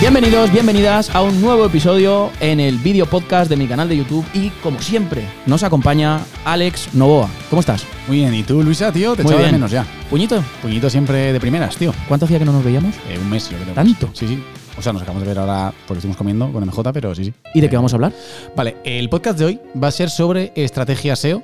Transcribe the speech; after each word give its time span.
Bienvenidos, 0.00 0.52
bienvenidas 0.52 1.12
a 1.12 1.22
un 1.22 1.40
nuevo 1.40 1.66
episodio 1.66 2.30
en 2.38 2.60
el 2.60 2.78
vídeo 2.78 3.04
podcast 3.06 3.50
de 3.50 3.56
mi 3.56 3.66
canal 3.66 3.88
de 3.88 3.96
YouTube 3.96 4.24
y 4.32 4.50
como 4.62 4.80
siempre 4.80 5.24
nos 5.44 5.64
acompaña 5.64 6.20
Alex 6.44 6.94
Novoa. 6.94 7.28
¿Cómo 7.50 7.58
estás? 7.58 7.84
Muy 8.06 8.18
bien, 8.18 8.32
¿y 8.32 8.44
tú, 8.44 8.62
Luisa, 8.62 8.92
tío? 8.92 9.16
Te 9.16 9.24
Muy 9.24 9.32
echaba 9.32 9.46
de 9.46 9.52
menos 9.52 9.72
ya. 9.72 9.84
¿Puñito? 10.08 10.40
Puñito 10.62 10.88
siempre 10.88 11.32
de 11.32 11.40
primeras, 11.40 11.76
tío. 11.76 11.92
¿Cuánto 12.06 12.26
hacía 12.26 12.38
que 12.38 12.44
no 12.44 12.52
nos 12.52 12.62
veíamos? 12.64 12.94
Eh, 13.08 13.18
un 13.20 13.28
mes, 13.28 13.50
yo 13.50 13.58
creo. 13.58 13.74
¿Tanto? 13.74 14.08
Sí, 14.12 14.28
sí. 14.28 14.40
O 14.78 14.82
sea, 14.82 14.92
nos 14.92 15.02
acabamos 15.02 15.24
de 15.24 15.28
ver 15.30 15.38
ahora 15.40 15.72
porque 15.88 15.98
estuvimos 15.98 16.16
comiendo 16.16 16.52
con 16.52 16.64
MJ, 16.64 16.92
pero 16.92 17.12
sí, 17.16 17.24
sí. 17.24 17.34
¿Y 17.52 17.60
de 17.60 17.68
qué 17.68 17.74
vamos 17.74 17.92
a 17.92 17.96
hablar? 17.96 18.12
Vale, 18.54 18.76
el 18.84 19.08
podcast 19.08 19.36
de 19.40 19.44
hoy 19.46 19.60
va 19.82 19.88
a 19.88 19.90
ser 19.90 20.10
sobre 20.10 20.52
estrategia 20.54 21.16
SEO, 21.16 21.42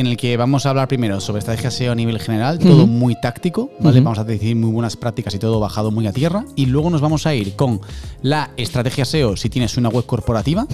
en 0.00 0.06
el 0.06 0.16
que 0.16 0.36
vamos 0.36 0.66
a 0.66 0.70
hablar 0.70 0.88
primero 0.88 1.20
sobre 1.20 1.38
estrategia 1.40 1.70
SEO 1.70 1.92
a 1.92 1.94
nivel 1.94 2.18
general, 2.18 2.58
todo 2.58 2.86
muy 2.86 3.18
táctico. 3.20 3.70
Vamos 3.80 4.18
a 4.18 4.24
decir 4.24 4.56
muy 4.56 4.70
buenas 4.70 4.96
prácticas 4.96 5.34
y 5.34 5.38
todo 5.38 5.60
bajado 5.60 5.90
muy 5.90 6.06
a 6.06 6.12
tierra. 6.12 6.44
Y 6.54 6.66
luego 6.66 6.90
nos 6.90 7.00
vamos 7.00 7.26
a 7.26 7.34
ir 7.34 7.54
con 7.54 7.80
la 8.22 8.50
estrategia 8.56 9.04
SEO 9.04 9.36
si 9.36 9.48
tienes 9.48 9.76
una 9.76 9.88
web 9.88 10.04
corporativa. 10.06 10.66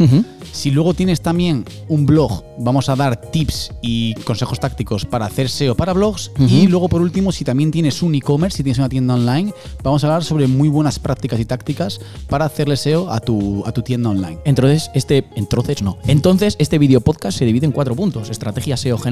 Si 0.52 0.70
luego 0.70 0.94
tienes 0.94 1.20
también 1.20 1.64
un 1.88 2.06
blog, 2.06 2.42
vamos 2.58 2.88
a 2.88 2.96
dar 2.96 3.20
tips 3.20 3.72
y 3.82 4.14
consejos 4.24 4.60
tácticos 4.60 5.04
para 5.04 5.26
hacer 5.26 5.48
SEO 5.48 5.74
para 5.74 5.92
blogs. 5.92 6.30
Y 6.38 6.66
luego, 6.66 6.88
por 6.88 7.00
último, 7.00 7.32
si 7.32 7.44
también 7.44 7.70
tienes 7.70 8.02
un 8.02 8.14
e-commerce, 8.14 8.58
si 8.58 8.62
tienes 8.62 8.78
una 8.78 8.88
tienda 8.88 9.14
online, 9.14 9.52
vamos 9.82 10.02
a 10.04 10.08
hablar 10.08 10.24
sobre 10.24 10.46
muy 10.46 10.68
buenas 10.68 10.98
prácticas 10.98 11.40
y 11.40 11.44
tácticas 11.44 12.00
para 12.28 12.44
hacerle 12.44 12.76
SEO 12.76 13.10
a 13.10 13.20
tu, 13.20 13.62
a 13.66 13.72
tu 13.72 13.82
tienda 13.82 14.10
online. 14.10 14.38
Entonces, 14.44 14.90
este. 14.94 15.24
Entonces 15.36 15.82
no. 15.82 15.98
Entonces, 16.06 16.56
este 16.58 16.78
vídeo 16.78 17.00
podcast 17.00 17.38
se 17.38 17.44
divide 17.44 17.66
en 17.66 17.72
cuatro 17.72 17.94
puntos. 17.94 18.30
Estrategia 18.30 18.76
SEO 18.76 18.98
general, 18.98 19.11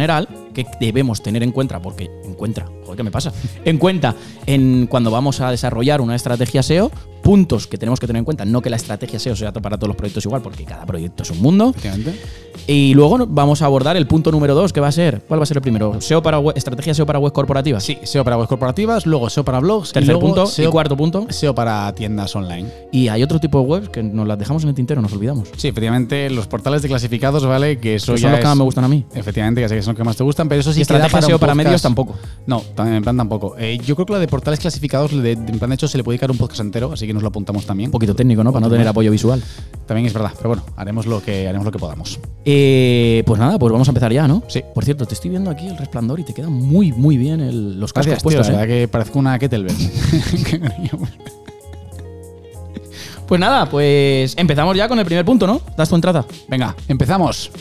que 0.55 0.67
debemos 0.81 1.23
tener 1.23 1.43
en 1.43 1.53
cuenta, 1.53 1.81
porque 1.81 2.11
encuentra, 2.25 2.67
joder, 2.85 2.97
¿qué 2.97 3.03
me 3.03 3.11
pasa? 3.11 3.33
En 3.65 3.79
cuenta 3.79 4.15
en 4.47 4.87
cuando 4.89 5.11
vamos 5.11 5.41
a 5.41 5.51
desarrollar 5.51 6.01
una 6.01 6.15
estrategia 6.17 6.63
SEO, 6.63 6.91
puntos 7.23 7.67
que 7.67 7.77
tenemos 7.77 8.01
que 8.01 8.07
tener 8.07 8.19
en 8.21 8.25
cuenta. 8.25 8.45
No 8.45 8.63
que 8.63 8.71
la 8.71 8.77
estrategia 8.77 9.19
SEO 9.19 9.37
sea 9.37 9.53
para 9.53 9.77
todos 9.77 9.89
los 9.89 9.97
proyectos 9.97 10.25
igual, 10.25 10.41
porque 10.43 10.65
cada 10.65 10.87
proyecto 10.87 11.23
es 11.23 11.31
un 11.31 11.41
mundo. 11.43 11.75
Y 12.67 12.95
luego 12.95 13.27
vamos 13.29 13.63
a 13.63 13.67
abordar 13.67 13.97
el 13.97 14.07
punto 14.07 14.31
número 14.33 14.55
dos, 14.55 14.73
que 14.73 14.81
va 14.81 14.89
a 14.89 14.93
ser. 14.93 15.23
¿Cuál 15.27 15.41
va 15.41 15.43
a 15.43 15.47
ser 15.47 15.57
el 15.59 15.63
primero? 15.63 16.01
SEO 16.01 16.23
para 16.23 16.39
web- 16.39 16.57
estrategia 16.57 16.95
SEO 16.95 17.07
para 17.07 17.19
web 17.19 17.33
corporativas. 17.33 17.83
Sí, 17.85 17.99
SEO 18.03 18.25
para 18.25 18.37
webs 18.37 18.49
corporativas, 18.49 19.07
luego 19.07 19.29
SEO 19.29 19.45
para 19.45 19.61
blogs, 19.61 19.93
Tercer 19.93 20.03
y 20.03 20.07
luego 20.07 20.21
punto. 20.21 20.47
SEO, 20.47 20.69
y 20.69 20.73
cuarto 20.73 20.97
punto. 20.97 21.27
SEO 21.31 21.55
para 21.55 21.93
tiendas 21.95 22.35
online. 22.37 22.69
Y 22.93 23.09
hay 23.09 23.23
otro 23.23 23.39
tipo 23.41 23.61
de 23.61 23.67
webs 23.67 23.89
que 23.89 24.03
nos 24.03 24.27
las 24.27 24.39
dejamos 24.39 24.63
en 24.63 24.71
el 24.71 24.75
tintero, 24.75 25.01
nos 25.03 25.13
olvidamos. 25.13 25.49
Sí, 25.57 25.69
efectivamente, 25.69 26.29
los 26.31 26.47
portales 26.47 26.83
de 26.83 26.89
clasificados, 26.89 27.45
¿vale? 27.45 27.79
Que 27.79 27.97
eso 27.97 28.15
Que 28.15 28.21
ya 28.21 28.23
son 28.23 28.31
los 28.33 28.39
que 28.39 28.43
es- 28.45 28.49
más 28.49 28.57
me 28.57 28.65
gustan 28.65 28.85
a 28.85 28.89
mí. 28.89 29.05
Efectivamente, 29.15 29.61
ya 29.61 29.69
sé 29.69 29.80
que 29.81 29.85
son 29.85 29.93
los 29.95 29.99
que 29.99 30.05
más 30.05 30.17
te 30.17 30.25
gustan, 30.25 30.49
pero 30.49 30.61
eso 30.61 30.73
sí 30.73 30.85
que 30.85 30.99
da 30.99 31.09
para 31.09 31.27
SEO 31.27 31.39
medios 31.55 31.83
tampoco. 31.83 32.15
No, 32.47 32.63
en 32.79 33.03
plan 33.03 33.17
tampoco. 33.17 33.55
Eh, 33.59 33.79
yo 33.85 33.95
creo 33.97 34.07
que 34.07 34.13
la 34.13 34.19
de 34.19 34.29
portales 34.29 34.61
clasificados, 34.61 35.11
de, 35.11 35.33
en 35.33 35.59
plan 35.59 35.71
de 35.71 35.75
hecho, 35.75 35.89
se 35.89 35.97
le 35.97 36.05
puede 36.05 36.15
dedicar 36.17 36.31
un 36.31 36.39
podcast 36.39 36.61
entero, 36.61 36.93
así 36.93 37.07
que 37.07 37.13
nos 37.13 37.23
lo 37.23 37.29
apuntamos 37.29 37.65
también. 37.67 37.89
Un 37.89 37.93
poquito 37.93 38.15
técnico, 38.15 38.45
¿no? 38.45 38.53
Para 38.53 38.67
no 38.67 38.71
tener 38.71 38.87
apoyo 38.87 39.11
visual. 39.11 39.43
También 39.87 40.07
es 40.07 40.13
verdad, 40.13 40.33
pero 40.37 40.51
bueno, 40.51 40.63
haremos 40.77 41.07
lo 41.07 41.23
que, 41.23 41.49
haremos 41.49 41.65
lo 41.65 41.73
que 41.73 41.79
podamos. 41.79 42.19
Eh, 42.45 43.23
pues 43.27 43.41
nada, 43.41 43.59
pues 43.59 43.73
vamos 43.73 43.89
a 43.89 43.91
empezar 43.91 44.13
ya, 44.13 44.29
¿no? 44.29 44.43
Sí. 44.49 44.63
Por 44.75 44.85
cierto, 44.85 45.07
te 45.07 45.15
estoy 45.15 45.31
viendo 45.31 45.51
aquí 45.51 45.67
el 45.67 45.77
resplandor 45.79 46.21
y 46.21 46.25
te 46.25 46.35
queda 46.35 46.49
muy, 46.49 46.93
muy 46.93 47.17
bien 47.17 47.41
el- 47.41 47.81
los 47.81 47.93
cascos 47.93 48.07
Gracias, 48.07 48.23
tío, 48.23 48.39
puestos, 48.39 48.47
la 48.49 48.53
¿eh? 48.53 48.57
verdad 48.67 48.75
que 48.75 48.89
parezco 48.89 49.19
una 49.19 49.39
kettlebell. 49.39 49.77
Pues 53.27 53.41
nada, 53.41 53.71
pues 53.71 54.35
empezamos 54.37 54.77
ya 54.77 54.89
con 54.89 54.99
el 54.99 55.05
primer 55.05 55.25
punto, 55.25 55.47
¿no? 55.47 55.61
Das 55.77 55.89
tu 55.89 55.95
entrada. 55.95 56.27
Venga, 56.49 56.75
empezamos. 56.89 57.53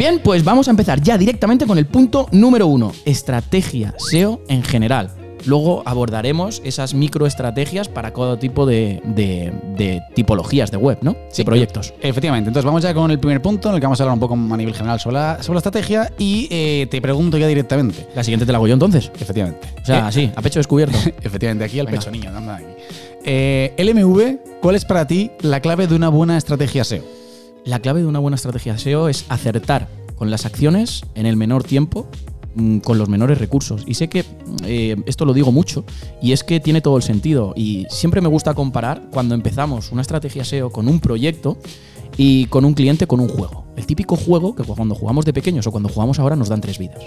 Bien, 0.00 0.18
pues 0.24 0.42
vamos 0.44 0.66
a 0.66 0.70
empezar 0.70 1.02
ya 1.02 1.18
directamente 1.18 1.66
con 1.66 1.76
el 1.76 1.84
punto 1.84 2.26
número 2.32 2.66
uno, 2.66 2.90
estrategia 3.04 3.94
SEO 3.98 4.40
en 4.48 4.62
general. 4.62 5.10
Luego 5.44 5.82
abordaremos 5.84 6.62
esas 6.64 6.94
microestrategias 6.94 7.88
para 7.88 8.10
cada 8.10 8.38
tipo 8.38 8.64
de, 8.64 9.02
de- 9.04 9.52
de 9.76 10.00
tipologías 10.14 10.70
de 10.70 10.78
web, 10.78 10.96
¿no? 11.02 11.16
Sí, 11.28 11.42
de 11.42 11.44
proyectos. 11.44 11.92
Efectivamente, 12.00 12.48
entonces 12.48 12.64
vamos 12.64 12.82
ya 12.82 12.94
con 12.94 13.10
el 13.10 13.18
primer 13.18 13.42
punto 13.42 13.68
en 13.68 13.74
el 13.74 13.80
que 13.82 13.86
vamos 13.86 14.00
a 14.00 14.04
hablar 14.04 14.14
un 14.14 14.20
poco 14.20 14.32
a 14.32 14.56
nivel 14.56 14.72
general 14.74 14.98
sobre 14.98 15.16
la, 15.16 15.42
sobre 15.42 15.56
la 15.56 15.58
estrategia 15.58 16.10
y 16.18 16.48
eh, 16.50 16.86
te 16.90 17.02
pregunto 17.02 17.36
ya 17.36 17.46
directamente. 17.46 18.06
La 18.14 18.24
siguiente 18.24 18.46
te 18.46 18.52
la 18.52 18.56
hago 18.56 18.68
yo 18.68 18.72
entonces. 18.74 19.12
Efectivamente. 19.20 19.68
O 19.82 19.84
sea, 19.84 19.98
Eh, 19.98 20.02
así, 20.06 20.32
a 20.34 20.40
pecho 20.40 20.60
descubierto. 20.60 20.96
Efectivamente, 21.22 21.64
aquí 21.64 21.78
al 21.78 21.84
Venga. 21.86 21.98
pecho, 21.98 22.10
niño. 22.10 22.30
anda 22.34 22.56
aquí. 22.56 22.64
Eh, 23.26 23.74
LMV, 23.76 24.60
¿cuál 24.62 24.76
es 24.76 24.86
para 24.86 25.06
ti 25.06 25.30
la 25.42 25.60
clave 25.60 25.86
de 25.86 25.94
una 25.94 26.08
buena 26.08 26.38
estrategia 26.38 26.84
SEO? 26.84 27.19
La 27.64 27.80
clave 27.80 28.00
de 28.00 28.06
una 28.06 28.18
buena 28.18 28.36
estrategia 28.36 28.78
SEO 28.78 29.08
es 29.08 29.26
acertar 29.28 29.88
con 30.16 30.30
las 30.30 30.46
acciones 30.46 31.02
en 31.14 31.26
el 31.26 31.36
menor 31.36 31.62
tiempo, 31.62 32.08
mm, 32.54 32.78
con 32.78 32.98
los 32.98 33.08
menores 33.08 33.38
recursos. 33.38 33.84
Y 33.86 33.94
sé 33.94 34.08
que 34.08 34.24
eh, 34.64 34.96
esto 35.06 35.24
lo 35.24 35.34
digo 35.34 35.52
mucho 35.52 35.84
y 36.22 36.32
es 36.32 36.42
que 36.42 36.60
tiene 36.60 36.80
todo 36.80 36.96
el 36.96 37.02
sentido. 37.02 37.52
Y 37.56 37.86
siempre 37.90 38.20
me 38.20 38.28
gusta 38.28 38.54
comparar 38.54 39.02
cuando 39.10 39.34
empezamos 39.34 39.92
una 39.92 40.02
estrategia 40.02 40.44
SEO 40.44 40.70
con 40.70 40.88
un 40.88 41.00
proyecto 41.00 41.58
y 42.16 42.46
con 42.46 42.64
un 42.64 42.74
cliente 42.74 43.06
con 43.06 43.20
un 43.20 43.28
juego. 43.28 43.64
El 43.76 43.86
típico 43.86 44.16
juego 44.16 44.54
que 44.54 44.62
cuando 44.62 44.94
jugamos 44.94 45.24
de 45.24 45.32
pequeños 45.32 45.66
o 45.66 45.70
cuando 45.70 45.88
jugamos 45.88 46.18
ahora 46.18 46.36
nos 46.36 46.48
dan 46.48 46.60
tres 46.60 46.78
vidas. 46.78 47.02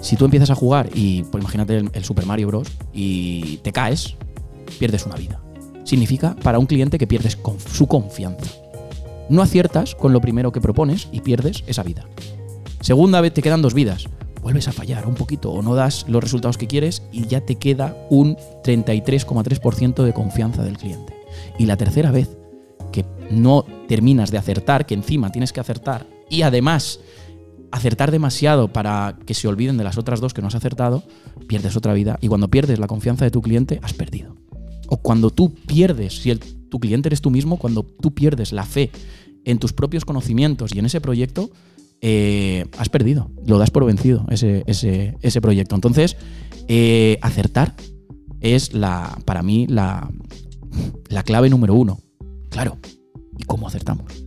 Si 0.00 0.16
tú 0.16 0.24
empiezas 0.24 0.50
a 0.50 0.54
jugar 0.54 0.90
y, 0.94 1.22
pues 1.24 1.42
imagínate 1.42 1.78
el, 1.92 2.04
Super 2.04 2.24
Mario 2.26 2.48
Bros. 2.48 2.68
y 2.92 3.56
te 3.58 3.72
caes, 3.72 4.14
pierdes 4.78 5.06
una 5.06 5.16
vida. 5.16 5.40
Significa 5.84 6.36
para 6.36 6.58
un 6.58 6.66
cliente 6.66 6.98
que 6.98 7.06
pierdes 7.06 7.38
su 7.72 7.86
confianza. 7.88 8.67
No 9.28 9.42
aciertas 9.42 9.94
con 9.94 10.12
lo 10.12 10.20
primero 10.20 10.52
que 10.52 10.60
propones 10.60 11.08
y 11.12 11.20
pierdes 11.20 11.64
esa 11.66 11.82
vida. 11.82 12.06
Segunda 12.80 13.20
vez 13.20 13.34
te 13.34 13.42
quedan 13.42 13.62
dos 13.62 13.74
vidas. 13.74 14.06
Vuelves 14.42 14.68
a 14.68 14.72
fallar 14.72 15.06
un 15.06 15.14
poquito 15.14 15.50
o 15.50 15.62
no 15.62 15.74
das 15.74 16.06
los 16.08 16.22
resultados 16.22 16.56
que 16.56 16.68
quieres 16.68 17.02
y 17.12 17.26
ya 17.26 17.40
te 17.40 17.56
queda 17.56 17.96
un 18.08 18.36
33,3% 18.64 20.04
de 20.04 20.12
confianza 20.14 20.62
del 20.62 20.78
cliente. 20.78 21.14
Y 21.58 21.66
la 21.66 21.76
tercera 21.76 22.10
vez 22.10 22.36
que 22.92 23.04
no 23.30 23.64
terminas 23.88 24.30
de 24.30 24.38
acertar, 24.38 24.86
que 24.86 24.94
encima 24.94 25.30
tienes 25.32 25.52
que 25.52 25.60
acertar 25.60 26.06
y 26.30 26.42
además 26.42 27.00
acertar 27.70 28.10
demasiado 28.10 28.72
para 28.72 29.18
que 29.26 29.34
se 29.34 29.48
olviden 29.48 29.76
de 29.76 29.84
las 29.84 29.98
otras 29.98 30.20
dos 30.20 30.32
que 30.32 30.40
no 30.40 30.48
has 30.48 30.54
acertado, 30.54 31.02
pierdes 31.48 31.76
otra 31.76 31.92
vida. 31.92 32.18
Y 32.22 32.28
cuando 32.28 32.48
pierdes 32.48 32.78
la 32.78 32.86
confianza 32.86 33.24
de 33.24 33.30
tu 33.30 33.42
cliente, 33.42 33.80
has 33.82 33.92
perdido. 33.92 34.36
O 34.88 34.96
cuando 34.98 35.30
tú 35.30 35.52
pierdes, 35.52 36.22
si 36.22 36.30
el- 36.30 36.40
tu 36.68 36.78
cliente 36.80 37.08
eres 37.08 37.20
tú 37.20 37.30
mismo, 37.30 37.56
cuando 37.58 37.82
tú 37.82 38.12
pierdes 38.14 38.52
la 38.52 38.64
fe 38.64 38.90
en 39.44 39.58
tus 39.58 39.72
propios 39.72 40.04
conocimientos 40.04 40.74
y 40.74 40.78
en 40.78 40.86
ese 40.86 41.00
proyecto, 41.00 41.50
eh, 42.00 42.66
has 42.78 42.88
perdido. 42.88 43.30
Lo 43.46 43.58
das 43.58 43.70
por 43.70 43.84
vencido, 43.84 44.24
ese, 44.30 44.62
ese- 44.66 45.16
ese 45.22 45.40
proyecto. 45.40 45.74
Entonces, 45.74 46.16
eh, 46.68 47.18
acertar 47.22 47.74
es 48.40 48.72
la, 48.72 49.18
para 49.24 49.42
mí 49.42 49.66
la, 49.68 50.10
la 51.08 51.22
clave 51.22 51.50
número 51.50 51.74
uno. 51.74 51.98
Claro. 52.50 52.78
¿Y 53.36 53.44
cómo 53.44 53.66
acertamos? 53.66 54.24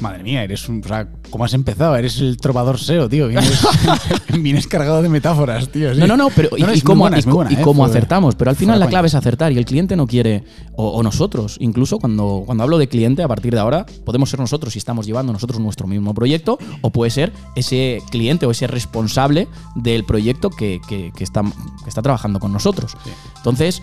Madre 0.00 0.22
mía, 0.22 0.42
eres 0.42 0.66
un. 0.68 0.80
O 0.84 0.88
sea, 0.88 1.08
¿cómo 1.30 1.44
has 1.44 1.52
empezado? 1.52 1.94
Eres 1.96 2.18
el 2.20 2.36
trovador 2.38 2.78
SEO, 2.78 3.08
tío. 3.08 3.28
Vienes, 3.28 3.60
vienes 4.40 4.66
cargado 4.66 5.02
de 5.02 5.08
metáforas, 5.08 5.68
tío. 5.68 5.92
sí. 5.94 6.00
No, 6.00 6.06
no, 6.06 6.16
no, 6.16 6.28
pero 6.34 6.48
¿y, 6.56 6.60
No, 6.62 6.68
no, 6.68 6.74
y 6.74 6.80
cómo, 6.80 7.00
buena, 7.02 7.18
y 7.18 7.22
buena, 7.22 7.50
eh, 7.52 7.58
cómo 7.62 7.84
acertamos? 7.84 8.34
Pero 8.34 8.50
al 8.50 8.56
final 8.56 8.80
la 8.80 8.88
clave 8.88 9.08
es 9.08 9.14
acertar 9.14 9.52
y 9.52 9.58
el 9.58 9.64
cliente 9.64 9.96
no 9.96 10.06
quiere, 10.06 10.44
o, 10.74 10.88
o 10.88 11.02
nosotros, 11.02 11.56
incluso 11.60 11.98
cuando, 11.98 12.42
cuando 12.46 12.64
hablo 12.64 12.78
de 12.78 12.88
cliente, 12.88 13.22
a 13.22 13.28
partir 13.28 13.52
de 13.52 13.60
ahora, 13.60 13.84
podemos 14.04 14.30
ser 14.30 14.40
nosotros 14.40 14.72
si 14.72 14.78
estamos 14.78 15.06
llevando 15.06 15.32
nosotros 15.32 15.60
nuestro 15.60 15.86
mismo 15.86 16.14
proyecto, 16.14 16.58
o 16.80 16.90
puede 16.90 17.10
ser 17.10 17.32
ese 17.54 17.98
cliente 18.10 18.46
o 18.46 18.50
ese 18.52 18.66
responsable 18.66 19.48
del 19.74 20.04
proyecto 20.04 20.50
que, 20.50 20.80
que- 20.88 21.12
que 21.14 21.24
está, 21.24 21.42
que 21.42 21.88
está 21.88 22.00
trabajando 22.02 22.40
con 22.40 22.52
nosotros. 22.52 22.96
Sí. 23.04 23.10
Entonces, 23.36 23.82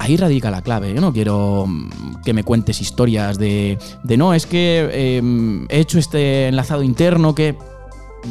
ahí 0.00 0.16
radica 0.16 0.50
la 0.50 0.62
clave. 0.62 0.92
Yo 0.94 1.00
no 1.00 1.12
quiero 1.12 1.66
mm, 1.68 2.22
que 2.24 2.32
me 2.32 2.42
cuentes 2.42 2.80
historias 2.80 3.38
de, 3.38 3.78
de 4.02 4.16
no, 4.16 4.34
es 4.34 4.46
que 4.46 4.88
eh, 4.90 5.66
he 5.68 5.78
hecho 5.78 5.98
este 5.98 6.48
enlazado 6.48 6.82
interno 6.82 7.34
que. 7.34 7.56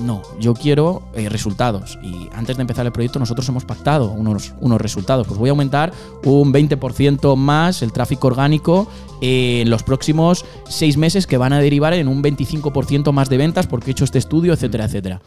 No, 0.04 0.22
yo 0.40 0.54
quiero 0.54 1.02
eh, 1.16 1.30
resultados. 1.30 1.98
Y 2.04 2.30
antes 2.34 2.58
de 2.58 2.62
empezar 2.62 2.86
el 2.86 2.92
proyecto, 2.92 3.18
nosotros 3.18 3.50
hemos 3.50 3.66
pactado 3.66 4.12
unos, 4.12 4.54
unos 4.60 4.80
resultados. 4.80 5.26
Pues 5.26 5.40
voy 5.40 5.50
a 5.50 5.52
aumentar 5.52 5.92
un 6.24 6.54
20% 6.54 7.36
más 7.36 7.82
el 7.82 7.92
tráfico 7.92 8.28
orgánico 8.28 8.88
eh, 9.20 9.62
en 9.62 9.72
los 9.72 9.82
próximos 9.82 10.46
seis 10.68 10.96
meses, 10.96 11.26
que 11.26 11.38
van 11.38 11.54
a 11.54 11.60
derivar 11.60 11.94
en 11.94 12.08
un 12.08 12.22
25% 12.22 13.12
más 13.12 13.30
de 13.30 13.38
ventas 13.38 13.66
porque 13.66 13.90
he 13.90 13.94
hecho 13.94 14.04
este 14.04 14.20
estudio, 14.20 14.54
etcétera, 14.54 14.86
etcétera. 14.86 15.22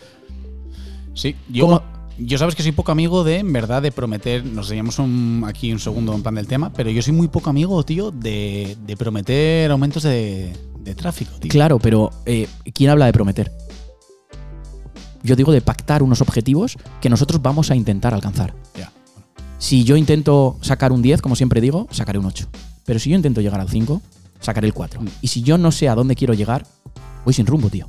Sí, 1.14 1.34
yo, 1.48 1.66
¿Cómo? 1.66 1.82
Yo 2.24 2.38
sabes 2.38 2.54
que 2.54 2.62
soy 2.62 2.72
poco 2.72 2.92
amigo 2.92 3.24
de, 3.24 3.38
en 3.38 3.52
verdad, 3.52 3.82
de 3.82 3.92
prometer. 3.92 4.44
Nos 4.44 4.66
enseñamos 4.66 4.98
un, 4.98 5.44
aquí 5.46 5.72
un 5.72 5.78
segundo 5.78 6.14
en 6.14 6.22
plan 6.22 6.34
del 6.34 6.46
tema, 6.46 6.72
pero 6.72 6.90
yo 6.90 7.02
soy 7.02 7.12
muy 7.12 7.28
poco 7.28 7.50
amigo, 7.50 7.82
tío, 7.84 8.10
de, 8.10 8.76
de 8.84 8.96
prometer 8.96 9.70
aumentos 9.70 10.02
de, 10.02 10.52
de 10.78 10.94
tráfico, 10.94 11.32
tío. 11.38 11.50
Claro, 11.50 11.78
pero 11.78 12.10
eh, 12.26 12.48
¿quién 12.74 12.90
habla 12.90 13.06
de 13.06 13.12
prometer? 13.12 13.52
Yo 15.22 15.36
digo 15.36 15.52
de 15.52 15.60
pactar 15.60 16.02
unos 16.02 16.20
objetivos 16.20 16.76
que 17.00 17.08
nosotros 17.08 17.40
vamos 17.40 17.70
a 17.70 17.76
intentar 17.76 18.12
alcanzar. 18.12 18.54
Ya. 18.76 18.92
Si 19.58 19.84
yo 19.84 19.96
intento 19.96 20.56
sacar 20.60 20.90
un 20.90 21.02
10, 21.02 21.22
como 21.22 21.36
siempre 21.36 21.60
digo, 21.60 21.86
sacaré 21.90 22.18
un 22.18 22.26
8. 22.26 22.48
Pero 22.84 22.98
si 22.98 23.10
yo 23.10 23.16
intento 23.16 23.40
llegar 23.40 23.60
al 23.60 23.68
5, 23.68 24.02
sacaré 24.40 24.66
el 24.66 24.74
4. 24.74 25.00
Mm. 25.00 25.08
Y 25.20 25.28
si 25.28 25.42
yo 25.42 25.58
no 25.58 25.70
sé 25.70 25.88
a 25.88 25.94
dónde 25.94 26.16
quiero 26.16 26.34
llegar, 26.34 26.66
voy 27.24 27.32
sin 27.32 27.46
rumbo, 27.46 27.70
tío. 27.70 27.86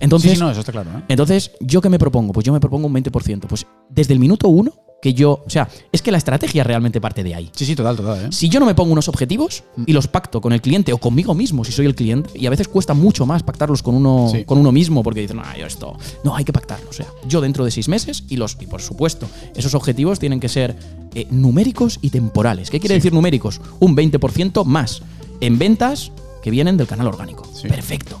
Entonces- 0.00 0.30
Sí, 0.32 0.36
sí, 0.36 0.42
no, 0.42 0.50
eso 0.50 0.60
está 0.60 0.72
claro, 0.72 0.90
¿eh? 0.98 1.02
Entonces, 1.08 1.50
¿yo 1.60 1.80
qué 1.80 1.88
me 1.88 1.98
propongo? 1.98 2.32
Pues 2.32 2.44
yo 2.46 2.52
me 2.52 2.60
propongo 2.60 2.86
un 2.86 2.92
20%. 2.94 3.46
Pues 3.48 3.66
desde 3.90 4.12
el 4.12 4.18
minuto 4.20 4.48
1 4.48 4.72
que 5.02 5.12
yo. 5.12 5.42
O 5.46 5.50
sea, 5.50 5.68
es 5.92 6.00
que 6.00 6.10
la 6.10 6.16
estrategia 6.16 6.64
realmente 6.64 6.98
parte 7.00 7.22
de 7.22 7.34
ahí. 7.34 7.50
Sí, 7.54 7.66
sí, 7.66 7.76
total, 7.76 7.96
total. 7.96 8.24
¿eh? 8.24 8.28
Si 8.32 8.48
yo 8.48 8.58
no 8.58 8.64
me 8.64 8.74
pongo 8.74 8.92
unos 8.92 9.06
objetivos 9.08 9.62
y 9.84 9.92
los 9.92 10.08
pacto 10.08 10.40
con 10.40 10.54
el 10.54 10.62
cliente 10.62 10.94
o 10.94 10.98
conmigo 10.98 11.34
mismo, 11.34 11.62
si 11.64 11.72
soy 11.72 11.84
el 11.84 11.94
cliente, 11.94 12.30
y 12.34 12.46
a 12.46 12.50
veces 12.50 12.68
cuesta 12.68 12.94
mucho 12.94 13.26
más 13.26 13.42
pactarlos 13.42 13.82
con 13.82 13.94
uno, 13.96 14.28
Sí. 14.32 14.44
con 14.44 14.56
uno 14.56 14.72
mismo, 14.72 15.02
porque 15.02 15.20
dicen, 15.20 15.36
no, 15.36 15.42
yo 15.58 15.66
esto. 15.66 15.98
No, 16.24 16.34
hay 16.34 16.44
que 16.44 16.54
pactarlo. 16.54 16.88
O 16.88 16.92
sea, 16.94 17.06
yo 17.28 17.42
dentro 17.42 17.66
de 17.66 17.70
seis 17.70 17.88
meses 17.88 18.24
y 18.30 18.36
los. 18.36 18.56
Y 18.60 18.66
por 18.66 18.80
supuesto, 18.80 19.28
esos 19.54 19.74
objetivos 19.74 20.18
tienen 20.18 20.40
que 20.40 20.48
ser 20.48 20.74
eh, 21.14 21.26
numéricos 21.30 21.98
y 22.00 22.08
temporales. 22.08 22.70
¿Qué 22.70 22.80
quiere 22.80 22.94
decir 22.94 23.12
numéricos? 23.12 23.60
Un 23.80 23.94
20% 23.94 24.64
más 24.64 25.02
en 25.40 25.58
ventas 25.58 26.12
que 26.42 26.50
vienen 26.50 26.76
del 26.78 26.86
canal 26.86 27.06
orgánico. 27.08 27.46
Sí. 27.54 27.68
Perfecto. 27.68 28.20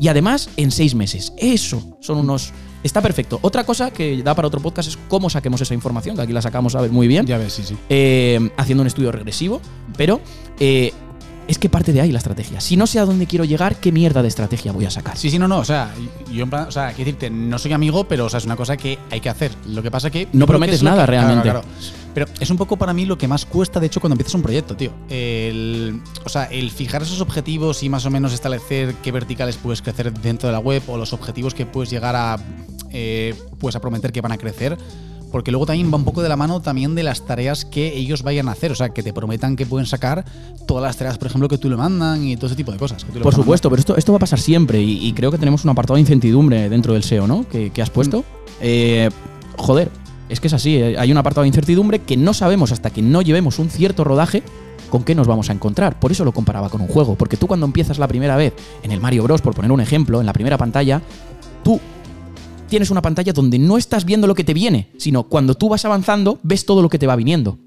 Y 0.00 0.08
además 0.08 0.48
en 0.56 0.70
seis 0.70 0.94
meses. 0.94 1.32
Eso 1.36 1.96
son 2.00 2.18
unos. 2.18 2.52
Está 2.84 3.00
perfecto. 3.02 3.38
Otra 3.42 3.64
cosa 3.64 3.90
que 3.90 4.22
da 4.22 4.34
para 4.34 4.46
otro 4.48 4.60
podcast 4.60 4.88
es 4.90 4.98
cómo 5.08 5.28
saquemos 5.28 5.60
esa 5.60 5.74
información, 5.74 6.14
que 6.16 6.22
aquí 6.22 6.32
la 6.32 6.40
sacamos 6.42 6.74
a 6.76 6.80
ver 6.80 6.92
muy 6.92 7.08
bien 7.08 7.26
Ya 7.26 7.36
ves, 7.36 7.52
sí, 7.54 7.64
sí. 7.64 7.76
eh, 7.88 8.50
haciendo 8.56 8.82
un 8.82 8.86
estudio 8.86 9.10
regresivo, 9.10 9.60
pero 9.96 10.20
eh, 10.60 10.92
es 11.48 11.58
que 11.58 11.68
parte 11.68 11.92
de 11.92 12.00
ahí 12.00 12.12
la 12.12 12.18
estrategia. 12.18 12.60
Si 12.60 12.76
no 12.76 12.86
sé 12.86 13.00
a 13.00 13.04
dónde 13.04 13.26
quiero 13.26 13.44
llegar, 13.44 13.76
¿qué 13.76 13.90
mierda 13.90 14.22
de 14.22 14.28
estrategia 14.28 14.70
voy 14.70 14.84
a 14.84 14.90
sacar? 14.90 15.16
Sí, 15.16 15.28
sí, 15.30 15.38
no, 15.40 15.48
no. 15.48 15.58
O 15.58 15.64
sea, 15.64 15.92
yo 16.32 16.44
en 16.44 16.50
plan, 16.50 16.68
o 16.68 16.70
sea, 16.70 16.88
quiero 16.92 17.06
decirte, 17.06 17.30
no 17.30 17.58
soy 17.58 17.72
amigo, 17.72 18.04
pero 18.06 18.26
o 18.26 18.28
sea, 18.28 18.38
es 18.38 18.44
una 18.44 18.54
cosa 18.54 18.76
que 18.76 18.98
hay 19.10 19.20
que 19.20 19.28
hacer. 19.28 19.50
Lo 19.66 19.82
que 19.82 19.90
pasa 19.90 20.10
que. 20.10 20.28
No 20.32 20.46
prometes 20.46 20.74
que 20.74 20.76
es 20.76 20.82
nada 20.84 21.02
que- 21.04 21.10
realmente. 21.12 21.42
Claro, 21.42 21.62
claro. 21.62 21.76
Pero 22.18 22.32
es 22.40 22.50
un 22.50 22.56
poco 22.56 22.76
para 22.76 22.92
mí 22.92 23.04
lo 23.04 23.16
que 23.16 23.28
más 23.28 23.46
cuesta, 23.46 23.78
de 23.78 23.86
hecho, 23.86 24.00
cuando 24.00 24.14
empiezas 24.14 24.34
un 24.34 24.42
proyecto, 24.42 24.74
tío. 24.74 24.90
El, 25.08 26.00
o 26.24 26.28
sea, 26.28 26.46
el 26.46 26.72
fijar 26.72 27.02
esos 27.02 27.20
objetivos 27.20 27.84
y 27.84 27.88
más 27.88 28.06
o 28.06 28.10
menos 28.10 28.32
establecer 28.32 28.96
qué 29.04 29.12
verticales 29.12 29.56
puedes 29.56 29.82
crecer 29.82 30.12
dentro 30.12 30.48
de 30.48 30.52
la 30.52 30.58
web 30.58 30.82
o 30.88 30.96
los 30.96 31.12
objetivos 31.12 31.54
que 31.54 31.64
puedes 31.64 31.90
llegar 31.90 32.16
a, 32.16 32.36
eh, 32.90 33.36
pues 33.60 33.76
a 33.76 33.80
prometer 33.80 34.10
que 34.10 34.20
van 34.20 34.32
a 34.32 34.36
crecer. 34.36 34.76
Porque 35.30 35.52
luego 35.52 35.64
también 35.64 35.92
va 35.92 35.96
un 35.96 36.04
poco 36.04 36.20
de 36.20 36.28
la 36.28 36.34
mano 36.34 36.60
también 36.60 36.96
de 36.96 37.04
las 37.04 37.24
tareas 37.24 37.64
que 37.64 37.96
ellos 37.96 38.24
vayan 38.24 38.48
a 38.48 38.52
hacer. 38.52 38.72
O 38.72 38.74
sea, 38.74 38.88
que 38.88 39.04
te 39.04 39.12
prometan 39.12 39.54
que 39.54 39.64
pueden 39.64 39.86
sacar 39.86 40.24
todas 40.66 40.82
las 40.82 40.96
tareas, 40.96 41.18
por 41.18 41.28
ejemplo, 41.28 41.48
que 41.48 41.58
tú 41.58 41.70
le 41.70 41.76
mandan 41.76 42.26
y 42.26 42.34
todo 42.34 42.46
ese 42.46 42.56
tipo 42.56 42.72
de 42.72 42.78
cosas. 42.78 43.04
que 43.04 43.12
tú 43.12 43.18
le 43.18 43.22
Por 43.22 43.34
supuesto, 43.36 43.70
pero 43.70 43.78
esto, 43.78 43.96
esto 43.96 44.10
va 44.10 44.16
a 44.16 44.20
pasar 44.20 44.40
siempre 44.40 44.82
y, 44.82 45.06
y 45.06 45.12
creo 45.12 45.30
que 45.30 45.38
tenemos 45.38 45.62
un 45.62 45.70
apartado 45.70 45.94
de 45.94 46.00
incertidumbre 46.00 46.68
dentro 46.68 46.94
del 46.94 47.04
SEO, 47.04 47.28
¿no? 47.28 47.48
Que, 47.48 47.70
que 47.70 47.80
has 47.80 47.90
puesto. 47.90 48.24
Eh, 48.60 49.08
joder, 49.56 49.88
es 50.28 50.40
que 50.40 50.48
es 50.48 50.54
así, 50.54 50.76
eh, 50.76 50.98
hay 50.98 51.10
un 51.10 51.18
apartado 51.18 51.42
de 51.42 51.48
incertidumbre 51.48 52.00
que 52.00 52.16
no 52.16 52.34
sabemos 52.34 52.72
hasta 52.72 52.90
que 52.90 53.02
no 53.02 53.22
llevemos 53.22 53.58
un 53.58 53.70
cierto 53.70 54.04
rodaje 54.04 54.42
con 54.90 55.04
qué 55.04 55.14
nos 55.14 55.26
vamos 55.26 55.50
a 55.50 55.52
encontrar. 55.52 55.98
Por 56.00 56.12
eso 56.12 56.24
lo 56.24 56.32
comparaba 56.32 56.68
con 56.68 56.80
un 56.80 56.88
juego, 56.88 57.14
porque 57.14 57.36
tú 57.36 57.46
cuando 57.46 57.66
empiezas 57.66 57.98
la 57.98 58.08
primera 58.08 58.36
vez 58.36 58.54
en 58.82 58.92
el 58.92 59.00
Mario 59.00 59.24
Bros, 59.24 59.42
por 59.42 59.54
poner 59.54 59.72
un 59.72 59.80
ejemplo, 59.80 60.20
en 60.20 60.26
la 60.26 60.32
primera 60.32 60.58
pantalla, 60.58 61.02
tú 61.62 61.80
tienes 62.68 62.90
una 62.90 63.02
pantalla 63.02 63.32
donde 63.32 63.58
no 63.58 63.78
estás 63.78 64.04
viendo 64.04 64.26
lo 64.26 64.34
que 64.34 64.44
te 64.44 64.54
viene, 64.54 64.88
sino 64.98 65.24
cuando 65.24 65.54
tú 65.54 65.68
vas 65.68 65.84
avanzando, 65.84 66.38
ves 66.42 66.64
todo 66.64 66.82
lo 66.82 66.88
que 66.88 66.98
te 66.98 67.06
va 67.06 67.16
viniendo. 67.16 67.58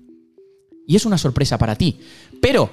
Y 0.88 0.96
es 0.96 1.06
una 1.06 1.18
sorpresa 1.18 1.58
para 1.58 1.76
ti. 1.76 2.00
Pero 2.42 2.70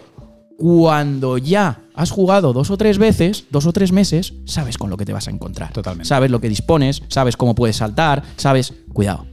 cuando 0.58 1.38
ya 1.38 1.82
has 1.94 2.11
jugado 2.11 2.52
dos 2.52 2.70
o 2.70 2.76
tres 2.76 2.99
veces, 2.99 3.44
dos 3.50 3.67
o 3.67 3.73
tres 3.73 3.93
meses, 3.93 4.35
sabes 4.44 4.76
con 4.76 4.90
lo 4.90 4.96
que 4.96 5.05
te 5.05 5.12
vas 5.12 5.29
a 5.29 5.31
encontrar. 5.31 5.73
Totalmente. 5.73 6.08
Sabes 6.08 6.31
lo 6.31 6.40
que 6.40 6.49
dispones, 6.49 7.02
sabes 7.08 7.37
cómo 7.37 7.55
puedes 7.55 7.76
saltar, 7.76 8.23
sabes. 8.37 8.75
Cuidado. 8.93 9.26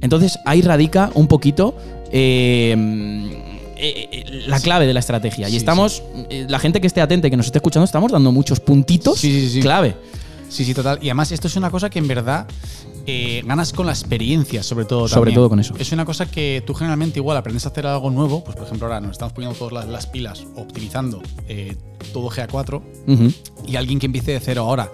Entonces 0.00 0.38
ahí 0.44 0.62
radica 0.62 1.10
un 1.14 1.26
poquito 1.26 1.76
eh, 2.12 2.74
eh, 3.76 4.08
eh, 4.12 4.24
la 4.46 4.60
clave 4.60 4.86
de 4.86 4.94
la 4.94 5.00
estrategia. 5.00 5.48
Y 5.48 5.52
Sí, 5.52 5.56
estamos, 5.58 6.02
eh, 6.30 6.46
la 6.48 6.58
gente 6.58 6.80
que 6.80 6.86
esté 6.86 7.00
atenta 7.00 7.28
y 7.28 7.30
que 7.30 7.36
nos 7.36 7.46
esté 7.46 7.58
escuchando, 7.58 7.84
estamos 7.84 8.10
dando 8.12 8.32
muchos 8.32 8.60
puntitos 8.60 9.18
Sí, 9.18 9.30
sí, 9.40 9.50
sí. 9.50 9.60
clave. 9.60 9.96
Sí, 10.48 10.64
sí, 10.64 10.72
total. 10.74 10.98
Y 11.02 11.08
además, 11.08 11.30
esto 11.32 11.46
es 11.46 11.56
una 11.56 11.70
cosa 11.70 11.90
que 11.90 11.98
en 11.98 12.08
verdad 12.08 12.46
eh, 13.06 13.42
ganas 13.44 13.72
con 13.72 13.86
la 13.86 13.92
experiencia, 13.92 14.62
sobre 14.62 14.84
todo. 14.86 15.06
Sobre 15.06 15.30
también. 15.30 15.34
todo 15.36 15.48
con 15.50 15.60
eso. 15.60 15.74
Es 15.78 15.92
una 15.92 16.04
cosa 16.06 16.26
que 16.26 16.62
tú 16.66 16.72
generalmente 16.74 17.18
igual 17.18 17.36
aprendes 17.36 17.66
a 17.66 17.68
hacer 17.68 17.86
algo 17.86 18.10
nuevo. 18.10 18.42
Pues, 18.44 18.56
por 18.56 18.66
ejemplo, 18.66 18.86
ahora 18.86 19.00
nos 19.00 19.12
estamos 19.12 19.32
poniendo 19.34 19.58
todas 19.58 19.72
las, 19.74 19.86
las 19.88 20.06
pilas 20.06 20.44
optimizando 20.56 21.22
eh, 21.48 21.76
todo 22.14 22.30
GA4 22.30 22.82
Ujú. 23.06 23.32
y 23.66 23.76
alguien 23.76 23.98
que 23.98 24.06
empiece 24.06 24.32
de 24.32 24.40
cero 24.40 24.62
ahora 24.62 24.90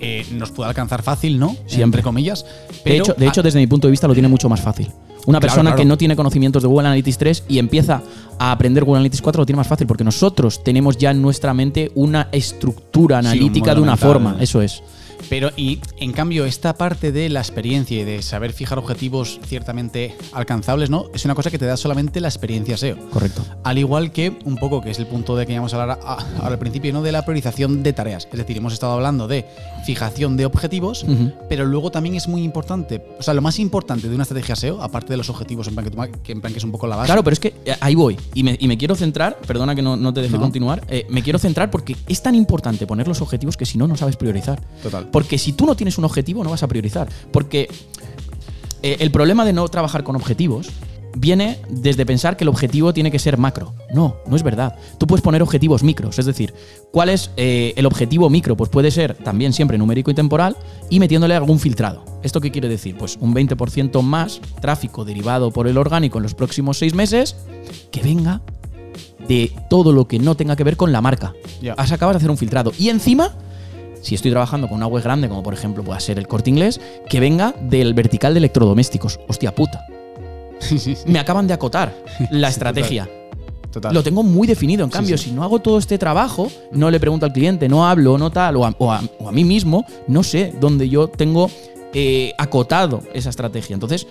eh, 0.00 0.26
nos 0.32 0.50
puede 0.50 0.68
alcanzar 0.68 1.02
fácil, 1.02 1.38
¿no? 1.38 1.56
Siempre. 1.66 1.82
Entre 1.84 2.02
comillas. 2.02 2.44
De 2.84 2.96
hecho, 2.98 3.14
de 3.14 3.26
hecho, 3.26 3.42
desde 3.42 3.58
mi 3.58 3.66
punto 3.66 3.86
de 3.86 3.90
vista, 3.92 4.06
lo 4.08 4.14
tiene 4.14 4.28
mucho 4.28 4.48
más 4.48 4.60
fácil. 4.60 4.88
Una 5.24 5.38
Claro, 5.38 5.40
persona 5.40 5.70
claro. 5.70 5.76
que 5.76 5.84
no 5.84 5.96
tiene 5.96 6.16
conocimientos 6.16 6.62
de 6.62 6.68
Google 6.68 6.88
Analytics 6.88 7.18
3 7.18 7.44
y 7.48 7.58
empieza 7.58 8.02
a 8.40 8.50
aprender 8.50 8.82
Google 8.84 8.98
Analytics 8.98 9.22
4 9.22 9.42
lo 9.42 9.46
tiene 9.46 9.56
más 9.58 9.68
fácil 9.68 9.86
porque 9.86 10.02
nosotros 10.02 10.64
tenemos 10.64 10.96
ya 10.96 11.12
en 11.12 11.22
nuestra 11.22 11.54
mente 11.54 11.92
una 11.94 12.28
estructura 12.32 13.20
Sí, 13.22 13.26
un 13.26 13.32
analítica 13.32 13.74
de 13.74 13.80
una 13.80 13.96
forma. 13.96 14.36
Eso 14.40 14.60
es. 14.62 14.82
Pero, 15.28 15.50
y 15.56 15.80
en 15.98 16.12
cambio, 16.12 16.44
esta 16.44 16.74
parte 16.74 17.12
de 17.12 17.28
la 17.28 17.40
experiencia 17.40 18.00
y 18.00 18.04
de 18.04 18.22
saber 18.22 18.52
fijar 18.52 18.78
objetivos 18.78 19.40
ciertamente 19.46 20.14
alcanzables, 20.32 20.90
¿no? 20.90 21.06
Es 21.14 21.24
una 21.24 21.34
cosa 21.34 21.50
que 21.50 21.58
te 21.58 21.66
da 21.66 21.76
solamente 21.76 22.20
la 22.20 22.28
experiencia 22.28 22.76
SEO. 22.76 22.96
Correcto. 23.10 23.44
Al 23.64 23.78
igual 23.78 24.12
que 24.12 24.38
un 24.44 24.56
poco, 24.56 24.80
que 24.80 24.90
es 24.90 24.98
el 24.98 25.06
punto 25.06 25.36
de 25.36 25.46
que 25.46 25.52
íbamos 25.52 25.72
a 25.74 25.80
hablar 25.82 25.98
ahora 26.02 26.48
al 26.52 26.58
principio, 26.58 26.92
¿no? 26.92 27.02
De 27.02 27.12
la 27.12 27.22
priorización 27.24 27.82
de 27.82 27.92
tareas. 27.92 28.28
Es 28.30 28.38
decir, 28.38 28.56
hemos 28.56 28.72
estado 28.72 28.92
hablando 28.92 29.28
de 29.28 29.46
fijación 29.84 30.36
de 30.36 30.46
objetivos, 30.46 31.04
pero 31.48 31.64
luego 31.64 31.90
también 31.90 32.14
es 32.14 32.28
muy 32.28 32.42
importante, 32.42 33.02
o 33.18 33.22
sea, 33.22 33.34
lo 33.34 33.42
más 33.42 33.58
importante 33.58 34.08
de 34.08 34.14
una 34.14 34.22
estrategia 34.22 34.54
SEO, 34.56 34.82
aparte 34.82 35.12
de 35.12 35.16
los 35.16 35.28
objetivos, 35.30 35.66
en 35.68 35.74
plan 35.74 35.88
que, 35.90 36.20
que 36.22 36.32
en 36.32 36.40
plan 36.40 36.52
que 36.52 36.58
es 36.58 36.64
un 36.64 36.72
poco 36.72 36.86
la 36.86 36.96
base. 36.96 37.06
Claro, 37.06 37.24
pero 37.24 37.34
es 37.34 37.40
que 37.40 37.54
eh, 37.64 37.74
ahí 37.80 37.94
voy. 37.94 38.16
Y 38.34 38.42
me, 38.42 38.56
y 38.60 38.68
me 38.68 38.76
quiero 38.78 38.94
centrar, 38.94 39.38
perdona 39.46 39.74
que 39.74 39.82
no, 39.82 39.96
no 39.96 40.12
te 40.12 40.20
deje 40.20 40.34
No. 40.34 40.40
continuar, 40.40 40.84
eh, 40.88 41.06
me 41.08 41.22
quiero 41.22 41.38
centrar 41.38 41.70
porque 41.70 41.96
es 42.06 42.22
tan 42.22 42.34
importante 42.34 42.86
poner 42.86 43.08
los 43.08 43.20
objetivos 43.20 43.56
que 43.56 43.66
si 43.66 43.78
no, 43.78 43.86
no 43.88 43.96
sabes 43.96 44.16
priorizar. 44.16 44.60
Total. 44.82 45.08
Porque 45.12 45.38
si 45.38 45.52
tú 45.52 45.66
no 45.66 45.76
tienes 45.76 45.98
un 45.98 46.04
objetivo, 46.04 46.42
no 46.42 46.50
vas 46.50 46.62
a 46.62 46.68
priorizar. 46.68 47.08
Porque 47.30 47.68
eh, 48.82 48.96
el 48.98 49.10
problema 49.12 49.44
de 49.44 49.52
no 49.52 49.68
trabajar 49.68 50.02
con 50.02 50.16
objetivos 50.16 50.68
viene 51.16 51.58
desde 51.68 52.06
pensar 52.06 52.36
que 52.36 52.44
el 52.44 52.48
objetivo 52.48 52.92
tiene 52.92 53.10
que 53.10 53.18
ser 53.18 53.38
macro. 53.38 53.74
No, 53.92 54.16
no 54.26 54.36
es 54.36 54.42
verdad. 54.42 54.76
Tú 54.98 55.06
puedes 55.06 55.22
poner 55.22 55.42
objetivos 55.42 55.82
micros, 55.82 56.18
es 56.18 56.26
decir, 56.26 56.54
¿cuál 56.90 57.10
es 57.10 57.30
eh, 57.36 57.74
el 57.76 57.86
objetivo 57.86 58.30
micro? 58.30 58.56
Pues 58.56 58.70
puede 58.70 58.90
ser 58.90 59.14
también 59.14 59.52
siempre 59.52 59.78
numérico 59.78 60.10
y 60.10 60.14
temporal 60.14 60.56
y 60.90 61.00
metiéndole 61.00 61.34
algún 61.34 61.58
filtrado. 61.58 62.04
¿Esto 62.22 62.40
qué 62.40 62.50
quiere 62.50 62.68
decir? 62.68 62.96
Pues 62.96 63.16
un 63.20 63.34
20% 63.34 64.02
más 64.02 64.40
tráfico 64.60 65.04
derivado 65.04 65.50
por 65.50 65.68
el 65.68 65.78
orgánico 65.78 66.18
en 66.18 66.22
los 66.22 66.34
próximos 66.34 66.78
seis 66.78 66.94
meses 66.94 67.36
que 67.90 68.02
venga 68.02 68.42
de 69.28 69.52
todo 69.70 69.92
lo 69.92 70.08
que 70.08 70.18
no 70.18 70.34
tenga 70.34 70.56
que 70.56 70.64
ver 70.64 70.76
con 70.76 70.92
la 70.92 71.00
marca. 71.00 71.34
Ya. 71.60 71.74
Has 71.74 71.92
acabas 71.92 72.14
de 72.14 72.18
hacer 72.18 72.30
un 72.30 72.38
filtrado. 72.38 72.72
Y 72.78 72.88
encima, 72.88 73.32
si 74.02 74.14
estoy 74.14 74.30
trabajando 74.30 74.68
con 74.68 74.76
una 74.76 74.86
web 74.86 75.02
grande, 75.02 75.28
como 75.28 75.42
por 75.42 75.54
ejemplo 75.54 75.82
pueda 75.82 75.98
ser 76.00 76.18
el 76.18 76.28
corte 76.28 76.50
inglés, 76.50 76.78
que 77.08 77.18
venga 77.20 77.54
del 77.62 77.94
vertical 77.94 78.34
de 78.34 78.38
electrodomésticos. 78.38 79.18
Hostia 79.28 79.54
puta. 79.54 79.86
Me 81.06 81.18
acaban 81.18 81.46
de 81.46 81.54
acotar 81.54 81.94
la 82.30 82.48
estrategia. 82.48 83.08
Total. 83.72 83.94
Lo 83.94 84.02
tengo 84.02 84.22
muy 84.22 84.46
definido. 84.46 84.84
En 84.84 84.90
Sí, 84.90 84.96
cambio, 84.98 85.16
sí. 85.16 85.30
si 85.30 85.32
no 85.32 85.42
hago 85.44 85.60
todo 85.60 85.78
este 85.78 85.96
trabajo, 85.96 86.50
no 86.72 86.90
le 86.90 87.00
pregunto 87.00 87.24
al 87.24 87.32
cliente, 87.32 87.68
no 87.70 87.86
hablo, 87.88 88.18
no 88.18 88.30
tal, 88.30 88.56
o 88.56 88.66
a, 88.66 88.74
o 88.78 88.92
a- 88.92 89.02
o 89.18 89.28
a 89.28 89.32
mí 89.32 89.44
mismo, 89.44 89.86
no 90.08 90.22
sé 90.22 90.52
dónde 90.60 90.90
yo 90.90 91.08
tengo 91.08 91.50
eh, 91.94 92.32
acotado 92.38 93.02
esa 93.14 93.30
estrategia. 93.30 93.72
Entonces, 93.74 94.06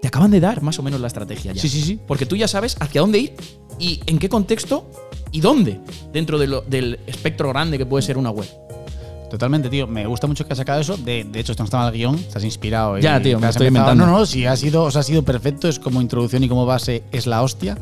te 0.00 0.08
acaban 0.08 0.30
de 0.30 0.40
dar 0.40 0.62
más 0.62 0.78
o 0.78 0.82
menos 0.82 1.00
la 1.00 1.06
estrategia 1.08 1.52
ya. 1.52 1.60
Sí, 1.60 1.68
sí, 1.68 1.80
sí. 1.82 1.98
Porque 2.06 2.26
tú 2.26 2.36
ya 2.36 2.48
sabes 2.48 2.76
hacia 2.80 3.00
dónde 3.00 3.18
ir 3.18 3.34
y 3.78 4.00
en 4.06 4.18
qué 4.18 4.28
contexto 4.28 4.86
y 5.32 5.40
dónde 5.40 5.80
dentro 6.12 6.38
de 6.38 6.46
lo- 6.46 6.60
del 6.62 6.98
espectro 7.06 7.48
grande 7.50 7.78
que 7.78 7.86
puede 7.86 8.02
ser 8.02 8.18
una 8.18 8.30
web. 8.30 8.48
Totalmente, 9.30 9.68
tío. 9.68 9.88
Me 9.88 10.06
gusta 10.06 10.28
mucho 10.28 10.46
que 10.46 10.52
has 10.52 10.58
sacado 10.58 10.80
eso. 10.80 10.96
De, 10.96 11.24
de 11.24 11.40
hecho, 11.40 11.50
esto 11.52 11.62
no 11.62 11.66
estaba 11.66 11.88
en 11.88 11.94
el 11.94 11.98
guion. 11.98 12.14
Estás 12.14 12.44
inspirado. 12.44 12.96
y 12.96 13.02
Ya, 13.02 13.20
tío, 13.20 13.40
me 13.40 13.48
estoy 13.48 13.66
inventando. 13.66 14.06
No, 14.06 14.18
no, 14.20 14.24
si 14.24 14.46
ha 14.46 14.56
sido, 14.56 14.84
o 14.84 14.90
sea, 14.92 15.00
ha 15.00 15.04
sido 15.04 15.24
perfecto. 15.24 15.68
Es 15.68 15.80
como 15.80 16.00
introducción 16.00 16.44
y 16.44 16.48
como 16.48 16.64
base 16.64 17.02
es 17.10 17.26
la 17.26 17.42
hostia. 17.42 17.76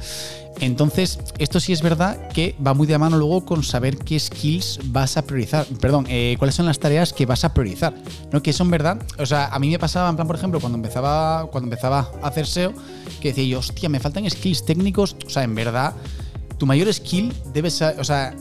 Entonces, 0.61 1.19
esto 1.39 1.61
sí 1.61 1.73
es 1.75 1.83
verdad 1.83 2.29
que 2.29 2.55
va 2.67 2.73
muy 2.75 2.87
de 2.87 2.97
mano 2.97 3.19
luego 3.19 3.45
con 3.45 3.63
saber 3.63 3.99
qué 3.99 4.19
skills 4.19 4.81
vas 4.87 5.17
a 5.19 5.23
priorizar. 5.27 5.67
Perdón, 5.81 6.07
eh, 6.09 6.37
cuáles 6.39 6.55
son 6.55 6.65
las 6.65 6.79
tareas 6.79 7.13
que 7.13 7.27
vas 7.27 7.45
a 7.45 7.53
priorizar. 7.53 7.93
¿No? 8.33 8.43
Que 8.43 8.53
son 8.55 8.71
verdad. 8.71 9.03
O 9.19 9.27
sea, 9.27 9.49
a 9.49 9.59
mí 9.59 9.69
me 9.69 9.79
pasaba, 9.79 10.09
en 10.09 10.17
plan, 10.17 10.27
por 10.27 10.37
ejemplo, 10.37 10.61
cuando 10.61 10.77
empezaba, 10.79 11.47
cuando 11.51 11.67
empezaba 11.67 12.11
a 12.23 12.29
hacer 12.29 12.47
SEO, 12.47 12.73
que 13.21 13.29
decía 13.29 13.45
yo, 13.45 13.59
hostia, 13.59 13.89
me 13.91 14.01
faltan 14.01 14.29
skills 14.31 14.65
técnicos. 14.65 15.15
O 15.27 15.31
sea, 15.31 15.43
en 15.43 15.55
verdad, 15.55 15.93
tu 16.59 16.67
mayor 16.67 16.93
skill 16.93 17.33
debe 17.53 17.71
ser, 17.71 17.99
o 17.99 18.05
sea, 18.05 18.35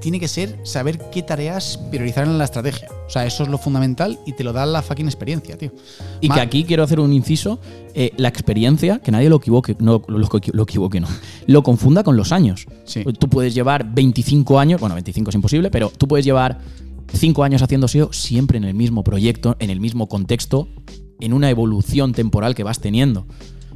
tiene 0.00 0.18
que 0.18 0.28
ser 0.28 0.58
saber 0.64 0.98
qué 1.10 1.22
tareas 1.22 1.78
priorizar 1.90 2.26
en 2.26 2.38
la 2.38 2.44
estrategia. 2.44 2.88
O 3.06 3.10
sea, 3.10 3.26
eso 3.26 3.42
es 3.42 3.48
lo 3.48 3.58
fundamental 3.58 4.18
y 4.26 4.32
te 4.32 4.42
lo 4.42 4.52
da 4.52 4.66
la 4.66 4.82
fucking 4.82 5.06
experiencia, 5.06 5.56
tío. 5.56 5.72
Y 6.20 6.28
que 6.28 6.40
aquí 6.40 6.64
quiero 6.64 6.82
hacer 6.82 7.00
un 7.00 7.12
inciso, 7.12 7.60
eh, 7.94 8.12
la 8.16 8.28
experiencia, 8.28 9.00
que 9.00 9.12
nadie 9.12 9.28
lo 9.28 9.36
equivoque, 9.36 9.76
no 9.78 10.02
lo, 10.08 10.18
lo 10.18 10.62
equivoque, 10.62 11.00
no, 11.00 11.08
lo 11.46 11.62
confunda 11.62 12.02
con 12.02 12.16
los 12.16 12.32
años. 12.32 12.66
Sí. 12.84 13.04
Tú 13.18 13.28
puedes 13.28 13.54
llevar 13.54 13.92
25 13.94 14.58
años, 14.58 14.80
bueno, 14.80 14.94
25 14.94 15.30
es 15.30 15.34
imposible, 15.34 15.70
pero 15.70 15.92
tú 15.96 16.08
puedes 16.08 16.24
llevar 16.24 16.58
5 17.12 17.44
años 17.44 17.62
haciendo 17.62 17.88
SEO 17.88 18.12
siempre 18.12 18.58
en 18.58 18.64
el 18.64 18.74
mismo 18.74 19.04
proyecto, 19.04 19.56
en 19.58 19.70
el 19.70 19.80
mismo 19.80 20.08
contexto, 20.08 20.68
en 21.20 21.32
una 21.32 21.50
evolución 21.50 22.12
temporal 22.12 22.54
que 22.54 22.64
vas 22.64 22.80
teniendo. 22.80 23.26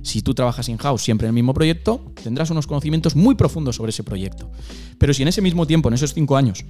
Si 0.05 0.23
tú 0.23 0.35
trabajas 0.35 0.69
in-house 0.69 1.03
siempre 1.03 1.27
en 1.27 1.31
el 1.31 1.35
mismo 1.35 1.55
proyecto, 1.55 2.13
tendrás 2.23 2.51
unos 2.51 2.67
conocimientos 2.67 3.17
muy 3.17 3.35
profundos 3.35 3.77
sobre 3.77 3.91
ese 3.91 4.05
proyecto. 4.05 4.51
Pero 4.99 5.13
si 5.15 5.23
en 5.23 5.29
ese 5.29 5.41
mismo 5.43 5.67
tiempo, 5.67 5.89
en 5.89 5.95
esos 5.95 6.15
5 6.15 6.37
años, 6.37 6.65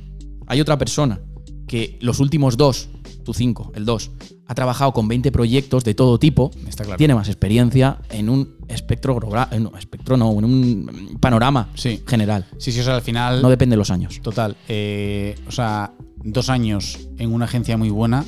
hay 0.47 0.61
otra 0.61 0.79
persona 0.79 1.21
que 1.67 1.99
los 2.01 2.21
últimos 2.21 2.57
dos, 2.57 2.89
tu 3.25 3.35
5, 3.35 3.73
el 3.75 3.85
2, 3.85 4.11
ha 4.47 4.55
trabajado 4.55 4.93
con 4.93 5.09
20 5.09 5.33
proyectos 5.33 5.83
de 5.83 5.95
todo 5.95 6.19
tipo, 6.19 6.51
Está 6.69 6.85
claro. 6.85 6.99
tiene 6.99 7.15
más 7.15 7.29
experiencia 7.29 7.99
en 8.11 8.29
un 8.29 8.57
espectro, 8.69 9.17
globa- 9.17 9.49
en 9.51 9.67
un 9.67 9.77
espectro 9.79 10.17
no, 10.17 10.31
en 10.39 10.45
un 10.45 11.19
panorama 11.21 11.71
Sí. 11.75 12.03
general. 12.07 12.47
Sí, 12.59 12.71
sí, 12.71 12.81
o 12.81 12.85
sea, 12.85 12.95
al 12.97 13.03
final. 13.03 13.43
No 13.43 13.49
depende 13.51 13.75
de 13.75 13.79
los 13.79 13.91
años. 13.91 14.21
Total. 14.23 14.57
eh, 14.69 15.35
o 15.49 15.51
sea, 15.51 15.93
dos 16.23 16.51
años 16.51 17.09
en 17.19 17.33
una 17.33 17.47
agencia 17.47 17.77
muy 17.79 17.91
buena 17.91 18.25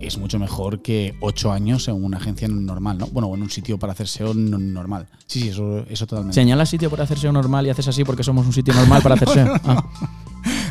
es 0.00 0.18
mucho 0.18 0.38
mejor 0.38 0.82
que 0.82 1.14
ocho 1.20 1.52
años 1.52 1.88
en 1.88 2.02
una 2.02 2.18
agencia 2.18 2.46
normal, 2.48 2.98
¿no? 2.98 3.06
Bueno, 3.06 3.28
o 3.28 3.34
en 3.34 3.42
un 3.42 3.50
sitio 3.50 3.78
para 3.78 3.92
hacer 3.92 4.08
SEO 4.08 4.34
no- 4.34 4.58
normal. 4.58 5.06
Sí, 5.26 5.40
sí, 5.40 5.48
eso, 5.48 5.78
eso 5.88 6.06
totalmente. 6.06 6.34
Señalas 6.34 6.68
sitio 6.68 6.90
por 6.90 7.00
hacer 7.00 7.18
SEO 7.18 7.32
normal 7.32 7.66
y 7.66 7.70
haces 7.70 7.88
así 7.88 8.04
porque 8.04 8.22
somos 8.22 8.44
un 8.46 8.52
sitio 8.52 8.74
normal 8.74 9.02
para 9.02 9.14
hacer 9.16 9.28
SEO. 9.28 9.54
Ah. 9.64 9.84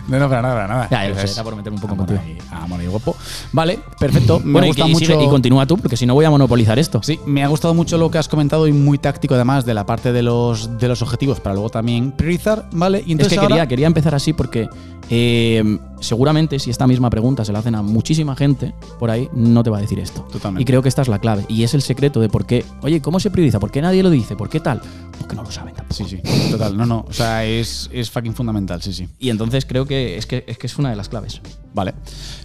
No, 0.07 0.19
no, 0.19 0.27
para 0.29 0.41
nada, 0.41 0.53
para 0.53 0.67
nada. 0.67 0.87
Ya, 0.91 1.09
lo 1.09 1.15
sé, 1.15 1.23
Es- 1.25 1.33
era 1.33 1.43
por 1.43 1.55
meterme 1.55 1.77
un 1.77 1.81
poco 1.81 1.93
amor 1.93 2.05
contigo. 2.07 2.21
ahí, 2.27 2.37
amor 2.51 2.79
ahí, 2.81 2.87
guapo. 2.87 3.15
Vale, 3.53 3.79
perfecto. 3.97 4.39
Me 4.43 4.51
Bueno, 4.51 4.65
y, 4.67 4.69
gusta 4.69 4.87
y 4.87 4.91
mucho. 4.91 5.05
sigue- 5.13 5.23
y 5.23 5.29
continúa 5.29 5.65
tú, 5.65 5.77
porque 5.77 5.95
si 5.97 6.05
no 6.05 6.13
voy 6.13 6.25
a 6.25 6.29
monopolizar 6.29 6.77
esto. 6.77 7.01
Sí, 7.01 7.19
me 7.25 7.43
ha 7.43 7.47
gustado 7.47 7.73
mucho 7.73 7.97
lo 7.97 8.11
que 8.11 8.17
has 8.17 8.27
comentado 8.27 8.67
y 8.67 8.73
muy 8.73 8.97
táctico 8.97 9.33
además 9.33 9.65
de 9.65 9.73
la 9.73 9.85
parte 9.85 10.11
de 10.11 10.21
los, 10.21 10.77
de 10.77 10.87
los 10.89 11.01
objetivos 11.01 11.39
para 11.39 11.53
luego 11.55 11.69
también 11.69 12.11
priorizar, 12.11 12.67
¿vale? 12.73 12.99
Y 12.99 13.01
Es 13.03 13.09
entonces 13.11 13.33
que 13.33 13.39
ahora- 13.39 13.47
quería, 13.55 13.67
quería 13.67 13.87
empezar 13.87 14.13
así 14.13 14.33
porque 14.33 14.67
eh, 15.09 15.79
seguramente 15.99 16.59
si 16.59 16.69
esta 16.69 16.87
misma 16.87 17.09
pregunta 17.09 17.45
se 17.45 17.51
la 17.51 17.59
hacen 17.59 17.75
a 17.75 17.81
muchísima 17.81 18.35
gente 18.35 18.73
por 18.99 19.09
ahí, 19.09 19.29
no 19.33 19.63
te 19.63 19.69
va 19.69 19.77
a 19.77 19.81
decir 19.81 19.99
esto. 19.99 20.21
Totalmente. 20.31 20.61
Y 20.61 20.65
creo 20.65 20.81
que 20.81 20.89
esta 20.89 21.01
es 21.01 21.07
la 21.07 21.19
clave. 21.19 21.45
Y 21.49 21.63
es 21.63 21.73
el 21.73 21.81
secreto 21.81 22.19
de 22.19 22.29
por 22.29 22.45
qué, 22.45 22.65
oye, 22.81 23.01
¿cómo 23.01 23.19
se 23.19 23.31
prioriza? 23.31 23.59
¿Por 23.59 23.71
qué 23.71 23.81
nadie 23.81 24.03
lo 24.03 24.09
dice? 24.09 24.35
¿Por 24.35 24.49
qué 24.49 24.59
tal? 24.59 24.81
Porque 25.19 25.35
no 25.35 25.43
lo 25.43 25.51
saben 25.51 25.73
tampoco. 25.73 25.95
Sí, 25.95 26.05
sí, 26.23 26.49
total. 26.51 26.77
No, 26.77 26.85
no. 26.85 27.05
O 27.07 27.13
sea, 27.13 27.45
es, 27.45 27.89
es 27.93 28.09
fucking 28.09 28.33
fundamental, 28.33 28.81
sí, 28.81 28.93
sí. 28.93 29.07
Y 29.19 29.29
entonces 29.29 29.65
creo 29.65 29.85
que 29.85 30.17
es, 30.17 30.25
que 30.25 30.43
es 30.47 30.57
que 30.57 30.67
es 30.67 30.77
una 30.77 30.89
de 30.89 30.95
las 30.95 31.09
claves. 31.09 31.41
Vale. 31.73 31.93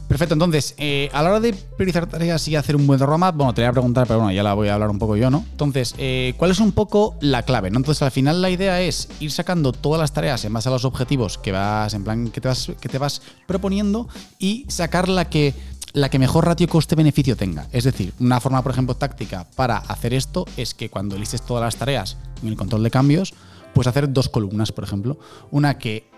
Perfecto, 0.08 0.32
entonces, 0.32 0.74
eh, 0.78 1.10
a 1.12 1.22
la 1.22 1.28
hora 1.28 1.40
de 1.40 1.52
priorizar 1.52 2.06
tareas 2.06 2.48
y 2.48 2.56
hacer 2.56 2.74
un 2.76 2.86
buen 2.86 2.98
roadmap, 2.98 3.36
bueno, 3.36 3.52
te 3.52 3.60
voy 3.60 3.68
a 3.68 3.72
preguntar, 3.72 4.06
pero 4.06 4.20
bueno, 4.20 4.32
ya 4.32 4.42
la 4.42 4.54
voy 4.54 4.68
a 4.68 4.74
hablar 4.74 4.88
un 4.88 4.98
poco 4.98 5.16
yo, 5.16 5.28
¿no? 5.30 5.44
Entonces, 5.50 5.94
eh, 5.98 6.32
¿cuál 6.38 6.50
es 6.50 6.60
un 6.60 6.72
poco 6.72 7.16
la 7.20 7.42
clave? 7.42 7.68
Entonces, 7.68 8.00
al 8.00 8.10
final 8.10 8.40
la 8.40 8.48
idea 8.48 8.80
es 8.80 9.10
ir 9.20 9.30
sacando 9.30 9.72
todas 9.72 10.00
las 10.00 10.12
tareas 10.12 10.42
en 10.46 10.52
base 10.54 10.70
a 10.70 10.72
los 10.72 10.86
objetivos 10.86 11.36
que 11.36 11.52
vas, 11.52 11.92
en 11.92 12.04
plan, 12.04 12.30
que 12.30 12.40
te 12.40 12.48
vas, 12.48 12.72
que 12.80 12.88
te 12.88 12.96
vas 12.96 13.20
proponiendo 13.46 14.08
y 14.38 14.64
sacar 14.68 15.10
la 15.10 15.28
que 15.28 15.54
la 15.92 16.10
que 16.10 16.18
mejor 16.18 16.46
ratio 16.46 16.68
coste-beneficio 16.68 17.36
tenga. 17.36 17.66
Es 17.72 17.84
decir, 17.84 18.12
una 18.20 18.40
forma, 18.40 18.62
por 18.62 18.72
ejemplo, 18.72 18.94
táctica 18.94 19.46
para 19.56 19.76
hacer 19.76 20.14
esto 20.14 20.46
es 20.56 20.74
que 20.74 20.90
cuando 20.90 21.18
listes 21.18 21.42
todas 21.42 21.64
las 21.64 21.76
tareas 21.76 22.16
en 22.42 22.48
el 22.48 22.56
control 22.56 22.82
de 22.82 22.90
cambios, 22.90 23.34
pues 23.74 23.86
hacer 23.86 24.12
dos 24.12 24.28
columnas, 24.28 24.72
por 24.72 24.84
ejemplo. 24.84 25.18
Una 25.50 25.78
que 25.78 26.08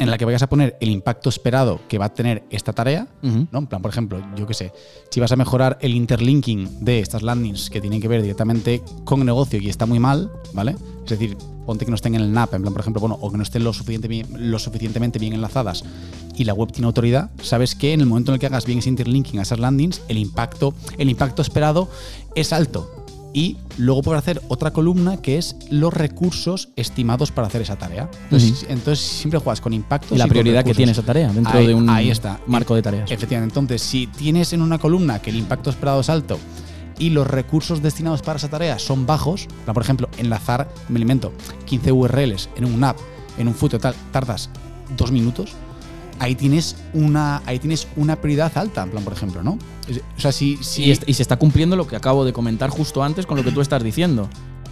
en 0.00 0.10
la 0.10 0.18
que 0.18 0.24
vayas 0.24 0.42
a 0.42 0.48
poner 0.48 0.76
el 0.80 0.88
impacto 0.90 1.28
esperado 1.28 1.80
que 1.88 1.98
va 1.98 2.06
a 2.06 2.14
tener 2.14 2.42
esta 2.50 2.72
tarea. 2.72 3.06
¿no? 3.52 3.58
En 3.60 3.66
plan, 3.66 3.80
por 3.82 3.90
ejemplo, 3.90 4.20
yo 4.36 4.46
qué 4.46 4.54
sé, 4.54 4.72
si 5.10 5.20
vas 5.20 5.30
a 5.30 5.36
mejorar 5.36 5.78
el 5.80 5.94
interlinking 5.94 6.84
de 6.84 6.98
estas 7.00 7.22
landings 7.22 7.70
que 7.70 7.80
tienen 7.80 8.00
que 8.00 8.08
ver 8.08 8.22
directamente 8.22 8.82
con 9.04 9.24
negocio 9.24 9.60
y 9.60 9.68
está 9.68 9.86
muy 9.86 9.98
mal, 10.00 10.30
¿vale? 10.52 10.74
Es 11.04 11.10
decir, 11.10 11.36
ponte 11.66 11.84
que 11.84 11.90
no 11.90 11.94
estén 11.96 12.14
en 12.14 12.22
el 12.22 12.32
NAP, 12.32 12.54
en 12.54 12.62
plan, 12.62 12.72
por 12.72 12.80
ejemplo, 12.80 13.00
bueno, 13.00 13.18
o 13.20 13.30
que 13.30 13.36
no 13.36 13.42
estén 13.42 13.62
lo, 13.62 13.72
suficiente 13.72 14.08
bien- 14.08 14.26
lo 14.50 14.58
suficientemente 14.58 15.18
bien 15.18 15.32
enlazadas 15.34 15.84
y 16.34 16.44
la 16.44 16.54
web 16.54 16.72
tiene 16.72 16.86
autoridad, 16.86 17.30
sabes 17.42 17.74
que 17.74 17.92
en 17.92 18.00
el 18.00 18.06
momento 18.06 18.30
en 18.32 18.34
el 18.34 18.40
que 18.40 18.46
hagas 18.46 18.64
bien 18.64 18.78
ese 18.78 18.88
interlinking 18.88 19.38
a 19.38 19.42
esas 19.42 19.58
landings, 19.58 20.00
el 20.08 20.16
impacto, 20.18 20.74
el 20.98 21.10
impacto 21.10 21.42
esperado 21.42 21.88
es 22.34 22.52
alto. 22.52 22.99
Y 23.32 23.58
luego 23.78 24.02
puedes 24.02 24.18
hacer 24.20 24.42
otra 24.48 24.72
columna 24.72 25.18
que 25.18 25.38
es 25.38 25.54
los 25.70 25.94
recursos 25.94 26.70
estimados 26.74 27.30
para 27.30 27.46
hacer 27.46 27.62
esa 27.62 27.76
tarea. 27.76 28.10
Entonces, 28.24 28.66
entonces 28.68 28.98
siempre 28.98 29.38
juegas 29.38 29.60
con 29.60 29.72
impactos 29.72 30.12
Y 30.12 30.18
la 30.18 30.24
con 30.24 30.30
prioridad 30.30 30.64
que 30.64 30.74
tiene 30.74 30.92
esa 30.92 31.02
tarea 31.02 31.32
dentro 31.32 31.56
Ahí- 31.58 31.66
de 31.68 31.74
un 31.74 31.88
ahí 31.88 32.10
está. 32.10 32.40
marco 32.48 32.74
de 32.74 32.82
tareas. 32.82 33.10
Efectivamente, 33.10 33.58
entonces 33.58 33.82
si 33.86 34.08
tienes 34.08 34.52
en 34.52 34.62
una 34.62 34.78
columna 34.78 35.20
que 35.22 35.30
el 35.30 35.36
impacto 35.36 35.70
esperado 35.70 36.00
es 36.00 36.08
alto 36.10 36.38
y 36.98 37.10
los 37.10 37.26
recursos 37.26 37.82
destinados 37.82 38.20
para 38.22 38.36
esa 38.38 38.48
tarea 38.48 38.78
son 38.80 39.06
bajos, 39.06 39.46
por 39.64 39.82
ejemplo, 39.82 40.08
enlazar, 40.18 40.68
me 40.88 40.96
alimento, 40.96 41.32
15 41.66 41.92
URLs 41.92 42.50
en 42.56 42.64
un 42.64 42.82
app, 42.82 42.98
en 43.38 43.46
un 43.48 43.54
footer 43.54 43.80
tal, 43.80 43.94
tardas 44.12 44.50
dos 44.96 45.12
minutos, 45.12 45.52
ahí 46.20 46.36
tienes 46.36 46.76
una, 46.94 47.42
ahí 47.46 47.58
tienes 47.58 47.88
una 47.96 48.16
prioridad 48.16 48.52
alta, 48.56 48.84
en 48.84 48.90
plan, 48.90 49.02
por 49.02 49.12
ejemplo, 49.12 49.42
¿no? 49.42 49.58
O 50.16 50.20
sea, 50.20 50.30
si, 50.30 50.58
si 50.60 50.84
Y, 50.84 50.98
y 51.06 51.14
se 51.14 51.22
está 51.22 51.36
cumpliendo 51.36 51.74
lo 51.74 51.86
que 51.86 51.96
acabo 51.96 52.24
de 52.24 52.32
comentar 52.32 52.70
justo 52.70 53.02
antes 53.02 53.26
con 53.26 53.36
lo 53.36 53.42
que 53.42 53.50
tú 53.50 53.60
estás 53.60 53.82
diciendo. 53.82 54.28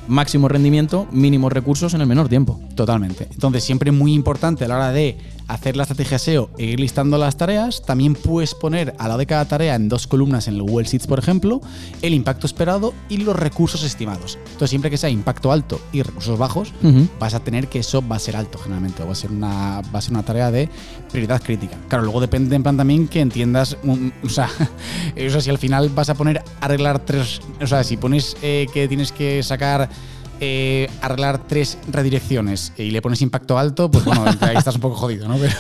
Máximo 0.06 0.48
rendimiento, 0.48 1.08
mínimos 1.10 1.52
recursos 1.52 1.92
en 1.94 2.00
el 2.00 2.06
menor 2.06 2.28
tiempo. 2.28 2.60
Totalmente. 2.74 3.28
Entonces, 3.30 3.64
siempre 3.64 3.90
muy 3.90 4.14
importante 4.14 4.64
a 4.64 4.68
la 4.68 4.76
hora 4.76 4.92
de 4.92 5.18
hacer 5.48 5.76
la 5.76 5.82
estrategia 5.84 6.18
SEO 6.18 6.50
e 6.58 6.64
ir 6.66 6.78
listando 6.80 7.18
las 7.18 7.36
tareas. 7.36 7.82
También 7.82 8.14
puedes 8.14 8.54
poner 8.54 8.94
al 8.98 9.08
lado 9.08 9.18
de 9.18 9.26
cada 9.26 9.46
tarea 9.46 9.74
en 9.74 9.88
dos 9.88 10.06
columnas 10.06 10.46
en 10.46 10.54
el 10.54 10.62
Google 10.62 10.86
Sheets, 10.86 11.06
por 11.06 11.18
ejemplo, 11.18 11.60
el 12.02 12.14
impacto 12.14 12.46
esperado 12.46 12.94
y 13.08 13.16
los 13.18 13.34
recursos 13.34 13.82
estimados. 13.82 14.38
Entonces, 14.44 14.70
siempre 14.70 14.90
que 14.90 14.98
sea 14.98 15.08
impacto 15.10 15.50
alto 15.50 15.80
y 15.92 16.02
recursos 16.02 16.38
bajos, 16.38 16.72
vas 17.18 17.34
a 17.34 17.40
tener 17.40 17.68
que 17.68 17.78
eso 17.80 18.06
va 18.06 18.16
a 18.16 18.18
ser 18.18 18.36
alto 18.36 18.58
generalmente, 18.58 19.02
o 19.02 19.06
va 19.06 19.12
a 19.12 19.16
ser 19.16 19.30
una, 19.32 19.80
va 19.94 19.98
a 19.98 20.02
ser 20.02 20.12
una 20.12 20.22
tarea 20.22 20.50
de 20.50 20.68
prioridad 21.10 21.42
crítica. 21.42 21.76
Claro, 21.88 22.04
luego 22.04 22.20
depende 22.20 22.54
en 22.54 22.62
plan 22.62 22.76
también 22.76 23.08
que 23.08 23.20
entiendas, 23.20 23.76
un- 23.82 24.12
o, 24.24 24.28
sea, 24.28 24.48
o 25.26 25.30
sea, 25.30 25.40
si 25.40 25.50
al 25.50 25.58
final 25.58 25.88
vas 25.88 26.10
a 26.10 26.14
poner 26.14 26.42
arreglar 26.60 26.98
tres, 27.04 27.40
o 27.60 27.66
sea, 27.66 27.82
si 27.84 27.96
pones 27.96 28.36
eh, 28.42 28.66
que 28.72 28.86
tienes 28.86 29.12
que 29.12 29.42
sacar 29.42 29.88
eh, 30.40 30.88
arreglar 31.02 31.46
tres 31.46 31.78
redirecciones 31.90 32.72
y 32.76 32.90
le 32.90 33.02
pones 33.02 33.22
impacto 33.22 33.58
alto, 33.58 33.90
pues 33.90 34.04
bueno, 34.04 34.24
ahí 34.40 34.56
estás 34.56 34.74
un 34.74 34.80
poco 34.80 34.96
jodido, 34.96 35.28
¿no? 35.28 35.36
Pero 35.36 35.54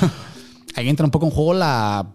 ahí 0.74 0.88
entra 0.88 1.04
un 1.04 1.10
poco 1.10 1.26
en 1.26 1.32
juego 1.32 1.54
la, 1.54 2.14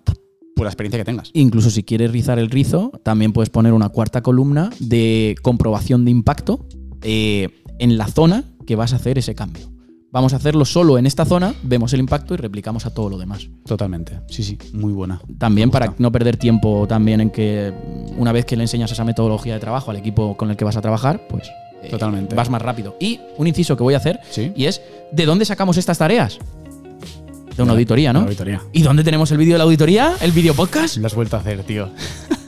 la 0.63 0.69
experiencia 0.69 0.97
que 0.99 1.05
tengas. 1.05 1.29
Incluso 1.33 1.69
si 1.69 1.83
quieres 1.83 2.11
rizar 2.11 2.39
el 2.39 2.49
rizo, 2.49 2.91
también 3.03 3.33
puedes 3.33 3.49
poner 3.49 3.73
una 3.73 3.89
cuarta 3.89 4.21
columna 4.21 4.69
de 4.79 5.35
comprobación 5.41 6.05
de 6.05 6.11
impacto 6.11 6.65
eh, 7.01 7.49
en 7.79 7.97
la 7.97 8.07
zona 8.07 8.43
que 8.65 8.75
vas 8.75 8.93
a 8.93 8.97
hacer 8.97 9.17
ese 9.17 9.35
cambio. 9.35 9.71
Vamos 10.11 10.33
a 10.33 10.35
hacerlo 10.35 10.63
solo 10.63 10.99
en 10.99 11.07
esta 11.07 11.25
zona, 11.25 11.55
vemos 11.63 11.91
el 11.93 11.99
impacto 11.99 12.35
y 12.35 12.37
replicamos 12.37 12.85
a 12.85 12.93
todo 12.93 13.09
lo 13.09 13.17
demás. 13.17 13.49
Totalmente. 13.65 14.19
Sí, 14.27 14.43
sí, 14.43 14.59
muy 14.71 14.93
buena. 14.93 15.19
También 15.39 15.71
para 15.71 15.95
no 15.97 16.11
perder 16.11 16.37
tiempo 16.37 16.85
también 16.87 17.19
en 17.19 17.31
que 17.31 17.73
una 18.15 18.31
vez 18.31 18.45
que 18.45 18.55
le 18.55 18.63
enseñas 18.63 18.91
esa 18.91 19.03
metodología 19.03 19.55
de 19.55 19.59
trabajo 19.59 19.89
al 19.89 19.97
equipo 19.97 20.37
con 20.37 20.51
el 20.51 20.55
que 20.55 20.65
vas 20.65 20.77
a 20.77 20.81
trabajar, 20.81 21.25
pues 21.27 21.49
Totalmente. 21.89 22.35
vas 22.35 22.49
más 22.49 22.61
rápido. 22.61 22.95
Y 22.99 23.19
un 23.37 23.47
inciso 23.47 23.75
que 23.77 23.83
voy 23.83 23.93
a 23.93 23.97
hacer 23.97 24.19
Sí. 24.29 24.51
y 24.55 24.65
es 24.65 24.81
¿de 25.11 25.25
dónde 25.25 25.45
sacamos 25.45 25.77
estas 25.77 25.97
tareas? 25.97 26.39
De 27.55 27.61
una 27.61 27.73
auditoría, 27.73 28.11
¿no? 28.13 28.21
auditoría. 28.21 28.61
¿Y 28.71 28.81
dónde 28.81 29.03
tenemos 29.03 29.31
el 29.31 29.37
vídeo 29.37 29.53
de 29.53 29.57
la 29.59 29.63
auditoría? 29.65 30.15
¿El 30.21 30.31
vídeo 30.31 30.53
podcast? 30.55 30.97
Lo 30.97 31.05
has 31.07 31.13
vuelto 31.13 31.35
a 31.37 31.39
hacer, 31.39 31.63
tío. 31.63 31.89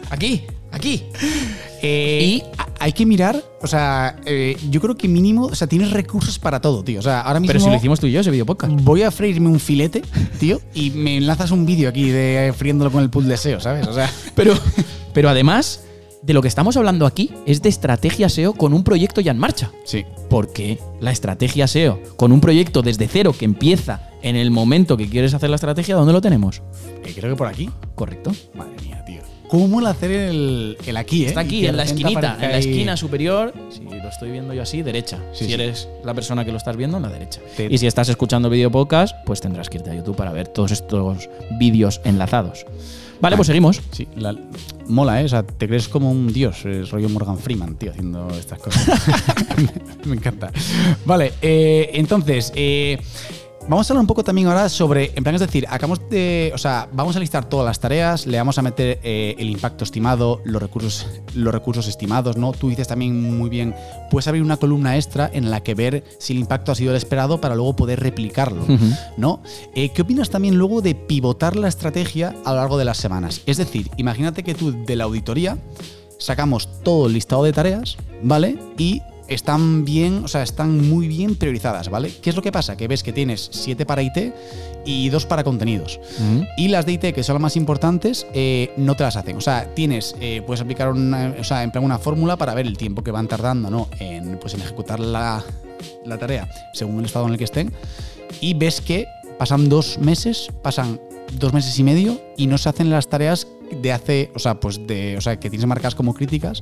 Aquí, 0.09 0.43
aquí. 0.71 1.03
Eh, 1.81 2.23
Y- 2.23 2.43
hay 2.79 2.91
que 2.93 3.05
mirar, 3.05 3.41
o 3.61 3.67
sea, 3.67 4.17
eh, 4.25 4.57
yo 4.69 4.81
creo 4.81 4.95
que 4.97 5.07
mínimo, 5.07 5.45
o 5.45 5.55
sea, 5.55 5.67
tienes 5.67 5.91
recursos 5.91 6.39
para 6.39 6.59
todo, 6.59 6.83
tío. 6.83 6.99
O 6.99 7.03
sea, 7.03 7.21
ahora 7.21 7.39
mismo 7.39 7.53
Pero 7.53 7.59
si 7.63 7.69
lo 7.69 7.75
hicimos 7.75 7.99
tú 7.99 8.07
y 8.07 8.11
yo, 8.11 8.19
ese 8.21 8.31
vídeo 8.31 8.45
podcast. 8.45 8.73
voy 8.81 9.03
a 9.03 9.11
freírme 9.11 9.47
un 9.49 9.59
filete, 9.59 10.01
tío, 10.39 10.59
y 10.73 10.89
me 10.91 11.17
enlazas 11.17 11.51
un 11.51 11.65
vídeo 11.65 11.87
aquí 11.89 12.09
de 12.09 12.53
friéndolo 12.57 12.91
con 12.91 13.01
el 13.03 13.09
pool 13.09 13.27
de 13.27 13.37
SEO, 13.37 13.59
¿sabes? 13.59 13.87
O 13.87 13.93
sea, 13.93 14.11
Pero, 14.35 14.53
pero 15.13 15.29
además, 15.29 15.84
de 16.25 16.33
lo 16.33 16.41
que 16.41 16.47
estamos 16.47 16.75
hablando 16.75 17.05
aquí 17.05 17.31
es 17.45 17.61
de 17.61 17.69
estrategia 17.69 18.29
SEO 18.29 18.53
con 18.53 18.73
un 18.73 18.83
proyecto 18.83 19.21
ya 19.21 19.31
en 19.31 19.37
marcha. 19.37 19.71
sí. 19.85 20.05
Porque 20.29 20.79
la 20.99 21.11
estrategia 21.11 21.67
SEO 21.67 22.01
con 22.17 22.31
un 22.31 22.41
proyecto 22.41 22.81
desde 22.81 23.07
cero 23.07 23.33
que 23.37 23.45
empieza 23.45 24.09
en 24.23 24.35
el 24.35 24.49
momento 24.49 24.97
que 24.97 25.07
quieres 25.07 25.35
hacer 25.35 25.51
la 25.51 25.55
estrategia, 25.57 25.95
¿dónde 25.95 26.13
lo 26.13 26.19
tenemos? 26.21 26.63
Eh, 27.03 27.13
creo 27.15 27.31
que 27.31 27.37
por 27.37 27.47
aquí. 27.47 27.69
Correcto. 27.93 28.31
Madre 28.55 28.73
mía. 28.83 28.94
¿Cómo 29.49 29.67
mola 29.67 29.91
hacer 29.91 30.11
el, 30.11 30.77
el 30.85 30.97
aquí, 30.97 31.23
eh? 31.23 31.27
Está 31.27 31.41
aquí, 31.41 31.65
en 31.67 31.77
la 31.77 31.83
esquinita, 31.83 32.37
en 32.41 32.51
la 32.51 32.57
esquina 32.57 32.97
superior. 32.97 33.53
Si 33.69 33.81
lo 33.83 34.09
estoy 34.09 34.31
viendo 34.31 34.53
yo 34.53 34.63
así, 34.63 34.81
derecha. 34.81 35.19
Sí, 35.33 35.39
si 35.39 35.45
sí. 35.45 35.53
eres 35.53 35.87
la 36.03 36.13
persona 36.13 36.43
que 36.43 36.51
lo 36.51 36.57
estás 36.57 36.75
viendo, 36.75 36.97
en 36.97 37.03
la 37.03 37.09
derecha. 37.09 37.41
Y 37.69 37.77
si 37.77 37.87
estás 37.87 38.09
escuchando 38.09 38.49
vídeo 38.49 38.71
podcast, 38.71 39.15
pues 39.25 39.41
tendrás 39.41 39.69
que 39.69 39.77
irte 39.77 39.91
a 39.91 39.95
YouTube 39.95 40.15
para 40.15 40.31
ver 40.31 40.47
todos 40.47 40.71
estos 40.71 41.29
vídeos 41.59 42.01
enlazados. 42.03 42.65
Vale, 43.21 43.37
pues 43.37 43.47
seguimos. 43.47 43.81
Sí, 43.91 44.07
la- 44.17 44.35
mola, 44.87 45.21
¿eh? 45.21 45.25
O 45.25 45.29
sea, 45.29 45.43
te 45.43 45.67
crees 45.67 45.87
como 45.87 46.11
un 46.11 46.33
dios, 46.33 46.65
es 46.65 46.89
rollo 46.89 47.07
Morgan 47.09 47.37
Freeman, 47.37 47.75
tío, 47.75 47.91
haciendo 47.91 48.27
estas 48.31 48.59
cosas. 48.59 48.87
me, 49.57 49.69
me 50.09 50.15
encanta. 50.15 50.51
Vale, 51.05 51.33
eh, 51.41 51.91
entonces, 51.93 52.51
eh, 52.55 52.99
vamos 53.67 53.89
a 53.89 53.93
hablar 53.93 54.01
un 54.01 54.07
poco 54.07 54.23
también 54.23 54.47
ahora 54.47 54.69
sobre, 54.69 55.11
en 55.15 55.23
plan, 55.23 55.35
es 55.35 55.41
decir, 55.41 55.65
acabamos 55.69 56.01
de, 56.09 56.51
o 56.53 56.57
sea, 56.57 56.87
vamos 56.93 57.15
a 57.15 57.19
listar 57.19 57.49
todas 57.49 57.65
las 57.65 57.79
tareas, 57.79 58.27
le 58.27 58.37
vamos 58.37 58.57
a 58.57 58.61
meter 58.61 58.99
eh, 59.03 59.35
el 59.37 59.49
impacto 59.49 59.83
estimado, 59.83 60.41
los 60.45 60.61
recursos, 60.61 61.07
los 61.33 61.53
recursos 61.53 61.87
estimados, 61.87 62.37
¿no? 62.37 62.51
Tú 62.51 62.69
dices 62.69 62.87
también 62.87 63.37
muy 63.37 63.49
bien, 63.49 63.75
puedes 64.11 64.27
abrir 64.27 64.43
una 64.43 64.57
columna 64.57 64.95
extra 64.95 65.29
en 65.33 65.49
la 65.49 65.63
que 65.63 65.73
ver 65.73 66.03
si 66.19 66.33
el 66.33 66.39
impacto 66.39 66.71
ha 66.71 66.75
sido 66.75 66.91
el 66.91 66.97
esperado 66.97 67.41
para 67.41 67.55
luego 67.55 67.75
poder 67.75 67.99
replicarlo. 67.99 68.65
¿no? 69.17 69.41
Eh, 69.73 69.89
¿Qué 69.89 70.01
opinas 70.01 70.29
también 70.29 70.57
luego 70.57 70.81
de 70.81 70.95
pivotar 70.95 71.55
la 71.55 71.67
estrategia 71.67 72.35
a 72.45 72.51
lo 72.51 72.57
largo 72.57 72.77
de 72.77 72.85
las 72.85 72.97
semanas? 72.97 73.41
Es 73.45 73.57
decir, 73.57 73.89
imagínate 73.97 74.43
que 74.43 74.53
tú 74.53 74.85
de 74.85 74.95
la 74.95 75.05
auditoría 75.05 75.57
sacamos 76.19 76.69
todo 76.83 77.07
el 77.07 77.13
listado 77.13 77.43
de 77.43 77.53
tareas, 77.53 77.97
¿vale? 78.21 78.57
Y 78.77 79.01
están 79.27 79.85
bien, 79.85 80.23
o 80.23 80.27
sea, 80.27 80.43
están 80.43 80.89
muy 80.89 81.07
bien 81.07 81.35
priorizadas, 81.35 81.89
¿vale? 81.89 82.11
¿Qué 82.21 82.29
es 82.29 82.35
lo 82.35 82.41
que 82.41 82.51
pasa? 82.51 82.77
Que 82.77 82.87
ves 82.87 83.03
que 83.03 83.13
tienes 83.13 83.49
7 83.51 83.85
para 83.85 84.01
IT 84.01 84.33
y 84.85 85.09
2 85.09 85.25
para 85.25 85.43
contenidos. 85.43 85.99
Y 86.57 86.67
las 86.67 86.85
de 86.85 86.93
IT, 86.93 87.13
que 87.13 87.23
son 87.23 87.35
las 87.35 87.41
más 87.41 87.55
importantes, 87.55 88.27
eh, 88.33 88.73
no 88.77 88.95
te 88.95 89.03
las 89.03 89.15
hacen. 89.15 89.37
O 89.37 89.41
sea, 89.41 89.73
tienes, 89.73 90.15
eh, 90.19 90.41
puedes 90.45 90.61
aplicar 90.61 90.89
una, 90.89 91.35
o 91.39 91.43
sea, 91.43 91.63
en 91.63 91.71
plan 91.71 91.83
una 91.83 91.97
fórmula 91.97 92.37
para 92.37 92.53
ver 92.53 92.67
el 92.67 92.77
tiempo 92.77 93.03
que 93.03 93.11
van 93.11 93.27
tardando, 93.27 93.69
¿no? 93.69 93.89
En, 93.99 94.37
pues 94.39 94.53
en 94.53 94.61
ejecutar 94.61 94.99
la, 94.99 95.43
la 96.05 96.17
tarea 96.17 96.47
según 96.73 96.99
el 96.99 97.05
estado 97.05 97.25
en 97.25 97.33
el 97.33 97.37
que 97.37 97.45
estén. 97.45 97.73
Y 98.41 98.53
ves 98.53 98.81
que 98.81 99.07
pasan 99.37 99.69
dos 99.69 99.97
meses, 99.97 100.49
pasan 100.61 100.99
dos 101.39 101.53
meses 101.53 101.77
y 101.79 101.83
medio 101.83 102.21
y 102.37 102.47
no 102.47 102.57
se 102.57 102.69
hacen 102.69 102.89
las 102.89 103.07
tareas 103.07 103.47
de 103.71 103.91
hace, 103.91 104.31
o 104.35 104.39
sea, 104.39 104.59
pues 104.59 104.85
de, 104.85 105.17
o 105.17 105.21
sea, 105.21 105.39
que 105.39 105.49
tienes 105.49 105.67
marcadas 105.67 105.95
como 105.95 106.13
críticas. 106.13 106.61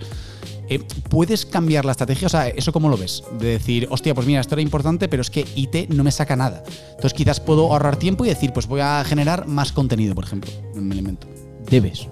Eh, 0.70 0.79
¿Puedes 1.10 1.46
cambiar 1.46 1.86
la 1.86 1.91
estrategia? 1.91 2.27
O 2.27 2.29
sea, 2.29 2.48
¿eso 2.48 2.72
cómo 2.72 2.89
lo 2.89 2.98
ves? 2.98 3.24
De 3.39 3.48
decir, 3.48 3.88
hostia, 3.89 4.15
pues 4.15 4.25
mira, 4.25 4.41
esto 4.41 4.55
era 4.55 4.62
importante, 4.62 5.08
pero 5.08 5.22
es 5.22 5.29
que 5.29 5.46
IT 5.55 5.89
no 5.89 6.03
me 6.03 6.12
saca 6.12 6.36
nada. 6.36 6.63
Entonces 6.91 7.13
quizás 7.13 7.39
puedo 7.39 7.72
ahorrar 7.72 7.98
tiempo 7.98 8.25
y 8.25 8.29
decir, 8.29 8.53
pues 8.53 8.67
voy 8.67 8.82
a 8.82 9.03
generar 9.05 9.48
más 9.48 9.72
contenido, 9.72 10.15
por 10.15 10.24
ejemplo, 10.24 10.51
un 10.74 10.91
elemento. 10.91 11.27
Debes. 11.70 12.08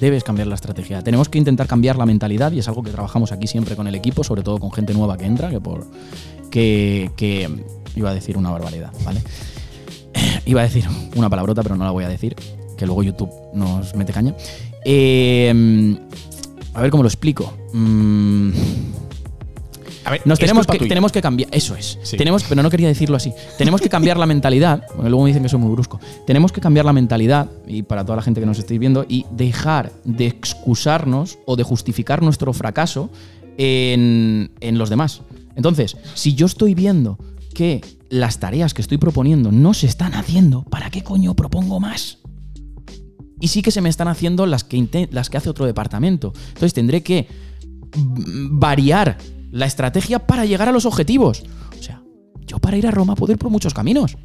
Debes 0.00 0.22
cambiar 0.22 0.46
la 0.46 0.54
estrategia. 0.54 1.02
Tenemos 1.02 1.28
que 1.28 1.38
intentar 1.38 1.66
cambiar 1.66 1.96
la 1.96 2.06
mentalidad 2.06 2.52
y 2.52 2.60
es 2.60 2.68
algo 2.68 2.82
que 2.82 2.90
trabajamos 2.90 3.32
aquí 3.32 3.46
siempre 3.46 3.74
con 3.74 3.88
el 3.88 3.94
equipo, 3.94 4.22
sobre 4.22 4.42
todo 4.42 4.58
con 4.58 4.70
gente 4.72 4.94
nueva 4.94 5.16
que 5.16 5.24
entra, 5.24 5.50
que 5.50 5.60
por. 5.60 5.86
que. 6.50 7.10
que 7.16 7.48
iba 7.96 8.10
a 8.10 8.14
decir 8.14 8.36
una 8.36 8.50
barbaridad, 8.50 8.92
¿vale? 9.04 9.20
Iba 10.46 10.60
a 10.60 10.64
decir 10.64 10.84
una 11.16 11.28
palabrota, 11.28 11.62
pero 11.62 11.74
no 11.76 11.84
la 11.84 11.90
voy 11.90 12.04
a 12.04 12.08
decir, 12.08 12.36
que 12.76 12.86
luego 12.86 13.02
YouTube 13.02 13.30
nos 13.54 13.94
mete 13.96 14.12
caña. 14.12 14.34
Eh, 14.84 15.98
a 16.78 16.82
ver 16.82 16.90
cómo 16.90 17.02
lo 17.02 17.08
explico. 17.08 17.52
Mm, 17.72 18.50
A 20.04 20.12
ver, 20.12 20.22
nos 20.24 20.38
tenemos 20.38 20.66
que, 20.66 20.78
tenemos 20.78 21.10
que 21.10 21.20
cambiar. 21.20 21.50
Eso 21.52 21.74
es. 21.74 21.98
Sí. 22.02 22.16
Tenemos, 22.16 22.44
pero 22.44 22.62
no 22.62 22.70
quería 22.70 22.86
decirlo 22.86 23.16
así. 23.16 23.32
Tenemos 23.58 23.80
que 23.80 23.88
cambiar 23.88 24.16
la 24.16 24.26
mentalidad. 24.26 24.86
Porque 24.94 25.10
luego 25.10 25.24
me 25.24 25.30
dicen 25.30 25.42
que 25.42 25.48
soy 25.48 25.58
muy 25.58 25.72
brusco. 25.72 25.98
Tenemos 26.24 26.52
que 26.52 26.60
cambiar 26.60 26.84
la 26.84 26.92
mentalidad, 26.92 27.50
y 27.66 27.82
para 27.82 28.04
toda 28.04 28.16
la 28.16 28.22
gente 28.22 28.40
que 28.40 28.46
nos 28.46 28.58
estéis 28.58 28.78
viendo, 28.78 29.04
y 29.08 29.26
dejar 29.32 29.92
de 30.04 30.26
excusarnos 30.26 31.38
o 31.46 31.56
de 31.56 31.64
justificar 31.64 32.22
nuestro 32.22 32.52
fracaso 32.52 33.10
en, 33.56 34.52
en 34.60 34.78
los 34.78 34.88
demás. 34.88 35.22
Entonces, 35.56 35.96
si 36.14 36.34
yo 36.34 36.46
estoy 36.46 36.74
viendo 36.74 37.18
que 37.54 37.80
las 38.08 38.38
tareas 38.38 38.72
que 38.72 38.82
estoy 38.82 38.98
proponiendo 38.98 39.50
no 39.50 39.74
se 39.74 39.88
están 39.88 40.14
haciendo, 40.14 40.62
¿para 40.62 40.90
qué 40.90 41.02
coño 41.02 41.34
propongo 41.34 41.80
más? 41.80 42.18
Y 43.40 43.48
sí 43.48 43.62
que 43.62 43.70
se 43.70 43.80
me 43.80 43.88
están 43.88 44.08
haciendo 44.08 44.46
las 44.46 44.64
que, 44.64 45.08
las 45.12 45.30
que 45.30 45.36
hace 45.36 45.50
otro 45.50 45.66
departamento. 45.66 46.32
Entonces 46.48 46.74
tendré 46.74 47.02
que 47.02 47.28
variar 48.50 49.18
la 49.50 49.66
estrategia 49.66 50.26
para 50.26 50.44
llegar 50.44 50.68
a 50.68 50.72
los 50.72 50.86
objetivos. 50.86 51.44
O 51.78 51.82
sea, 51.82 52.02
yo 52.46 52.58
para 52.58 52.76
ir 52.76 52.86
a 52.86 52.90
Roma 52.90 53.14
puedo 53.14 53.32
ir 53.32 53.38
por 53.38 53.50
muchos 53.50 53.74
caminos. 53.74 54.16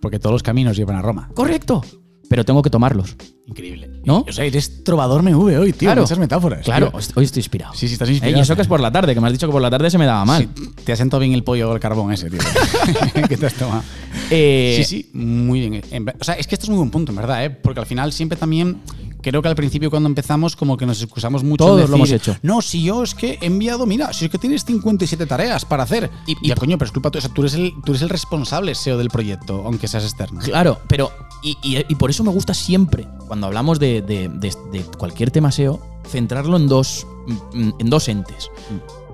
Porque 0.00 0.18
todos 0.18 0.32
los 0.32 0.42
caminos 0.42 0.76
llevan 0.76 0.96
a 0.96 1.02
Roma. 1.02 1.30
Correcto. 1.34 1.82
Pero 2.28 2.44
tengo 2.44 2.62
que 2.62 2.70
tomarlos. 2.70 3.14
Increíble. 3.46 3.90
¿No? 4.04 4.24
O 4.28 4.32
sea, 4.32 4.44
eres 4.44 4.82
trovador 4.84 5.22
MV 5.22 5.58
hoy, 5.60 5.72
tío. 5.72 5.86
Claro. 5.88 6.02
Muchas 6.02 6.18
metáforas. 6.18 6.64
Claro, 6.64 6.90
tío. 6.90 7.00
hoy 7.16 7.24
estoy 7.24 7.40
inspirado. 7.40 7.74
Sí, 7.74 7.86
sí, 7.88 7.94
estás 7.94 8.08
Eh, 8.08 8.12
inspirado. 8.12 8.38
Y 8.38 8.40
eso 8.42 8.56
que 8.56 8.62
es 8.62 8.68
por 8.68 8.80
la 8.80 8.90
tarde, 8.90 9.14
que 9.14 9.20
me 9.20 9.26
has 9.26 9.32
dicho 9.32 9.46
que 9.46 9.52
por 9.52 9.62
la 9.62 9.70
tarde 9.70 9.90
se 9.90 9.98
me 9.98 10.06
daba 10.06 10.24
mal. 10.24 10.42
Sí, 10.56 10.62
te 10.84 10.92
ha 10.92 10.96
sentado 10.96 11.20
bien 11.20 11.32
el 11.34 11.44
pollo 11.44 11.70
al 11.72 11.80
carbón 11.80 12.12
ese, 12.12 12.30
tío. 12.30 12.40
que 13.28 13.36
te 13.36 13.46
has 13.46 13.54
tomado. 13.54 13.82
Eh, 14.30 14.74
Sí, 14.78 14.84
sí, 14.84 15.10
muy 15.12 15.60
bien. 15.68 15.82
O 16.20 16.24
sea, 16.24 16.34
es 16.34 16.46
que 16.46 16.54
esto 16.54 16.64
es 16.64 16.70
muy 16.70 16.78
buen 16.78 16.90
punto, 16.90 17.12
en 17.12 17.16
verdad, 17.16 17.44
¿eh? 17.44 17.50
Porque 17.50 17.80
al 17.80 17.86
final 17.86 18.12
siempre 18.12 18.36
también. 18.38 18.80
Creo 19.22 19.40
que 19.40 19.48
al 19.48 19.56
principio 19.56 19.88
cuando 19.88 20.06
empezamos 20.06 20.54
como 20.54 20.76
que 20.76 20.84
nos 20.84 21.00
excusamos 21.00 21.42
mucho. 21.42 21.64
en 21.64 21.68
Todos 21.70 21.88
lo 21.88 21.96
hemos 21.96 22.10
hecho. 22.10 22.36
No, 22.42 22.60
si 22.60 22.82
yo 22.82 23.02
es 23.02 23.14
que 23.14 23.38
he 23.40 23.46
enviado, 23.46 23.86
mira, 23.86 24.12
si 24.12 24.26
es 24.26 24.30
que 24.30 24.36
tienes 24.36 24.66
57 24.66 25.24
tareas 25.24 25.64
para 25.64 25.82
hacer. 25.84 26.10
Y- 26.26 26.32
Y, 26.32 26.36
y- 26.42 26.48
ya, 26.48 26.56
coño, 26.56 26.76
pero 26.76 26.88
es 26.88 26.92
culpa 26.92 27.10
tuya. 27.10 27.20
O 27.20 27.22
sea, 27.28 27.34
tú 27.34 27.40
eres, 27.40 27.54
el, 27.54 27.72
tú 27.86 27.92
eres 27.92 28.02
el 28.02 28.10
responsable 28.10 28.74
SEO 28.74 28.98
del 28.98 29.08
proyecto, 29.08 29.62
aunque 29.64 29.88
seas 29.88 30.04
externo. 30.04 30.40
Claro, 30.40 30.78
pero. 30.88 31.10
Y, 31.44 31.58
y- 31.62 31.84
y 31.88 31.94
por 31.96 32.08
eso 32.10 32.24
me 32.24 32.30
gusta 32.30 32.54
siempre, 32.54 33.06
cuando 33.28 33.46
hablamos 33.46 33.78
de, 33.78 34.00
de- 34.02 34.28
de- 34.30 34.56
de 34.72 34.80
cualquier 34.98 35.30
tema 35.30 35.52
SEO, 35.52 35.78
centrarlo 36.08 36.56
en 36.56 36.66
dos, 36.68 37.06
mm, 37.52 37.70
en 37.78 37.90
dos 37.90 38.08
entes: 38.08 38.50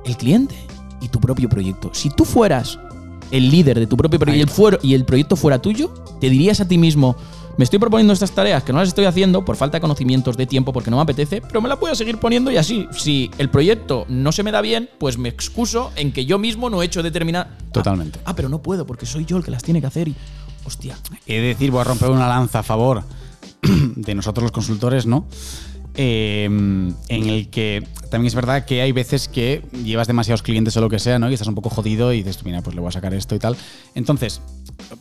el 0.04 0.16
cliente 0.16 0.54
y 1.00 1.08
tu 1.08 1.20
propio 1.20 1.48
proyecto. 1.48 1.90
Si 1.92 2.08
tú 2.10 2.24
fueras 2.24 2.78
el 3.32 3.50
líder 3.50 3.78
de 3.80 3.86
tu 3.86 3.96
propio 3.96 4.18
proyecto 4.18 4.38
y 4.38 4.42
el, 4.42 4.48
fuero- 4.48 4.78
y 4.82 4.94
el 4.94 5.04
proyecto 5.04 5.34
fuera 5.36 5.60
tuyo, 5.60 5.92
te 6.20 6.30
dirías 6.30 6.60
a 6.60 6.68
ti 6.68 6.78
mismo. 6.78 7.16
Me 7.58 7.64
estoy 7.64 7.78
proponiendo 7.78 8.12
estas 8.14 8.30
tareas 8.30 8.62
que 8.62 8.72
no 8.72 8.78
las 8.78 8.88
estoy 8.88 9.04
haciendo 9.04 9.44
por 9.44 9.54
falta 9.56 9.76
de 9.76 9.80
conocimientos 9.82 10.36
de 10.36 10.46
tiempo, 10.46 10.72
porque 10.72 10.88
no 10.90 10.96
me 10.96 11.02
apetece, 11.02 11.42
pero 11.42 11.60
me 11.60 11.68
las 11.68 11.78
voy 11.78 11.90
a 11.90 11.94
seguir 11.94 12.16
poniendo 12.18 12.50
y 12.50 12.56
así. 12.56 12.86
Si 12.92 13.30
el 13.36 13.50
proyecto 13.50 14.06
no 14.08 14.32
se 14.32 14.42
me 14.42 14.50
da 14.50 14.62
bien, 14.62 14.88
pues 14.98 15.18
me 15.18 15.28
excuso 15.28 15.90
en 15.96 16.12
que 16.12 16.24
yo 16.24 16.38
mismo 16.38 16.70
no 16.70 16.80
he 16.80 16.86
hecho 16.86 17.02
determinada. 17.02 17.58
Totalmente. 17.72 18.18
Ah, 18.24 18.34
pero 18.34 18.48
no 18.48 18.62
puedo 18.62 18.86
porque 18.86 19.04
soy 19.04 19.26
yo 19.26 19.36
el 19.36 19.44
que 19.44 19.50
las 19.50 19.62
tiene 19.62 19.80
que 19.80 19.86
hacer 19.88 20.08
y. 20.08 20.16
Hostia. 20.64 20.96
He 21.26 21.40
de 21.40 21.48
decir, 21.48 21.70
voy 21.70 21.80
a 21.80 21.84
romper 21.84 22.10
una 22.10 22.28
lanza 22.28 22.60
a 22.60 22.62
favor 22.62 23.02
de 23.62 24.14
nosotros 24.14 24.44
los 24.44 24.52
consultores, 24.52 25.06
¿no? 25.06 25.26
Eh, 25.94 26.44
en 26.44 26.96
el 27.28 27.50
que 27.50 27.86
también 28.10 28.28
es 28.28 28.34
verdad 28.34 28.64
que 28.64 28.80
hay 28.80 28.92
veces 28.92 29.28
que 29.28 29.62
llevas 29.84 30.06
demasiados 30.06 30.42
clientes 30.42 30.76
o 30.76 30.80
lo 30.80 30.88
que 30.88 30.98
sea, 30.98 31.18
¿no? 31.18 31.30
Y 31.30 31.34
estás 31.34 31.48
un 31.48 31.54
poco 31.54 31.70
jodido 31.70 32.12
y 32.12 32.22
dices, 32.22 32.44
mira, 32.44 32.62
pues 32.62 32.74
le 32.74 32.80
voy 32.80 32.88
a 32.88 32.92
sacar 32.92 33.14
esto 33.14 33.34
y 33.34 33.38
tal. 33.38 33.56
Entonces, 33.94 34.40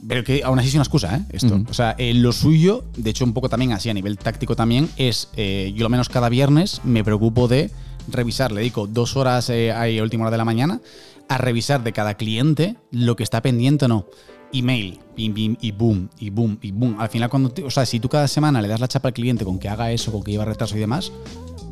pero 0.08 0.24
que 0.24 0.44
aún 0.44 0.60
así 0.60 0.70
es 0.70 0.74
una 0.76 0.84
excusa, 0.84 1.16
¿eh? 1.16 1.22
Esto. 1.32 1.62
O 1.70 1.74
sea, 1.74 1.96
eh, 1.98 2.14
lo 2.14 2.32
suyo, 2.32 2.86
de 2.96 3.10
hecho, 3.10 3.26
un 3.26 3.34
poco 3.34 3.50
también 3.50 3.72
así 3.72 3.90
a 3.90 3.94
nivel 3.94 4.18
táctico 4.18 4.56
también, 4.56 4.90
es 4.98 5.30
eh, 5.36 5.74
yo 5.76 5.84
lo 5.84 5.90
menos 5.90 6.10
cada 6.10 6.30
viernes 6.30 6.82
me 6.84 7.04
preocupo 7.04 7.48
de 7.48 7.72
revisar, 8.08 8.52
le 8.52 8.62
dedico 8.62 8.88
dos 8.88 9.16
horas 9.16 9.50
eh, 9.50 9.72
a 9.72 10.04
última 10.04 10.24
hora 10.24 10.32
de 10.32 10.38
la 10.38 10.46
mañana 10.46 10.82
a 11.28 11.38
revisar 11.38 11.84
de 11.84 11.94
cada 11.94 12.16
cliente 12.16 12.76
lo 12.92 13.16
que 13.16 13.24
está 13.24 13.42
pendiente 13.42 13.86
o 13.86 13.88
no. 13.88 14.06
Email, 14.52 15.00
bim, 15.16 15.34
bim, 15.34 15.56
y 15.62 15.72
boom, 15.72 16.10
y 16.20 16.30
boom, 16.32 16.58
y 16.62 16.72
boom. 16.72 16.96
Al 17.00 17.10
final, 17.10 17.30
cuando, 17.30 17.52
te- 17.52 17.64
o 17.64 17.70
sea, 17.70 17.86
si 17.86 18.00
tú 18.00 18.10
cada 18.10 18.28
semana 18.28 18.62
le 18.62 18.68
das 18.68 18.80
la 18.80 18.88
chapa 18.88 19.10
al 19.10 19.14
cliente 19.14 19.46
con 19.46 19.60
que 19.60 19.70
haga 19.70 19.92
eso, 19.92 20.12
con 20.12 20.24
que 20.24 20.32
lleva 20.32 20.46
retraso 20.46 20.76
y 20.76 20.80
demás, 20.80 21.12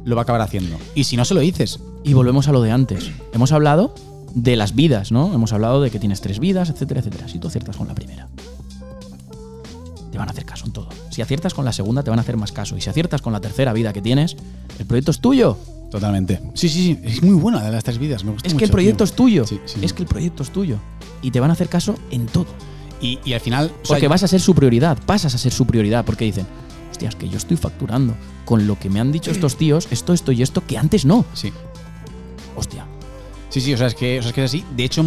lo 0.05 0.15
va 0.15 0.21
a 0.21 0.23
acabar 0.23 0.41
haciendo. 0.41 0.77
Y 0.95 1.05
si 1.05 1.17
no 1.17 1.25
se 1.25 1.33
lo 1.33 1.39
dices, 1.39 1.79
Y 2.03 2.13
volvemos 2.13 2.47
a 2.47 2.51
lo 2.51 2.61
de 2.61 2.71
antes. 2.71 3.09
Hemos 3.33 3.51
hablado 3.51 3.93
de 4.35 4.55
las 4.55 4.75
vidas, 4.75 5.11
¿no? 5.11 5.33
Hemos 5.33 5.51
hablado 5.53 5.81
de 5.81 5.89
que 5.89 5.99
tienes 5.99 6.21
tres 6.21 6.39
vidas, 6.39 6.69
etcétera, 6.69 6.99
etcétera. 7.01 7.27
Si 7.27 7.39
tú 7.39 7.47
aciertas 7.47 7.75
con 7.75 7.87
la 7.87 7.95
primera, 7.95 8.27
te 10.11 10.17
van 10.17 10.27
a 10.27 10.31
hacer 10.31 10.45
caso 10.45 10.65
en 10.65 10.71
todo. 10.71 10.89
Si 11.09 11.21
aciertas 11.21 11.53
con 11.53 11.65
la 11.65 11.73
segunda, 11.73 12.03
te 12.03 12.09
van 12.09 12.19
a 12.19 12.21
hacer 12.21 12.37
más 12.37 12.51
caso. 12.51 12.77
Y 12.77 12.81
si 12.81 12.89
aciertas 12.89 13.21
con 13.21 13.33
la 13.33 13.41
tercera 13.41 13.73
vida 13.73 13.91
que 13.93 14.01
tienes, 14.01 14.37
el 14.79 14.85
proyecto 14.85 15.11
es 15.11 15.19
tuyo. 15.19 15.57
totalmente. 15.91 16.39
Sí, 16.53 16.69
sí, 16.69 16.83
sí. 16.83 16.99
Es 17.03 17.23
muy 17.23 17.35
buena 17.35 17.63
de 17.63 17.71
las 17.71 17.83
tres 17.83 17.97
vidas. 17.97 18.23
Me 18.23 18.31
gusta 18.31 18.47
Es 18.47 18.53
que 18.53 18.65
el 18.65 18.71
proyecto 18.71 19.03
tío. 19.03 19.05
es 19.05 19.13
tuyo. 19.15 19.47
Sí, 19.47 19.59
sí. 19.65 19.79
Es 19.81 19.93
que 19.93 20.03
el 20.03 20.07
proyecto 20.07 20.43
es 20.43 20.49
tuyo. 20.51 20.77
Y 21.21 21.31
te 21.31 21.39
van 21.39 21.49
a 21.49 21.53
hacer 21.53 21.69
caso 21.69 21.95
en 22.11 22.25
todo. 22.27 22.47
Y, 23.01 23.19
y 23.25 23.33
al 23.33 23.39
final. 23.39 23.65
o 23.67 23.85
sea, 23.85 23.95
Porque 23.95 24.07
vas 24.07 24.23
a 24.23 24.27
ser 24.27 24.39
su 24.41 24.53
prioridad, 24.55 24.97
pasas 25.05 25.33
a 25.35 25.37
ser 25.37 25.51
su 25.53 25.65
prioridad, 25.65 26.03
porque 26.05 26.25
dicen, 26.25 26.47
hostias, 26.91 27.15
que 27.15 27.29
yo 27.29 27.37
estoy 27.37 27.57
facturando 27.57 28.15
con 28.45 28.65
lo 28.67 28.79
que 28.79 28.89
me 28.89 28.99
han 28.99 29.11
dicho 29.11 29.29
estos 29.31 29.55
tíos, 29.57 29.87
esto, 29.91 30.13
esto 30.13 30.31
y 30.31 30.41
esto, 30.41 30.65
que 30.65 30.77
antes 30.77 31.05
no. 31.05 31.25
Sí. 31.33 31.51
Hostia. 32.55 32.85
Sí, 33.49 33.61
sí, 33.61 33.73
o 33.73 33.77
sea, 33.77 33.87
es 33.87 33.95
que, 33.95 34.19
o 34.19 34.21
sea, 34.21 34.29
es 34.29 34.35
que 34.35 34.43
es 34.43 34.51
así. 34.51 34.63
De 34.75 34.83
hecho, 34.83 35.03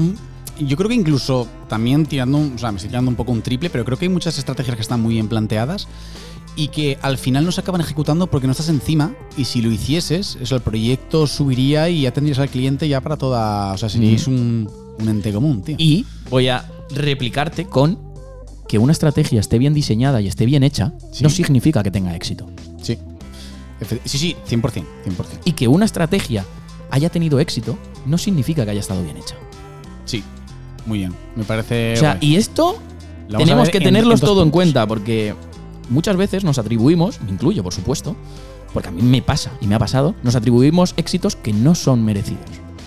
yo 0.58 0.76
creo 0.76 0.88
que 0.88 0.94
incluso 0.94 1.46
también 1.68 2.06
tirando, 2.06 2.38
un- 2.38 2.52
o 2.54 2.58
sea, 2.58 2.70
me 2.70 2.76
estoy 2.76 2.88
tirando 2.90 3.10
un 3.10 3.16
poco 3.16 3.32
un 3.32 3.42
triple, 3.42 3.70
pero 3.70 3.84
creo 3.84 3.98
que 3.98 4.04
hay 4.06 4.08
muchas 4.10 4.38
estrategias 4.38 4.76
que 4.76 4.82
están 4.82 5.00
muy 5.00 5.14
bien 5.14 5.28
planteadas 5.28 5.88
y 6.56 6.68
que 6.68 6.98
al 7.02 7.16
final 7.18 7.44
no 7.44 7.52
se 7.52 7.60
acaban 7.60 7.80
ejecutando 7.80 8.26
porque 8.28 8.46
no 8.46 8.52
estás 8.52 8.68
encima 8.68 9.14
y 9.36 9.44
si 9.44 9.62
lo 9.62 9.70
hicieses, 9.70 10.36
eso, 10.40 10.56
el 10.56 10.62
proyecto 10.62 11.26
subiría 11.26 11.88
y 11.88 12.02
ya 12.02 12.12
tendrías 12.12 12.38
al 12.38 12.48
cliente 12.50 12.88
ya 12.88 13.00
para 13.00 13.16
toda, 13.16 13.72
o 13.72 13.78
sea, 13.78 13.88
seríais 13.88 14.26
un, 14.26 14.68
un 15.00 15.08
ente 15.08 15.32
común, 15.32 15.62
tío. 15.62 15.76
Y 15.78 16.04
voy 16.28 16.48
a 16.48 16.64
replicarte 16.94 17.64
con 17.66 17.98
que 18.68 18.78
una 18.78 18.92
estrategia 18.92 19.40
esté 19.40 19.58
bien 19.58 19.74
diseñada 19.74 20.20
y 20.20 20.28
esté 20.28 20.46
bien 20.46 20.62
hecha, 20.62 20.92
Sí. 21.12 21.22
no 21.24 21.30
significa 21.30 21.82
que 21.82 21.90
tenga 21.90 22.14
éxito. 22.14 22.48
Sí. 22.82 22.98
Sí, 24.04 24.18
sí, 24.18 24.36
100%, 24.46 24.84
100%. 25.04 25.40
Y 25.44 25.52
que 25.52 25.66
una 25.68 25.84
estrategia 25.86 26.44
haya 26.90 27.08
tenido 27.08 27.40
éxito, 27.40 27.78
no 28.06 28.18
significa 28.18 28.64
que 28.64 28.72
haya 28.72 28.80
estado 28.80 29.02
bien 29.02 29.16
hecha. 29.16 29.34
Sí, 30.04 30.22
muy 30.86 30.98
bien. 30.98 31.14
Me 31.36 31.44
parece... 31.44 31.94
o 31.94 31.96
sea, 31.96 32.14
guay. 32.16 32.28
y 32.32 32.36
esto 32.36 32.76
tenemos 33.36 33.70
que 33.70 33.78
en- 33.78 33.84
tenerlos 33.84 34.20
en 34.20 34.26
todo 34.26 34.42
en 34.42 34.50
cuenta, 34.50 34.86
porque 34.86 35.34
muchas 35.88 36.16
veces 36.16 36.44
nos 36.44 36.58
atribuimos, 36.58 37.20
me 37.22 37.30
incluyo 37.30 37.62
por 37.62 37.72
supuesto, 37.72 38.16
porque 38.74 38.88
a 38.88 38.92
mí 38.92 39.02
me 39.02 39.22
pasa 39.22 39.50
y 39.60 39.66
me 39.66 39.74
ha 39.74 39.78
pasado, 39.78 40.14
nos 40.22 40.34
atribuimos 40.36 40.94
éxitos 40.96 41.34
que 41.36 41.52
no 41.52 41.74
son 41.74 42.04
merecidos. 42.04 42.44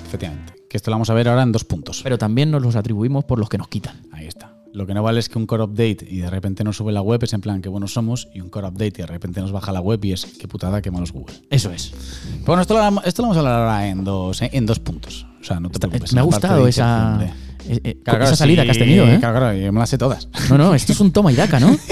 Efectivamente. 0.08 0.53
Que 0.74 0.78
esto 0.78 0.90
lo 0.90 0.96
vamos 0.96 1.12
a 1.12 1.14
ver 1.14 1.30
ahora 1.30 1.44
en 1.44 1.52
dos 1.52 1.66
puntos. 1.66 2.02
Pero 2.02 2.18
también 2.18 2.50
nos 2.50 2.64
los 2.64 2.76
atribuimos 2.76 3.26
por 3.26 3.38
los 3.38 3.48
que 3.48 3.60
nos 3.60 3.68
quitan. 3.68 4.02
Ahí 4.12 4.26
está. 4.26 4.56
Lo 4.74 4.88
que 4.88 4.96
no 4.96 5.04
vale 5.04 5.20
es 5.20 5.30
que 5.30 5.38
un 5.38 5.46
core 5.46 5.62
update 5.66 6.00
y 6.10 6.18
de 6.22 6.32
repente 6.32 6.64
nos 6.64 6.78
sube 6.78 6.92
la 6.92 7.04
web, 7.04 7.24
es 7.24 7.32
en 7.34 7.42
plan 7.42 7.62
que 7.62 7.70
buenos 7.70 7.94
somos, 7.94 8.28
y 8.34 8.42
un 8.42 8.50
core 8.50 8.70
update 8.70 8.88
y 8.88 9.02
de 9.02 9.06
repente 9.06 9.40
nos 9.40 9.52
baja 9.52 9.72
la 9.72 9.82
web 9.82 10.04
y 10.04 10.14
es 10.14 10.26
qué 10.26 10.48
putada, 10.48 10.82
qué 10.82 10.90
malos 10.90 11.12
Google. 11.12 11.36
Eso 11.52 11.70
es. 11.72 11.94
Pero 12.40 12.46
bueno, 12.48 12.64
esto 12.64 12.74
lo, 12.74 13.04
esto 13.04 13.22
lo 13.22 13.28
vamos 13.28 13.38
a 13.38 13.40
hablar 13.42 13.60
ahora 13.60 13.88
en 13.88 14.04
dos, 14.04 14.42
eh, 14.42 14.50
en 14.52 14.66
dos 14.66 14.80
puntos. 14.80 15.28
O 15.40 15.44
sea, 15.44 15.60
no 15.60 15.70
te 15.70 15.78
preocupes. 15.78 16.12
me 16.12 16.22
ha 16.22 16.24
en 16.24 16.30
la 16.32 16.32
parte 16.32 16.48
gustado 16.48 16.64
de 16.64 16.70
esa, 16.72 17.20
incertidumbre. 17.20 17.78
eh, 17.86 17.92
eh, 17.92 18.02
Claro, 18.04 18.24
esa 18.24 18.36
salida 18.36 18.64
sí, 18.64 18.66
que 18.66 18.72
has 18.72 18.78
tenido, 18.80 19.06
¿eh? 19.06 19.20
Claro, 19.20 19.38
claro, 19.38 19.56
yo 19.56 19.72
me 19.72 19.80
las 19.80 19.92
sé 19.92 20.00
todas. 20.00 20.28
No, 20.50 20.58
no, 20.58 20.74
esto 20.74 20.92
es 20.92 21.00
un 21.00 21.12
toma 21.12 21.32
y 21.32 21.36
daca, 21.36 21.60
¿no? 21.60 21.78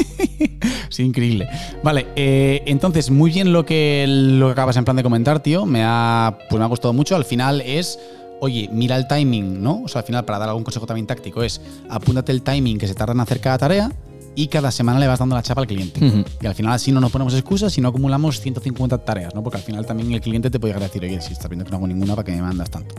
Sí, 0.90 1.04
increíble. 1.04 1.48
Vale, 1.84 2.08
eh, 2.18 2.64
entonces, 2.66 3.12
muy 3.12 3.32
bien 3.32 3.54
lo 3.54 3.66
que, 3.66 4.06
lo 4.08 4.48
que 4.48 4.52
acabas 4.52 4.76
en 4.76 4.84
plan 4.84 4.98
de 4.98 5.04
comentar, 5.04 5.40
tío. 5.42 5.66
Me 5.66 5.84
ha, 5.86 6.38
pues 6.50 6.60
me 6.60 6.66
ha 6.66 6.68
gustado 6.68 6.94
mucho. 6.94 7.16
Al 7.16 7.24
final 7.24 7.62
es 7.62 7.98
oye, 8.42 8.68
mira 8.74 8.98
el 8.98 9.08
timing, 9.08 9.62
¿no? 9.62 9.84
O 9.84 9.88
sea, 9.88 10.02
al 10.02 10.06
final, 10.06 10.26
para 10.26 10.40
dar 10.40 10.50
algún 10.50 10.64
consejo 10.64 10.86
también 10.88 11.06
táctico, 11.08 11.44
es 11.44 11.62
apúntate 11.90 12.32
el 12.32 12.42
timing 12.42 12.78
que 12.78 12.88
se 12.88 12.96
tarda 12.96 13.14
en 13.14 13.20
hacer 13.20 13.40
cada 13.40 13.58
tarea 13.60 13.92
y 14.34 14.48
cada 14.48 14.72
semana 14.72 14.98
le 14.98 15.08
vas 15.08 15.20
dando 15.20 15.36
la 15.36 15.44
chapa 15.44 15.62
al 15.62 15.68
cliente. 15.68 16.00
Y 16.42 16.46
al 16.48 16.56
final 16.56 16.74
así 16.74 16.92
no 16.92 17.00
nos 17.02 17.12
ponemos 17.12 17.34
excusas 17.36 17.78
y 17.78 17.82
no 17.82 17.90
acumulamos 17.90 18.40
150 18.40 18.98
tareas, 19.00 19.36
¿no? 19.36 19.44
Porque 19.44 19.58
al 19.58 19.64
final 19.64 19.86
también 19.86 20.12
el 20.14 20.22
cliente 20.22 20.50
te 20.50 20.58
puede 20.60 20.72
llegar 20.74 20.84
a 20.84 20.88
decir, 20.88 21.04
oye, 21.04 21.22
si 21.22 21.34
estás 21.34 21.50
viendo 21.50 21.66
que 21.66 21.72
no 21.72 21.78
hago 21.78 21.88
ninguna, 21.88 22.16
¿para 22.16 22.26
qué 22.26 22.32
me 22.32 22.42
mandas 22.42 22.72
tanto? 22.72 22.96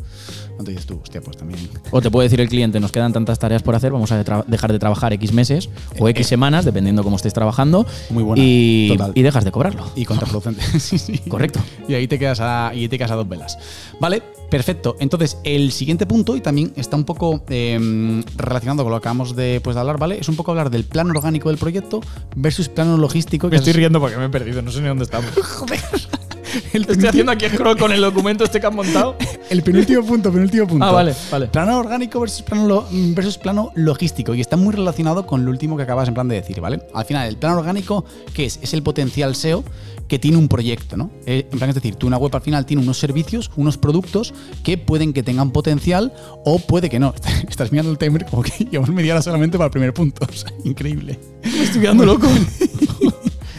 Entonces 0.58 0.84
tú, 0.86 1.00
hostia, 1.02 1.20
pues 1.22 1.36
también... 1.38 1.58
O 1.90 2.00
te 2.02 2.10
puede 2.10 2.26
decir 2.26 2.40
el 2.40 2.48
cliente, 2.50 2.78
nos 2.80 2.92
quedan 2.92 3.12
tantas 3.14 3.38
tareas 3.38 3.62
por 3.62 3.74
hacer, 3.74 3.90
vamos 3.92 4.12
a 4.12 4.22
dejar 4.46 4.72
de 4.72 4.78
trabajar 4.78 5.12
X 5.14 5.32
meses 5.32 5.70
o 5.98 6.06
X 6.08 6.26
semanas, 6.26 6.66
dependiendo 6.66 7.02
cómo 7.02 7.16
estés 7.16 7.32
trabajando. 7.32 7.86
Eh, 7.88 8.12
Muy 8.12 8.22
buena, 8.22 8.42
Y, 8.44 8.88
total. 8.90 9.12
y 9.14 9.22
dejas 9.22 9.44
de 9.44 9.50
cobrarlo. 9.52 9.86
Y 9.96 10.04
contraproducente. 10.04 10.62
sí, 10.78 10.98
sí. 10.98 11.18
Correcto. 11.28 11.60
Y 11.88 11.94
ahí 11.94 12.06
te 12.06 12.18
quedas 12.18 12.40
a, 12.40 12.72
y 12.74 12.88
te 12.88 12.98
quedas 12.98 13.10
a 13.10 13.16
dos 13.16 13.28
velas. 13.28 13.58
Vale, 13.98 14.22
perfecto. 14.52 14.96
Entonces, 15.00 15.38
el 15.44 15.72
siguiente 15.72 16.04
punto, 16.04 16.36
y 16.36 16.42
también 16.42 16.74
está 16.76 16.94
un 16.96 17.04
poco 17.04 17.42
eh, 17.48 18.22
relacionado 18.36 18.82
con 18.84 18.92
lo 18.92 18.98
que 19.00 19.02
acabamos 19.02 19.34
de, 19.34 19.60
pues, 19.64 19.74
de 19.74 19.80
hablar, 19.80 19.98
¿vale? 19.98 20.18
Es 20.20 20.28
un 20.28 20.36
poco 20.36 20.50
hablar 20.50 20.68
del 20.70 20.84
plano 20.84 21.10
orgánico 21.10 21.48
del 21.48 21.56
proyecto 21.56 22.00
versus 22.36 22.68
plano 22.68 22.98
logístico. 22.98 23.48
que 23.48 23.56
es- 23.56 23.74
riendo 23.74 23.98
porque 23.98 24.18
me 24.18 24.26
he 24.26 24.28
perdido, 24.28 24.60
no 24.60 24.70
sé 24.70 24.82
ni 24.82 24.88
dónde 24.88 25.04
estamos. 25.04 25.30
el, 26.74 26.82
Estoy 26.82 27.06
haciendo 27.08 27.32
aquí 27.32 27.46
scroll 27.48 27.78
con 27.78 27.92
el 27.92 28.00
documento 28.02 28.44
este 28.44 28.60
que 28.60 28.66
han 28.66 28.74
montado. 28.76 29.16
el 29.50 29.62
penúltimo 29.62 30.04
punto, 30.04 30.30
penúltimo 30.30 30.66
punto. 30.66 30.84
Ah, 30.84 30.92
vale, 30.92 31.14
vale. 31.30 31.46
Plano 31.46 31.78
orgánico 31.78 32.20
versus 32.20 32.42
plano, 32.42 32.66
lo- 32.66 32.86
versus 32.90 33.38
plano 33.38 33.72
logístico. 33.74 34.34
Y 34.34 34.42
está 34.42 34.58
muy 34.58 34.74
relacionado 34.74 35.26
con 35.26 35.46
lo 35.46 35.50
último 35.50 35.78
que 35.78 35.84
acabas 35.84 36.08
en 36.08 36.14
plan 36.14 36.28
de 36.28 36.34
decir, 36.34 36.60
¿vale? 36.60 36.82
Al 36.92 37.06
final, 37.06 37.26
el 37.26 37.36
plano 37.38 37.58
orgánico, 37.58 38.04
¿qué 38.34 38.44
es? 38.44 38.58
Es 38.62 38.74
el 38.74 38.82
potencial 38.82 39.34
SEO 39.34 39.64
que 40.12 40.18
tiene 40.18 40.36
un 40.36 40.46
proyecto, 40.46 40.98
¿no? 40.98 41.10
Eh, 41.24 41.48
en 41.50 41.58
plan, 41.58 41.70
es 41.70 41.74
decir, 41.74 41.94
tú 41.94 42.06
una 42.06 42.18
web 42.18 42.36
al 42.36 42.42
final 42.42 42.66
tiene 42.66 42.82
unos 42.82 42.98
servicios, 42.98 43.50
unos 43.56 43.78
productos 43.78 44.34
que 44.62 44.76
pueden 44.76 45.14
que 45.14 45.22
tengan 45.22 45.52
potencial 45.52 46.12
o 46.44 46.58
puede 46.58 46.90
que 46.90 46.98
no. 46.98 47.14
Estás 47.48 47.72
mirando 47.72 47.90
el 47.90 47.96
timer 47.96 48.26
como 48.26 48.42
que 48.42 48.52
llevamos 48.70 48.90
media 48.90 49.14
hora 49.14 49.22
solamente 49.22 49.56
para 49.56 49.68
el 49.68 49.72
primer 49.72 49.94
punto. 49.94 50.26
O 50.30 50.34
sea, 50.34 50.52
increíble. 50.64 51.18
Me 51.42 51.62
estoy 51.62 51.80
quedando 51.80 52.04
loco. 52.04 52.28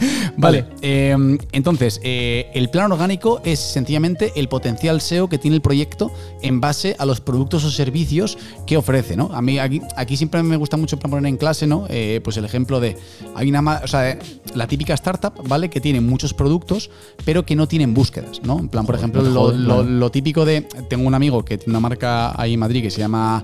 Vale, 0.36 0.66
eh, 0.82 1.16
entonces, 1.52 2.00
eh, 2.02 2.50
el 2.54 2.70
plan 2.70 2.90
orgánico 2.92 3.40
es 3.44 3.58
sencillamente 3.60 4.32
el 4.36 4.48
potencial 4.48 5.00
SEO 5.00 5.28
que 5.28 5.38
tiene 5.38 5.54
el 5.56 5.62
proyecto 5.62 6.10
en 6.42 6.60
base 6.60 6.96
a 6.98 7.06
los 7.06 7.20
productos 7.20 7.64
o 7.64 7.70
servicios 7.70 8.36
que 8.66 8.76
ofrece, 8.76 9.16
¿no? 9.16 9.30
A 9.32 9.40
mí 9.42 9.58
aquí, 9.58 9.80
aquí 9.96 10.16
siempre 10.16 10.42
me 10.42 10.56
gusta 10.56 10.76
mucho 10.76 10.98
poner 10.98 11.24
en 11.26 11.36
clase, 11.36 11.66
¿no? 11.66 11.86
Eh, 11.88 12.20
pues 12.24 12.36
el 12.36 12.44
ejemplo 12.44 12.80
de, 12.80 12.96
hay 13.34 13.48
una, 13.48 13.62
ma- 13.62 13.80
o 13.82 13.86
sea, 13.86 14.18
la 14.54 14.66
típica 14.66 14.94
startup, 14.94 15.32
¿vale? 15.48 15.70
Que 15.70 15.80
tiene 15.80 16.00
muchos 16.00 16.34
productos, 16.34 16.90
pero 17.24 17.44
que 17.46 17.56
no 17.56 17.68
tienen 17.68 17.94
búsquedas, 17.94 18.42
¿no? 18.42 18.58
En 18.58 18.68
plan, 18.68 18.86
por 18.86 18.96
Joder, 18.96 19.10
ejemplo, 19.10 19.52
lo, 19.52 19.82
lo 19.82 20.10
típico 20.10 20.44
de, 20.44 20.62
tengo 20.88 21.06
un 21.06 21.14
amigo 21.14 21.44
que 21.44 21.58
tiene 21.58 21.72
una 21.72 21.80
marca 21.80 22.40
ahí 22.40 22.54
en 22.54 22.60
Madrid 22.60 22.82
que 22.82 22.90
se 22.90 23.00
llama... 23.00 23.42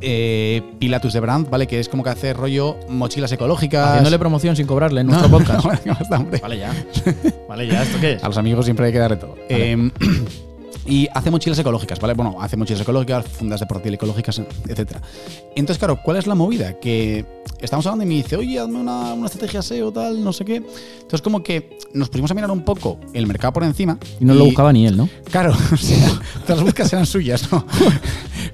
eh, 0.00 0.62
Pilatus 0.78 1.12
de 1.12 1.20
Brand, 1.20 1.48
¿vale? 1.50 1.66
Que 1.66 1.80
es 1.80 1.88
como 1.88 2.02
que 2.02 2.10
hace 2.10 2.32
rollo 2.32 2.76
mochilas 2.88 3.30
ecológicas. 3.32 3.88
Haciéndole 3.88 4.18
promoción 4.18 4.56
sin 4.56 4.66
cobrarle 4.66 5.02
en 5.02 5.06
No, 5.08 5.12
nuestro 5.12 5.30
podcast. 5.38 5.64
no, 5.86 6.18
no. 6.18 6.26
Vale, 6.40 6.58
ya. 6.58 6.72
Vale, 7.48 7.66
ya, 7.66 7.82
¿esto 7.82 7.98
qué 8.00 8.12
es? 8.12 8.24
A 8.24 8.28
los 8.28 8.36
amigos 8.36 8.64
siempre 8.64 8.86
hay 8.86 8.92
que 8.92 8.98
darle 8.98 9.16
todo. 9.16 9.34
Eh, 9.48 9.90
y 10.86 11.08
hace 11.12 11.30
mochilas 11.30 11.58
ecológicas, 11.58 11.98
¿vale? 12.00 12.14
Bueno, 12.14 12.36
hace 12.40 12.56
mochilas 12.56 12.80
ecológicas, 12.82 13.26
fundas 13.26 13.60
deportivas 13.60 13.94
ecológicas, 13.94 14.40
etc. 14.68 14.96
Entonces, 15.56 15.78
claro, 15.78 15.98
¿cuál 16.02 16.16
es 16.16 16.26
la 16.26 16.34
movida? 16.34 16.78
Que 16.78 17.24
estamos 17.60 17.84
hablando 17.86 18.04
y 18.04 18.08
me 18.08 18.14
dice, 18.14 18.36
oye, 18.36 18.58
hazme 18.58 18.78
una, 18.78 19.12
una 19.14 19.26
estrategia 19.26 19.62
SEO, 19.62 19.92
tal, 19.92 20.22
no 20.22 20.32
sé 20.32 20.44
qué. 20.44 20.56
Entonces, 20.56 21.22
como 21.22 21.42
que 21.42 21.76
nos 21.92 22.08
pusimos 22.08 22.30
a 22.30 22.34
mirar 22.34 22.50
un 22.50 22.62
poco 22.64 22.98
el 23.12 23.26
mercado 23.26 23.52
por 23.52 23.64
encima. 23.64 23.98
Y 24.20 24.24
no 24.24 24.34
lo 24.34 24.44
buscaba 24.44 24.72
ni 24.72 24.86
él, 24.86 24.96
¿no? 24.96 25.08
Claro, 25.30 25.52
o 25.72 25.76
sea, 25.76 26.08
todas 26.42 26.58
las 26.58 26.62
búsquedas 26.62 26.92
eran 26.92 27.06
suyas, 27.06 27.50
¿no? 27.52 27.66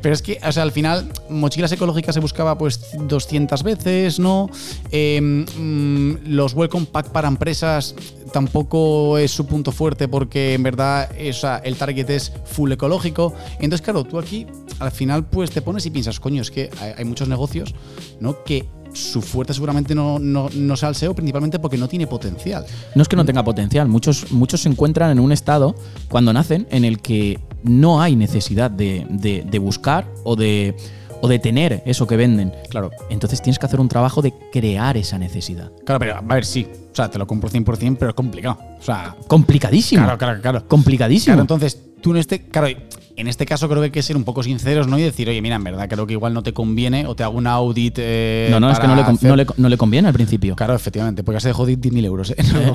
Pero 0.01 0.14
es 0.14 0.22
que, 0.22 0.38
o 0.46 0.53
sea, 0.53 0.62
al 0.62 0.72
final, 0.72 1.11
mochilas 1.29 1.72
ecológicas 1.72 2.14
se 2.14 2.20
buscaba 2.20 2.57
pues 2.59 2.81
200 2.99 3.62
veces, 3.62 4.18
¿no? 4.18 4.49
Eh, 4.90 5.20
mm, 5.20 6.29
los 6.29 6.55
welcome 6.55 6.87
pack 6.87 7.11
para 7.11 7.29
empresas 7.29 7.94
tampoco 8.33 9.18
es 9.18 9.31
su 9.31 9.46
punto 9.46 9.72
fuerte 9.72 10.09
porque 10.09 10.55
en 10.55 10.62
verdad 10.62 11.11
o 11.29 11.33
sea, 11.33 11.59
el 11.64 11.77
target 11.77 12.11
es 12.11 12.33
full 12.44 12.72
ecológico. 12.72 13.35
Entonces, 13.55 13.83
claro, 13.83 14.05
tú 14.05 14.18
aquí 14.18 14.46
al 14.79 14.90
final 14.90 15.27
pues 15.27 15.51
te 15.51 15.62
pones 15.62 15.87
y 15.87 15.90
piensas, 15.90 16.20
coño, 16.20 16.42
es 16.42 16.51
que 16.51 16.70
hay 16.96 17.05
muchos 17.05 17.29
negocios, 17.29 17.75
¿no? 18.20 18.44
Que 18.44 18.68
su 18.96 19.22
fuerte 19.22 19.53
seguramente 19.53 19.94
no, 19.94 20.18
no, 20.18 20.49
no 20.55 20.77
sea 20.77 20.88
el 20.88 20.94
SEO, 20.94 21.14
principalmente 21.14 21.59
porque 21.59 21.77
no 21.77 21.88
tiene 21.88 22.07
potencial. 22.07 22.64
No 22.94 23.03
es 23.03 23.09
que 23.09 23.16
no 23.16 23.25
tenga 23.25 23.44
potencial, 23.44 23.88
muchos, 23.88 24.33
muchos 24.33 24.62
se 24.62 24.68
encuentran 24.68 25.11
en 25.11 25.20
un 25.20 25.33
estado, 25.33 25.75
cuando 26.09 26.33
nacen, 26.33 26.66
en 26.70 26.85
el 26.85 27.01
que 27.01 27.38
no 27.67 28.01
hay 28.01 28.17
necesidad 28.17 28.71
de, 28.71 29.07
de- 29.11 29.45
de 29.49 29.59
buscar 29.59 30.07
o 30.25 30.37
de, 30.37 30.77
o 31.21 31.29
de 31.29 31.39
tener 31.39 31.83
eso 31.87 32.07
que 32.07 32.17
venden. 32.17 32.53
Claro. 32.71 32.91
Entonces 33.11 33.43
tienes 33.43 33.59
que 33.59 33.67
hacer 33.67 33.81
un 33.81 33.89
trabajo 33.89 34.23
de 34.23 34.33
crear 34.53 34.97
esa 34.97 35.19
necesidad. 35.19 35.71
Claro, 35.85 35.99
pero 35.99 36.17
a 36.17 36.21
ver, 36.21 36.45
sí. 36.45 36.67
O 36.93 36.95
sea, 36.97 37.11
te 37.11 37.19
lo 37.19 37.27
compro 37.27 37.51
100%, 37.51 37.97
pero 37.99 38.11
es 38.11 38.15
complicado. 38.15 38.59
O 38.79 38.83
sea, 38.83 39.15
Complicadísimo. 39.27 40.03
claro, 40.05 40.19
claro, 40.19 40.41
claro. 40.41 40.69
Complicadísimo. 40.69 41.35
Claro, 41.35 41.43
entonces 41.43 41.79
tú 42.01 42.13
en 42.13 42.17
este, 42.19 42.43
claro, 42.47 42.69
en 43.17 43.29
este 43.29 43.45
caso 43.47 43.69
creo 43.69 43.81
que 43.81 43.87
hay 43.87 43.91
que 43.91 44.03
ser 44.03 44.17
un 44.17 44.25
poco 44.25 44.43
sinceros, 44.43 44.87
¿no? 44.89 44.99
Y 44.99 45.03
decir, 45.03 45.29
oye, 45.29 45.41
mira, 45.43 45.57
en 45.57 45.65
verdad 45.65 45.89
creo 45.89 46.07
que 46.07 46.13
igual 46.15 46.33
no 46.35 46.43
te 46.43 46.53
conviene 46.53 47.07
o 47.07 47.15
te 47.15 47.23
hago 47.23 47.37
un 47.39 47.47
audit. 47.47 47.95
eh, 47.99 48.49
no, 48.51 48.61
no, 48.61 48.71
es 48.71 48.79
que 48.79 48.87
no 48.87 48.95
le, 48.95 49.05
con- 49.05 49.15
hacer- 49.17 49.29
no 49.31 49.37
le- 49.37 49.47
no 49.57 49.69
le 49.71 49.77
conviene 49.79 50.09
al 50.09 50.15
principio. 50.15 50.55
Claro, 50.57 50.75
efectivamente, 50.75 51.23
porque 51.25 51.37
has 51.39 51.45
de 51.45 51.53
jodido 51.53 51.81
10.000 51.81 52.05
euros, 52.05 52.31
¿eh? 52.31 52.37
No. 52.53 52.75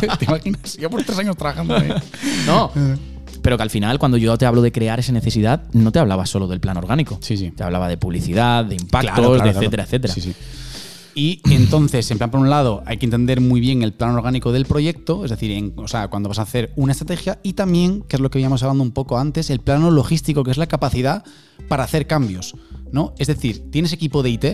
¿Te 0.18 0.24
imaginas? 0.24 0.76
Yo 0.76 0.90
por 0.90 1.02
tres 1.04 1.18
años 1.18 1.36
trabajando, 1.36 1.76
¿eh? 1.78 1.94
No. 2.46 2.70
Pero 3.44 3.58
que 3.58 3.62
al 3.62 3.68
final, 3.68 3.98
cuando 3.98 4.16
yo 4.16 4.38
te 4.38 4.46
hablo 4.46 4.62
de 4.62 4.72
crear 4.72 4.98
esa 4.98 5.12
necesidad, 5.12 5.64
no 5.74 5.92
te 5.92 5.98
hablaba 5.98 6.24
solo 6.24 6.48
del 6.48 6.60
plan 6.60 6.78
orgánico. 6.78 7.18
Sí, 7.20 7.36
sí. 7.36 7.50
Te 7.50 7.62
hablaba 7.62 7.88
de 7.88 7.98
publicidad, 7.98 8.64
de 8.64 8.74
impactos, 8.76 9.12
Claro, 9.12 9.16
claro, 9.16 9.32
de 9.34 9.38
claro. 9.42 9.58
etcétera, 9.58 9.82
etcétera. 9.84 10.14
Sí, 10.14 10.20
sí. 10.22 10.34
Y 11.14 11.40
entonces, 11.50 12.10
en 12.10 12.16
plan, 12.16 12.30
por 12.30 12.40
un 12.40 12.48
lado, 12.48 12.82
hay 12.86 12.96
que 12.96 13.04
entender 13.04 13.42
muy 13.42 13.60
bien 13.60 13.82
el 13.82 13.92
plan 13.92 14.12
orgánico 14.12 14.50
del 14.50 14.64
proyecto, 14.64 15.24
es 15.26 15.30
decir, 15.30 15.50
en- 15.52 15.74
o 15.76 15.86
sea, 15.86 16.08
cuando 16.08 16.30
vas 16.30 16.38
a 16.38 16.42
hacer 16.42 16.72
una 16.74 16.92
estrategia, 16.92 17.38
y 17.42 17.52
también, 17.52 18.00
que 18.08 18.16
es 18.16 18.20
lo 18.20 18.30
que 18.30 18.38
habíamos 18.38 18.62
hablando 18.62 18.82
un 18.82 18.92
poco 18.92 19.18
antes, 19.18 19.50
el 19.50 19.60
plano 19.60 19.90
logístico, 19.90 20.42
que 20.42 20.50
es 20.50 20.56
la 20.56 20.66
capacidad 20.66 21.22
para 21.68 21.84
hacer 21.84 22.06
cambios. 22.06 22.54
¿No? 22.94 23.12
Es 23.18 23.26
decir, 23.26 23.70
¿tienes 23.72 23.92
equipo 23.92 24.22
de 24.22 24.30
IT? 24.30 24.44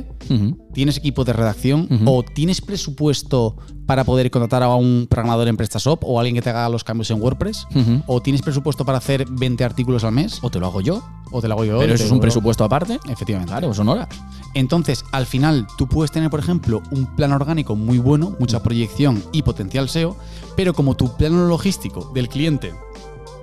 ¿Tienes 0.72 0.96
equipo 0.96 1.24
de 1.24 1.34
redacción? 1.34 1.86
¿O 2.06 2.22
tienes 2.22 2.62
presupuesto 2.62 3.58
para 3.84 4.02
poder 4.02 4.30
contratar 4.30 4.62
a 4.62 4.74
un 4.74 5.06
programador 5.10 5.46
en 5.46 5.58
PrestaShop 5.58 6.02
o 6.04 6.18
alguien 6.18 6.36
que 6.36 6.40
te 6.40 6.48
haga 6.48 6.68
los 6.70 6.82
cambios 6.82 7.10
en 7.10 7.20
WordPress? 7.20 7.66
¿O 8.06 8.22
tienes 8.22 8.40
presupuesto 8.40 8.86
para 8.86 8.96
hacer 8.96 9.26
20 9.30 9.62
artículos 9.62 10.04
al 10.04 10.12
mes? 10.12 10.38
O 10.40 10.50
te 10.50 10.58
lo 10.58 10.66
hago 10.66 10.80
yo. 10.80 11.02
¿O 11.30 11.42
te 11.42 11.48
lo 11.48 11.54
hago 11.54 11.66
yo? 11.66 11.78
Pero 11.78 11.92
eso 11.92 12.04
es 12.04 12.10
un 12.10 12.18
presupuesto 12.18 12.64
aparte. 12.64 12.98
Efectivamente. 13.10 13.52
Claro, 13.52 13.74
son 13.74 13.90
horas. 13.90 14.08
Entonces, 14.54 15.04
al 15.12 15.26
final, 15.26 15.66
tú 15.76 15.86
puedes 15.86 16.10
tener, 16.10 16.30
por 16.30 16.40
ejemplo, 16.40 16.82
un 16.90 17.14
plan 17.14 17.32
orgánico 17.32 17.76
muy 17.76 17.98
bueno, 17.98 18.36
mucha 18.40 18.62
proyección 18.62 19.22
y 19.32 19.42
potencial 19.42 19.90
SEO, 19.90 20.16
pero 20.56 20.72
como 20.72 20.96
tu 20.96 21.14
plano 21.18 21.46
logístico 21.46 22.10
del 22.14 22.30
cliente 22.30 22.72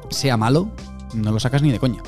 sea 0.10 0.38
malo, 0.38 0.70
no 1.14 1.32
lo 1.32 1.40
sacas 1.40 1.62
ni 1.62 1.72
de 1.72 1.78
coña. 1.78 2.02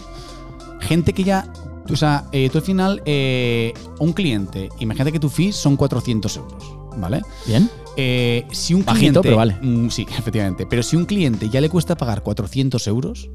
Gente 0.79 1.13
que 1.13 1.23
ya. 1.23 1.53
O 1.93 1.97
sea, 1.97 2.25
eh, 2.31 2.49
tú 2.51 2.57
al 2.59 2.63
final, 2.63 3.01
eh, 3.05 3.73
un 3.99 4.13
cliente, 4.13 4.69
imagínate 4.79 5.11
que 5.11 5.19
tu 5.19 5.29
fee 5.29 5.51
son 5.51 5.75
400 5.75 6.37
euros, 6.37 6.63
¿vale? 6.97 7.21
Bien. 7.47 7.69
Eh, 7.97 8.45
si 8.51 8.73
un 8.73 8.85
Bajito, 8.85 8.99
cliente. 8.99 9.19
pero 9.21 9.37
vale. 9.37 9.57
Mm, 9.61 9.89
sí, 9.89 10.05
efectivamente. 10.17 10.65
Pero 10.65 10.83
si 10.83 10.95
un 10.95 11.05
cliente 11.05 11.49
ya 11.49 11.59
le 11.61 11.69
cuesta 11.69 11.95
pagar 11.97 12.23
400 12.23 12.85
euros, 12.87 13.29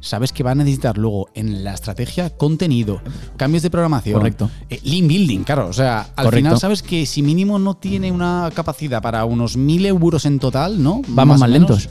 sabes 0.00 0.32
que 0.32 0.42
va 0.42 0.52
a 0.52 0.54
necesitar 0.54 0.96
luego 0.98 1.28
en 1.34 1.62
la 1.62 1.74
estrategia 1.74 2.30
contenido, 2.30 3.00
cambios 3.36 3.62
de 3.62 3.70
programación. 3.70 4.14
Correcto. 4.18 4.50
eh, 4.68 4.80
lean 4.82 5.06
building, 5.08 5.40
claro. 5.44 5.68
O 5.68 5.72
sea, 5.72 6.00
al 6.16 6.24
Correcto. 6.24 6.36
final 6.36 6.58
sabes 6.58 6.82
que 6.82 7.04
si 7.06 7.22
mínimo 7.22 7.58
no 7.58 7.74
tiene 7.76 8.10
una 8.10 8.50
capacidad 8.54 9.00
para 9.02 9.24
unos 9.24 9.56
1000 9.56 9.86
euros 9.86 10.24
en 10.26 10.38
total, 10.38 10.82
¿no? 10.82 11.02
Vamos 11.08 11.38
más, 11.38 11.48
o 11.48 11.52
menos. 11.52 11.88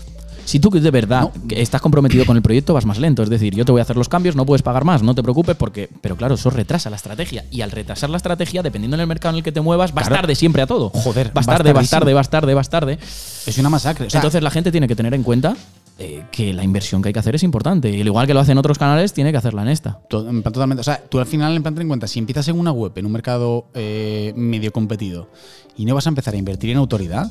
Si 0.49 0.59
tú 0.59 0.71
de 0.71 0.89
verdad 0.89 1.21
No. 1.21 1.31
estás 1.51 1.79
comprometido 1.79 2.25
con 2.25 2.35
el 2.35 2.41
proyecto, 2.41 2.73
vas 2.73 2.83
más 2.83 2.97
lento. 2.97 3.21
Es 3.21 3.29
decir, 3.29 3.53
yo 3.55 3.65
te 3.65 3.71
voy 3.71 3.79
a 3.79 3.83
hacer 3.83 3.95
los 3.97 4.09
cambios, 4.09 4.35
no 4.35 4.47
puedes 4.47 4.63
pagar 4.63 4.83
más, 4.83 5.03
no 5.03 5.13
te 5.13 5.21
preocupes, 5.21 5.55
porque. 5.55 5.87
Pero 6.01 6.15
claro, 6.15 6.33
eso 6.33 6.49
retrasa 6.49 6.89
la 6.89 6.95
estrategia. 6.95 7.45
Y 7.51 7.61
al 7.61 7.69
retrasar 7.69 8.09
la 8.09 8.17
estrategia, 8.17 8.63
dependiendo 8.63 8.97
del 8.97 9.05
mercado 9.05 9.33
en 9.33 9.37
el 9.37 9.43
que 9.43 9.51
te 9.51 9.61
muevas, 9.61 9.93
vas 9.93 10.07
Claro. 10.07 10.21
tarde 10.23 10.33
siempre 10.33 10.63
a 10.63 10.65
todo. 10.65 10.89
Joder, 10.89 11.29
vas 11.35 11.45
tarde, 11.45 11.71
vas 11.71 11.87
tarde, 11.89 12.13
vas 12.15 12.29
tarde, 12.31 12.53
vas 12.55 12.67
tarde. 12.69 12.97
Es 13.45 13.57
una 13.59 13.69
masacre. 13.69 14.07
O 14.07 14.09
sea, 14.09 14.17
Entonces 14.21 14.41
la 14.41 14.49
gente 14.49 14.71
tiene 14.71 14.87
que 14.87 14.95
tener 14.95 15.13
en 15.13 15.21
cuenta 15.21 15.55
eh, 15.99 16.23
que 16.31 16.51
la 16.53 16.63
inversión 16.63 17.03
que 17.03 17.09
hay 17.09 17.13
que 17.13 17.19
hacer 17.19 17.35
es 17.35 17.43
importante. 17.43 17.91
Y 17.91 18.01
al 18.01 18.07
igual 18.07 18.25
que 18.25 18.33
lo 18.33 18.39
hacen 18.39 18.57
otros 18.57 18.79
canales, 18.79 19.13
tiene 19.13 19.31
que 19.31 19.37
hacerla 19.37 19.61
en 19.61 19.67
esta. 19.67 19.99
totalmente. 20.09 20.79
O 20.79 20.83
sea, 20.83 20.99
tú 21.09 21.19
al 21.19 21.27
final, 21.27 21.55
en 21.55 21.61
plan, 21.61 21.75
ten 21.75 21.83
en 21.83 21.87
cuenta, 21.89 22.07
si 22.07 22.17
empiezas 22.17 22.47
en 22.47 22.57
una 22.57 22.71
web, 22.71 22.93
en 22.95 23.05
un 23.05 23.11
mercado 23.11 23.65
eh, 23.75 24.33
medio 24.35 24.71
competido, 24.71 25.29
y 25.77 25.85
no 25.85 25.93
vas 25.93 26.07
a 26.07 26.09
empezar 26.09 26.33
a 26.33 26.37
invertir 26.37 26.71
en 26.71 26.77
autoridad, 26.77 27.29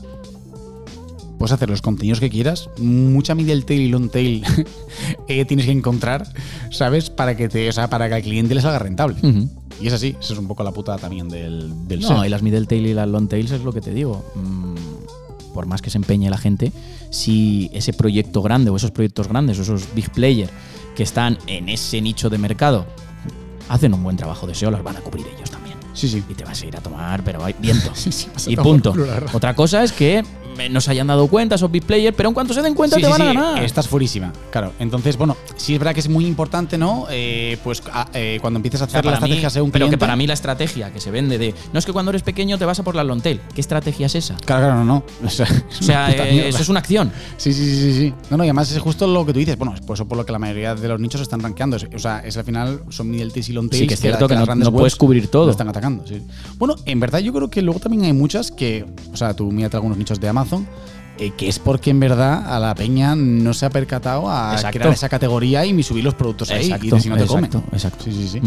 puedes 1.38 1.53
hacer 1.53 1.70
los 1.70 1.83
contenidos 1.83 2.20
que 2.20 2.29
quieras, 2.29 2.68
mucha 2.79 3.35
middle 3.35 3.62
tail 3.62 3.81
y 3.81 3.88
long 3.88 4.11
tail 4.11 4.44
eh, 5.29 5.44
tienes 5.44 5.66
que 5.66 5.72
encontrar, 5.72 6.27
¿sabes? 6.70 7.11
Para 7.11 7.37
que 7.37 7.48
te, 7.48 7.68
o 7.68 7.72
sea, 7.72 7.88
para 7.88 8.09
que 8.09 8.14
al 8.16 8.22
cliente 8.22 8.55
le 8.55 8.61
salga 8.61 8.79
rentable. 8.79 9.16
Y 9.81 9.87
es 9.87 9.92
así, 9.92 10.16
eso 10.20 10.33
es 10.33 10.38
un 10.38 10.48
poco 10.48 10.64
la 10.64 10.72
putada 10.72 10.98
también 10.98 11.29
del, 11.29 11.87
del 11.87 12.01
No, 12.01 12.24
y 12.24 12.29
las 12.29 12.42
middle 12.42 12.66
tail 12.66 12.87
y 12.87 12.94
las 12.94 13.09
long 13.09 13.29
tails 13.29 13.53
es 13.53 13.62
lo 13.62 13.72
que 13.72 13.81
te 13.81 13.92
digo. 13.92 14.24
Mm, 14.35 14.74
por 15.55 15.66
más 15.66 15.81
que 15.81 15.90
se 15.90 15.98
empeñe 15.98 16.29
la 16.31 16.38
gente, 16.38 16.72
si 17.11 17.70
ese 17.72 17.92
proyecto 17.92 18.42
grande 18.42 18.70
o 18.70 18.77
esos 18.77 18.90
proyectos 18.90 19.29
grandes 19.29 19.59
o 19.59 19.62
esos 19.62 19.94
big 19.94 20.11
players 20.11 20.53
que 20.96 21.05
están 21.05 21.38
en 21.46 21.68
ese 21.68 22.01
nicho 22.01 22.29
de 22.29 22.38
mercado 22.38 22.87
hacen 23.68 23.94
un 23.94 24.03
buen 24.03 24.16
trabajo 24.16 24.46
de 24.46 24.55
SEO, 24.55 24.70
las 24.70 24.83
van 24.83 24.96
a 24.96 25.01
cubrir 25.01 25.27
ellos 25.37 25.51
también. 25.51 25.77
Sí, 25.94 26.09
sí. 26.09 26.22
Y 26.29 26.35
te 26.35 26.44
vas 26.44 26.62
a 26.62 26.66
ir 26.66 26.77
a 26.77 26.81
tomar, 26.81 27.22
pero 27.24 27.44
hay 27.44 27.55
viento. 27.59 27.90
Sí, 27.94 28.12
sí, 28.12 28.29
y 28.46 28.57
punto. 28.57 28.94
Otra 29.33 29.55
cosa 29.55 29.83
es 29.83 29.92
que 29.92 30.24
no 30.71 30.81
se 30.81 30.90
hayan 30.90 31.07
dado 31.07 31.27
cuenta 31.29 31.55
esos 31.57 31.71
big 31.71 31.85
players, 31.85 32.16
pero 32.16 32.29
en 32.31 32.35
cuanto 32.35 32.53
se 32.55 32.62
den 32.62 32.75
cuenta 32.75 32.97
Sí, 32.97 33.03
te 33.03 33.07
sí, 33.07 33.12
van 33.12 33.23
a 33.23 33.31
sí, 33.31 33.37
ganar. 33.37 33.62
Estás 33.64 33.87
furísima, 33.88 34.33
claro. 34.51 34.73
Entonces, 34.79 35.16
bueno, 35.16 35.37
sí 35.57 35.75
es 35.75 35.79
verdad 35.79 35.94
que 35.94 36.01
es 36.01 36.09
muy 36.09 36.27
importante, 36.27 36.77
¿no? 36.79 37.07
Eh, 37.11 37.59
pues 37.62 37.83
a- 37.92 38.09
eh, 38.14 38.38
cuando 38.40 38.59
empiezas 38.59 38.83
a 38.83 38.85
O 38.85 38.88
sea, 38.88 39.01
hacer 39.01 39.05
la 39.05 39.12
mí- 39.12 39.25
estrategia 39.25 39.51
sea 39.51 39.62
un 39.62 39.71
pero 39.71 39.85
cliente. 39.87 39.97
que 39.97 40.01
para 40.01 40.16
mí 40.16 40.27
la 40.27 40.35
estrategia 40.35 40.92
que 40.92 41.01
se 41.01 41.11
vende 41.11 41.38
de 41.38 41.55
no 41.73 41.79
es 41.79 41.87
que 41.87 41.92
cuando 41.92 42.11
eres 42.11 42.23
pequeño 42.23 42.59
te 42.59 42.64
vas 42.64 42.79
a 42.79 42.83
por 42.83 42.94
la 42.94 43.05
long 43.05 43.21
tail. 43.21 43.40
¿Qué 43.55 43.61
estrategia 43.61 44.07
es 44.07 44.14
esa? 44.14 44.35
Claro, 44.44 44.66
claro, 44.66 44.85
no, 44.85 44.85
no. 44.85 45.05
O 45.27 45.31
sea, 45.31 45.47
O 45.81 45.83
sea, 45.83 46.11
eh, 46.11 46.49
eso 46.49 46.62
es 46.62 46.68
una 46.68 46.81
acción. 46.81 47.12
Sí, 47.37 47.53
sí, 47.53 47.64
sí, 47.64 47.92
sí. 47.92 48.14
No, 48.31 48.37
no, 48.38 48.44
y 48.44 48.49
además 48.49 48.71
es 48.73 48.79
justo 48.81 49.07
lo 49.07 49.25
que 49.27 49.33
tú 49.33 49.38
dices. 49.38 49.57
Bueno, 49.59 49.75
es 49.75 49.81
por 49.81 49.94
eso 49.94 50.07
por 50.09 50.16
lo 50.16 50.25
que 50.25 50.33
la 50.33 50.38
mayoría 50.38 50.75
de 50.75 50.88
los 50.88 50.99
nichos 51.01 51.21
están 51.21 51.40
rankeando. 51.40 51.77
O 51.94 51.99
sea, 51.99 52.21
es 52.21 52.37
al 52.37 52.44
final 52.44 52.81
son 52.88 53.12
tails 53.12 53.49
y 53.49 53.53
long 53.53 53.68
tails. 53.68 53.83
Sí, 53.83 53.87
que 53.87 53.94
es 53.94 54.01
cierto 54.01 54.27
que 54.27 54.35
no- 54.35 54.40
las 54.40 54.47
grandes 54.47 54.68
no 54.71 54.73
puedes 54.77 54.97
cubrir 54.97 55.29
todo. 55.29 55.44
lo 55.47 55.51
están 55.53 55.68
atacando, 55.68 56.07
sí. 56.07 56.21
Bueno, 56.59 56.75
en 56.85 56.99
verdad 57.01 57.18
yo 57.21 57.33
creo 57.33 57.49
que 57.51 57.62
luego 57.62 57.81
también 57.81 58.05
hay 58.05 58.12
muchas 58.12 58.51
que, 58.51 58.85
o 59.12 59.16
sea, 59.16 59.35
tú 59.35 59.51
mírate 59.53 59.77
algunos 59.77 59.97
nichos 59.99 60.18
de 60.21 60.29
Amazon, 60.29 60.48
eh, 61.21 61.33
que 61.37 61.49
es 61.49 61.59
porque 61.59 61.91
en 61.91 61.99
verdad 61.99 62.45
a 62.47 62.61
la 62.61 62.75
peña 62.75 63.17
no 63.17 63.53
se 63.53 63.67
ha 63.67 63.71
percatado 63.71 64.31
a 64.31 64.53
Exacto. 64.55 64.79
crear 64.79 64.95
esa 64.95 65.09
categoría 65.09 65.67
y 65.67 65.83
subir 65.83 66.05
los 66.05 66.15
productos 66.15 66.51
ahí. 66.51 66.67
Exacto, 66.67 66.97
y 66.97 67.01
si 67.01 67.09
no 67.09 67.17
te 67.17 67.27
comen. 67.27 67.45
exacto, 67.47 67.69
exacto. 67.73 68.05
Sí, 68.05 68.13
sí, 68.13 68.29
sí. 68.29 68.41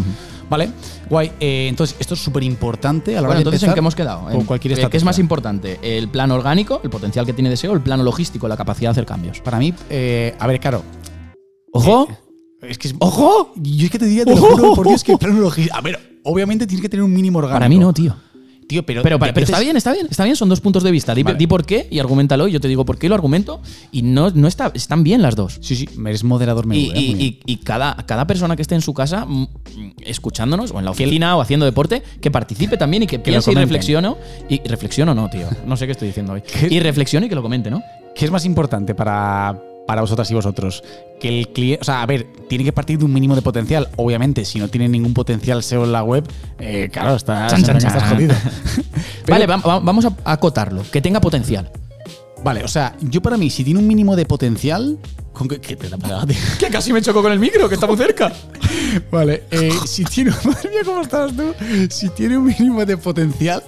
Vale, 0.49 0.69
guay. 1.09 1.31
Eh, 1.39 1.67
entonces, 1.69 1.97
esto 1.99 2.13
es 2.13 2.21
súper 2.21 2.43
importante 2.43 3.11
a 3.11 3.15
la 3.15 3.19
hora 3.21 3.27
Bueno, 3.27 3.37
de 3.39 3.41
entonces, 3.41 3.67
¿en 3.67 3.73
qué 3.73 3.79
hemos 3.79 3.95
quedado? 3.95 4.23
Con 4.23 4.33
En- 4.33 4.45
cualquier 4.45 4.79
eh, 4.79 4.87
¿Qué 4.89 4.97
es 4.97 5.03
más 5.03 5.19
importante? 5.19 5.79
¿El 5.81 6.07
plano 6.09 6.35
orgánico, 6.35 6.79
el 6.83 6.89
potencial 6.89 7.25
que 7.25 7.33
tiene 7.33 7.49
deseo, 7.49 7.73
el 7.73 7.81
plano 7.81 8.03
logístico, 8.03 8.47
la 8.47 8.55
capacidad 8.57 8.89
de 8.89 8.91
hacer 8.91 9.05
cambios? 9.05 9.41
Para 9.41 9.59
mí, 9.59 9.73
eh, 9.89 10.33
a 10.39 10.47
ver, 10.47 10.59
claro, 10.59 10.83
¡Ojo! 11.73 12.07
Es 12.61 12.77
que 12.77 12.89
es, 12.89 12.95
¡Ojo! 12.99 13.53
Yo 13.55 13.85
es 13.85 13.91
que 13.91 13.97
te 13.99 14.05
diría, 14.05 14.23
te 14.25 14.35
lo 14.35 14.41
juro, 14.41 14.75
por 14.75 14.87
Dios, 14.87 15.03
que 15.03 15.13
el 15.13 15.17
plano 15.17 15.39
logístico. 15.39 15.75
A 15.75 15.81
ver, 15.81 16.19
obviamente 16.23 16.67
tienes 16.67 16.81
que 16.81 16.89
tener 16.89 17.03
un 17.03 17.11
mínimo 17.13 17.39
orgánico. 17.39 17.55
Para 17.55 17.69
mí 17.69 17.79
no, 17.79 17.91
tío. 17.93 18.15
Tío, 18.71 18.85
pero. 18.85 19.03
Pero, 19.03 19.17
está 19.35 19.59
bien, 19.59 19.75
está 19.75 19.91
bien, 19.91 20.07
está 20.09 20.23
bien, 20.23 20.37
son 20.37 20.47
dos 20.47 20.61
puntos 20.61 20.81
de 20.83 20.91
vista. 20.91 21.13
Di, 21.13 21.23
Vale. 21.23 21.37
di 21.37 21.45
por 21.45 21.65
qué 21.65 21.89
y 21.91 21.99
argumentalo, 21.99 22.47
y 22.47 22.53
yo 22.53 22.61
te 22.61 22.69
digo 22.69 22.85
por 22.85 22.97
qué 22.97 23.09
lo 23.09 23.15
argumento. 23.15 23.59
Y 23.91 24.01
no, 24.01 24.29
no 24.29 24.47
está, 24.47 24.71
están 24.73 25.03
bien 25.03 25.21
las 25.21 25.35
dos. 25.35 25.59
Sí, 25.61 25.75
sí, 25.75 25.89
eres 26.05 26.23
moderador 26.23 26.63
Y, 26.65 26.67
menudo. 26.69 26.93
¿eh? 26.95 26.99
y- 27.01 27.13
bien. 27.13 27.21
y- 27.21 27.39
y 27.45 27.57
cada, 27.57 27.93
cada 28.05 28.25
persona 28.27 28.55
que 28.55 28.61
esté 28.61 28.75
en 28.75 28.81
su 28.81 28.93
casa 28.93 29.25
mm, 29.25 29.47
escuchándonos 30.05 30.71
o 30.71 30.79
en 30.79 30.85
la 30.85 30.91
oficina 30.91 31.35
o 31.35 31.41
haciendo 31.41 31.65
deporte, 31.65 32.01
que 32.21 32.31
participe 32.31 32.77
también 32.77 33.03
y 33.03 33.07
que, 33.07 33.17
lo 33.17 33.23
piense 33.23 33.51
y 33.51 33.53
comenten. 33.55 33.69
reflexione. 33.69 34.15
Y 34.49 34.61
reflexiono 34.67 35.13
no, 35.13 35.29
tío. 35.29 35.47
No 35.65 35.75
sé 35.75 35.85
qué 35.85 35.91
estoy 35.91 36.07
diciendo 36.07 36.33
hoy. 36.33 36.41
¿Qué? 36.47 36.67
Y 36.73 36.79
reflexione 36.79 37.25
y 37.25 37.29
que 37.29 37.35
lo 37.35 37.41
comente, 37.41 37.69
¿no? 37.69 37.81
¿Qué 38.15 38.25
es 38.25 38.31
más 38.31 38.45
importante 38.45 38.95
para, 38.95 39.57
para 39.91 39.99
vosotras 40.01 40.31
y 40.31 40.33
vosotros? 40.33 40.83
Que 41.19 41.27
el 41.27 41.49
cliente. 41.49 41.81
O 41.81 41.83
sea, 41.83 42.01
a 42.01 42.05
ver, 42.05 42.25
tiene 42.47 42.63
que 42.63 42.71
partir 42.71 42.97
de 42.97 43.03
un 43.03 43.11
mínimo 43.11 43.35
de 43.35 43.41
potencial. 43.41 43.89
Obviamente, 43.97 44.45
si 44.45 44.57
no 44.57 44.69
tiene 44.69 44.87
ningún 44.87 45.13
potencial 45.13 45.61
SEO 45.63 45.83
en 45.83 45.91
la 45.91 46.01
web, 46.01 46.25
eh, 46.59 46.87
claro, 46.91 47.15
estás, 47.15 47.51
Chan, 47.51 47.61
chan, 47.63 47.75
estás 47.75 47.93
chan. 47.97 48.09
jodido. 48.15 48.33
Pero- 49.25 49.35
vale, 49.35 49.47
va- 49.47 49.57
va- 49.57 49.79
vamos 49.81 50.05
a 50.05 50.13
acotarlo. 50.23 50.81
Que 50.89 51.01
tenga 51.01 51.19
potencial. 51.19 51.69
Vale, 52.41 52.63
o 52.63 52.69
sea, 52.69 52.95
yo 53.01 53.21
para 53.21 53.35
mí, 53.35 53.49
si 53.49 53.65
tiene 53.65 53.81
un 53.81 53.87
mínimo 53.87 54.15
de 54.15 54.25
potencial. 54.25 54.97
¿Con 55.33 55.47
qué, 55.49 55.59
qué 55.59 55.75
te 55.75 55.89
da 55.89 55.97
para 55.97 56.25
Que 56.57 56.67
casi 56.69 56.93
me 56.93 57.01
chocó 57.01 57.21
con 57.21 57.31
el 57.33 57.39
micro, 57.39 57.67
que 57.67 57.75
está 57.75 57.85
muy 57.87 57.97
cerca. 57.97 58.31
Vale, 59.11 59.43
eh, 59.51 59.71
si 59.85 60.05
tiene. 60.05 60.31
Madre 60.45 60.69
mía, 60.69 60.79
¿cómo 60.85 61.01
estás 61.01 61.35
tú? 61.35 61.53
Si 61.89 62.07
tiene 62.09 62.37
un 62.37 62.45
mínimo 62.45 62.85
de 62.85 62.95
potencial, 62.95 63.61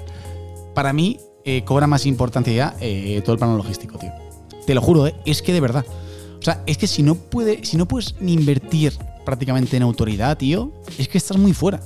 para 0.73 0.93
mí 0.93 1.19
eh, 1.45 1.63
cobra 1.65 1.85
más 1.87 2.05
importancia 2.05 2.53
ya 2.53 2.75
eh, 2.79 3.21
todo 3.25 3.33
el 3.33 3.39
plano 3.39 3.57
logístico, 3.57 3.97
tío. 3.99 4.11
Te 4.65 4.73
lo 4.73 4.81
juro, 4.81 5.11
es 5.25 5.41
que 5.41 5.51
de 5.51 5.59
verdad. 5.59 5.85
O 6.43 6.45
sea, 6.45 6.61
es 6.65 6.77
que 6.77 6.87
si 6.87 7.03
no, 7.03 7.15
puede, 7.15 7.63
si 7.63 7.77
no 7.77 7.87
puedes 7.87 8.15
ni 8.19 8.33
invertir 8.33 8.91
prácticamente 9.23 9.77
en 9.77 9.83
autoridad, 9.83 10.37
tío, 10.37 10.73
es 10.97 11.07
que 11.07 11.17
estás 11.17 11.37
muy 11.37 11.53
fuera. 11.53 11.79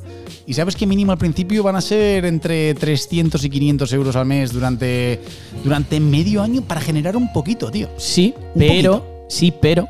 Y 0.47 0.55
sabes 0.55 0.75
que 0.75 0.87
mínimo 0.87 1.11
al 1.11 1.19
principio 1.19 1.61
van 1.61 1.75
a 1.75 1.81
ser 1.81 2.25
entre 2.25 2.73
300 2.73 3.43
y 3.43 3.49
500 3.51 3.93
euros 3.93 4.15
al 4.15 4.25
mes 4.25 4.51
durante, 4.51 5.21
durante 5.63 5.99
medio 5.99 6.41
año 6.41 6.63
para 6.63 6.81
generar 6.81 7.15
un 7.15 7.31
poquito, 7.31 7.69
tío. 7.69 7.87
Sí, 7.97 8.33
Un 8.55 8.59
pero. 8.59 9.25
Sí, 9.29 9.53
pero. 9.61 9.87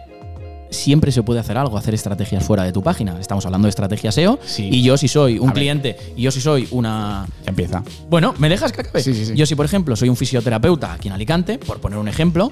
Siempre 0.69 1.13
se 1.13 1.23
puede 1.23 1.39
hacer 1.39 1.58
algo, 1.58 1.77
hacer 1.77 1.93
estrategias 1.93 2.43
fuera 2.43 2.63
de 2.63 2.73
tu 2.73 2.84
página. 2.84 3.17
Estamos 3.21 3.45
hablando 3.45 3.67
de 3.67 3.69
estrategia 3.69 4.12
SEO. 4.12 4.38
Sí. 4.45 4.67
Y 4.69 4.84
yo, 4.84 4.97
si 4.97 5.08
soy 5.08 5.39
un 5.39 5.51
A 5.51 5.53
ver. 5.53 5.62
cliente 5.62 5.95
y 6.17 6.23
yo, 6.23 6.32
si 6.32 6.41
soy 6.41 6.67
una 6.71 7.25
Ya 7.45 7.51
empieza. 7.51 7.84
Bueno, 8.10 8.34
¿me 8.38 8.49
dejas 8.49 8.73
que 8.73 8.82
acabe? 8.82 9.01
Sí, 9.01 9.13
sí, 9.13 9.27
sí. 9.27 9.34
Yo 9.34 9.45
si, 9.45 9.56
por 9.56 9.65
ejemplo, 9.65 9.95
soy 9.95 10.10
un 10.10 10.17
fisioterapeuta 10.17 10.91
aquí 10.91 11.08
en 11.08 11.13
Alicante, 11.13 11.58
por 11.58 11.80
poner 11.80 11.97
un 11.99 12.10
ejemplo, 12.10 12.51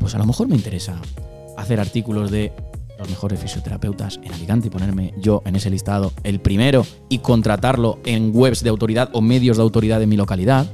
pues 0.00 0.14
a 0.14 0.18
lo 0.18 0.26
mejor 0.26 0.48
me 0.48 0.56
interesa 0.56 1.00
hacer 1.56 1.78
artículos 1.78 2.30
de 2.30 2.52
los 2.98 3.08
mejores 3.08 3.38
fisioterapeutas 3.38 4.18
en 4.22 4.32
Alicante 4.32 4.66
y 4.66 4.70
ponerme 4.70 5.14
yo 5.18 5.42
en 5.46 5.56
ese 5.56 5.70
listado 5.70 6.12
el 6.24 6.40
primero 6.40 6.84
y 7.08 7.18
contratarlo 7.18 7.98
en 8.04 8.30
webs 8.34 8.62
de 8.64 8.70
autoridad 8.70 9.10
o 9.12 9.20
medios 9.20 9.56
de 9.56 9.62
autoridad 9.62 10.00
de 10.00 10.06
mi 10.06 10.16
localidad. 10.16 10.66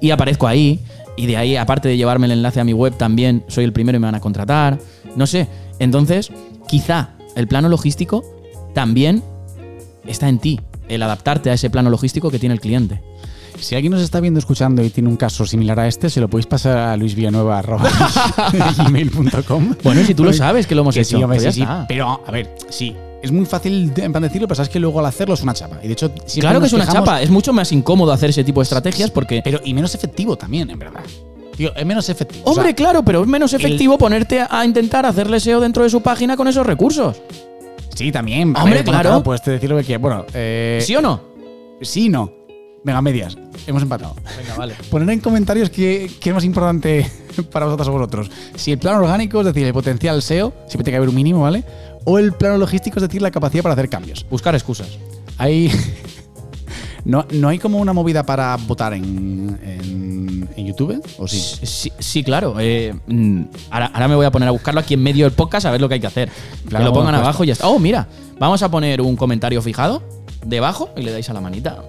Y 0.00 0.10
aparezco 0.10 0.46
ahí. 0.46 0.80
Y 1.16 1.26
de 1.26 1.36
ahí, 1.36 1.56
aparte 1.56 1.88
de 1.88 1.96
llevarme 1.98 2.26
el 2.26 2.32
enlace 2.32 2.60
a 2.60 2.64
mi 2.64 2.72
web, 2.72 2.96
también 2.96 3.44
soy 3.48 3.64
el 3.64 3.72
primero 3.72 3.96
y 3.96 4.00
me 4.00 4.06
van 4.06 4.14
a 4.14 4.20
contratar. 4.20 4.78
No 5.16 5.26
sé. 5.26 5.48
Entonces, 5.78 6.30
quizá 6.66 7.10
el 7.36 7.46
plano 7.46 7.68
logístico 7.68 8.24
también 8.74 9.22
está 10.06 10.28
en 10.28 10.38
ti, 10.38 10.60
el 10.88 11.02
adaptarte 11.02 11.50
a 11.50 11.54
ese 11.54 11.68
plano 11.68 11.90
logístico 11.90 12.30
que 12.30 12.38
tiene 12.38 12.54
el 12.54 12.60
cliente. 12.60 13.02
Si 13.60 13.74
alguien 13.74 13.92
nos 13.92 14.02
está 14.02 14.20
viendo, 14.20 14.38
escuchando 14.40 14.82
y 14.82 14.90
tiene 14.90 15.08
un 15.08 15.16
caso 15.16 15.46
similar 15.46 15.78
a 15.80 15.86
este, 15.86 16.10
se 16.10 16.20
lo 16.20 16.28
podéis 16.28 16.46
pasar 16.46 16.76
a 16.78 16.96
luisvillanueva.gmail.com. 16.96 19.74
Bueno, 19.84 20.04
si 20.04 20.14
tú 20.14 20.24
lo 20.24 20.32
sabes 20.32 20.66
que 20.66 20.74
lo 20.74 20.80
hemos 20.82 20.94
Que 20.94 21.00
hecho, 21.02 21.18
sí, 21.18 21.24
pues 21.24 21.54
sí. 21.54 21.64
Pero, 21.88 22.20
a 22.26 22.30
ver, 22.30 22.54
sí. 22.68 22.94
Es 23.22 23.30
muy 23.32 23.44
fácil 23.44 23.92
en 23.96 24.12
plan 24.12 24.22
decirlo, 24.22 24.48
pero 24.48 24.56
sabes 24.56 24.70
que 24.70 24.80
luego 24.80 24.98
al 25.00 25.06
hacerlo 25.06 25.34
es 25.34 25.42
una 25.42 25.52
chapa. 25.52 25.78
Y 25.82 25.88
de 25.88 25.92
hecho, 25.92 26.10
Claro 26.40 26.58
que 26.60 26.66
es 26.66 26.72
una 26.72 26.84
quejamos- 26.86 27.04
chapa, 27.06 27.20
es 27.22 27.28
mucho 27.30 27.52
más 27.52 27.70
incómodo 27.72 28.12
hacer 28.12 28.30
ese 28.30 28.44
tipo 28.44 28.60
de 28.60 28.64
estrategias 28.64 29.10
porque... 29.10 29.42
Pero, 29.44 29.60
y 29.62 29.74
menos 29.74 29.94
efectivo 29.94 30.36
también, 30.36 30.70
en 30.70 30.78
verdad. 30.78 31.00
Tío, 31.54 31.74
es 31.76 31.84
menos 31.84 32.08
efectivo. 32.08 32.42
O 32.46 32.50
Hombre, 32.52 32.68
sea, 32.68 32.74
claro, 32.74 33.02
pero 33.04 33.20
es 33.20 33.26
menos 33.28 33.52
efectivo 33.52 33.98
ponerte 33.98 34.40
a 34.48 34.64
intentar 34.64 35.04
hacerle 35.04 35.38
SEO 35.38 35.60
dentro 35.60 35.82
de 35.82 35.90
su 35.90 36.00
página 36.00 36.34
con 36.36 36.48
esos 36.48 36.66
recursos. 36.66 37.20
sí, 37.94 38.10
también. 38.10 38.56
Hombre, 38.56 38.76
ver, 38.76 38.84
claro. 38.84 39.22
Puedes 39.22 39.44
decir 39.44 39.68
lo 39.68 39.76
que 39.76 39.84
quieras. 39.84 40.00
Bueno, 40.00 40.24
eh, 40.32 40.78
¿Sí 40.82 40.96
o 40.96 41.02
no? 41.02 41.20
sí, 41.82 42.08
no. 42.08 42.32
Venga, 42.84 43.02
medias. 43.02 43.36
Hemos 43.66 43.82
empatado. 43.82 44.14
Venga, 44.38 44.56
vale. 44.56 44.74
Poner 44.90 45.10
en 45.10 45.20
comentarios 45.20 45.70
qué, 45.70 46.10
qué 46.20 46.30
es 46.30 46.34
más 46.34 46.44
importante 46.44 47.10
para 47.52 47.66
vosotros 47.66 47.88
o 47.88 47.92
vosotros. 47.92 48.30
Si 48.54 48.72
el 48.72 48.78
plano 48.78 48.98
orgánico, 49.00 49.40
es 49.40 49.46
decir, 49.46 49.66
el 49.66 49.72
potencial 49.72 50.22
SEO, 50.22 50.52
siempre 50.66 50.84
tiene 50.84 50.92
que 50.92 50.96
haber 50.96 51.08
un 51.10 51.14
mínimo, 51.14 51.42
¿vale? 51.42 51.64
O 52.04 52.18
el 52.18 52.32
plano 52.32 52.56
logístico, 52.56 52.96
es 52.96 53.02
decir, 53.02 53.20
la 53.20 53.30
capacidad 53.30 53.62
para 53.62 53.74
hacer 53.74 53.88
cambios. 53.88 54.24
Buscar 54.30 54.54
excusas. 54.54 54.88
Hay. 55.38 55.70
No, 57.02 57.24
no 57.32 57.48
hay 57.48 57.58
como 57.58 57.78
una 57.78 57.94
movida 57.94 58.24
para 58.26 58.54
votar 58.56 58.92
en, 58.92 59.58
en, 59.64 60.48
en 60.54 60.66
YouTube, 60.66 61.02
¿o 61.16 61.26
sí? 61.26 61.40
Sí, 61.66 61.90
sí, 61.98 62.22
claro. 62.22 62.56
eh, 62.60 62.94
mm, 63.06 63.42
ahora, 63.70 63.86
ahora 63.86 64.08
me 64.08 64.16
voy 64.16 64.26
a 64.26 64.30
poner 64.30 64.48
a 64.48 64.52
buscarlo 64.52 64.80
aquí 64.80 64.92
en 64.92 65.02
medio 65.02 65.24
del 65.24 65.32
podcast 65.32 65.64
a 65.64 65.70
ver 65.70 65.80
lo 65.80 65.88
que 65.88 65.94
hay 65.94 66.00
que 66.00 66.06
hacer. 66.08 66.28
Claro, 66.68 66.84
que 66.84 66.88
lo 66.90 66.92
pongan 66.92 67.14
abajo 67.14 67.42
y 67.42 67.46
ya 67.46 67.54
está. 67.54 67.68
Oh, 67.68 67.78
mira, 67.78 68.06
vamos 68.38 68.62
a 68.62 68.70
poner 68.70 69.00
un 69.00 69.16
comentario 69.16 69.62
fijado 69.62 70.02
debajo 70.44 70.90
y 70.94 71.00
le 71.00 71.10
dais 71.10 71.30
a 71.30 71.32
la 71.32 71.40
manita. 71.40 71.82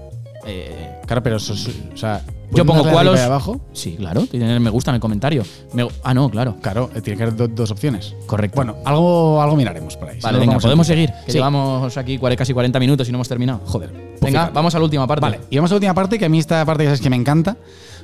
Eh, 0.45 0.87
Claro, 1.05 1.23
pero 1.23 1.35
eso 1.37 1.53
es- 1.53 1.67
o 1.93 1.97
sea, 1.97 2.21
Yo 2.25 2.49
¿puedes 2.51 2.65
pongo 2.67 2.77
darle 2.83 2.91
cuál 2.93 3.07
arriba 3.09 3.13
os- 3.13 3.19
y 3.19 3.23
abajo. 3.25 3.61
sí, 3.73 3.95
claro, 3.97 4.25
tiene 4.27 4.59
me 4.61 4.69
gusta 4.69 4.91
en 4.91 4.95
el 4.95 5.01
comentario. 5.01 5.43
Me- 5.73 5.87
ah, 6.03 6.13
no, 6.13 6.29
claro. 6.29 6.55
Claro, 6.61 6.89
eh, 6.95 7.01
tiene 7.01 7.17
que 7.17 7.23
haber 7.23 7.35
do- 7.35 7.47
dos 7.49 7.69
opciones. 7.71 8.15
Correcto. 8.27 8.55
Bueno, 8.55 8.77
algo, 8.85 9.41
algo 9.41 9.55
miraremos 9.57 9.97
por 9.97 10.09
ahí. 10.09 10.19
Vale, 10.21 10.39
venga, 10.39 10.57
podemos 10.59 10.87
seguir. 10.87 11.09
Que 11.25 11.31
Sí. 11.33 11.37
llevamos 11.37 11.97
aquí 11.97 12.17
casi 12.37 12.53
40 12.53 12.79
minutos 12.79 13.07
y 13.09 13.11
no 13.11 13.17
hemos 13.17 13.27
terminado. 13.27 13.59
Joder. 13.65 13.91
Venga, 14.21 14.49
vamos 14.53 14.73
a 14.73 14.79
la 14.79 14.85
última 14.85 15.05
parte. 15.05 15.21
Vale, 15.21 15.39
y 15.49 15.55
vamos 15.57 15.71
a 15.71 15.73
la 15.73 15.77
última 15.77 15.93
parte, 15.93 16.17
que 16.17 16.25
a 16.25 16.29
mí 16.29 16.39
esta 16.39 16.63
parte 16.65 16.83
ya 16.83 16.89
sabes 16.91 17.01
que 17.01 17.09
me 17.09 17.15
encanta, 17.17 17.57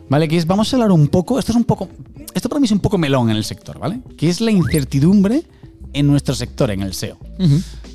¿vale? 0.10 0.28
Que 0.28 0.36
es, 0.38 0.45
vamos 0.45 0.71
a 0.73 0.76
hablar 0.76 0.91
un 0.91 1.08
poco, 1.08 1.39
esto 1.39 1.52
es 1.54 1.56
un 1.56 1.63
poco, 1.63 1.88
esto 2.34 2.50
para 2.50 2.60
mí 2.60 2.65
es 2.65 2.71
un 2.71 2.80
poco 2.80 2.97
melón 2.97 3.30
en 3.30 3.38
el 3.38 3.43
sector, 3.45 3.80
¿vale? 3.80 4.00
Que 4.17 4.28
es 4.30 4.41
la 4.41 4.52
incertidumbre 4.52 5.43
en 5.93 6.08
nuestro 6.08 6.36
sector, 6.36 6.71
en 6.71 6.82
el 6.82 6.93
SEO. 6.93 7.17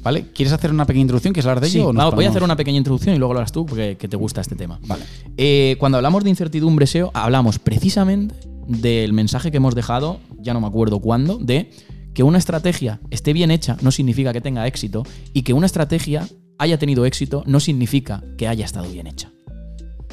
¿vale? 0.03 0.27
¿Quieres 0.35 0.53
hacer 0.53 0.71
una 0.73 0.85
pequeña 0.87 1.03
introducción? 1.03 1.33
¿Quieres 1.33 1.47
hablar 1.47 1.63
de 1.63 1.71
Sí, 1.71 1.79
ello? 1.79 1.89
o 1.89 1.93
nos 1.93 2.05
va- 2.07 2.11
voy 2.17 2.25
a 2.25 2.31
hacer 2.31 2.43
una 2.43 2.57
pequeña 2.57 2.79
introducción 2.79 3.15
y 3.15 3.19
luego 3.19 3.35
lo 3.35 3.39
harás 3.41 3.53
tú 3.53 3.65
porque 3.67 3.97
que 3.97 4.09
te 4.09 4.17
gusta 4.17 4.41
este 4.41 4.57
tema. 4.57 4.81
Vale. 4.87 5.05
Eh, 5.37 5.77
cuando 5.79 5.99
hablamos 5.99 6.25
de 6.25 6.31
incertidumbre 6.31 6.87
SEO, 6.87 7.11
hablamos 7.15 7.59
precisamente 7.59 8.35
del 8.67 9.13
mensaje 9.13 9.51
que 9.51 9.59
hemos 9.59 9.75
dejado, 9.75 10.19
ya 10.41 10.55
no 10.55 10.61
me 10.61 10.67
acuerdo 10.67 10.99
cuándo, 11.01 11.39
de 11.39 11.71
que 12.15 12.23
una 12.25 12.39
estrategia 12.39 13.01
esté 13.11 13.33
bien 13.33 13.51
hecha 13.51 13.77
no 13.81 13.91
significa 13.91 14.33
que 14.33 14.41
tenga 14.41 14.67
éxito 14.67 15.05
y 15.33 15.43
que 15.43 15.53
una 15.53 15.67
estrategia 15.67 16.29
haya 16.59 16.79
tenido 16.79 17.07
éxito 17.07 17.43
no 17.47 17.59
significa 17.61 18.23
que 18.37 18.49
haya 18.49 18.65
estado 18.65 18.91
bien 18.91 19.07
hecha. 19.07 19.31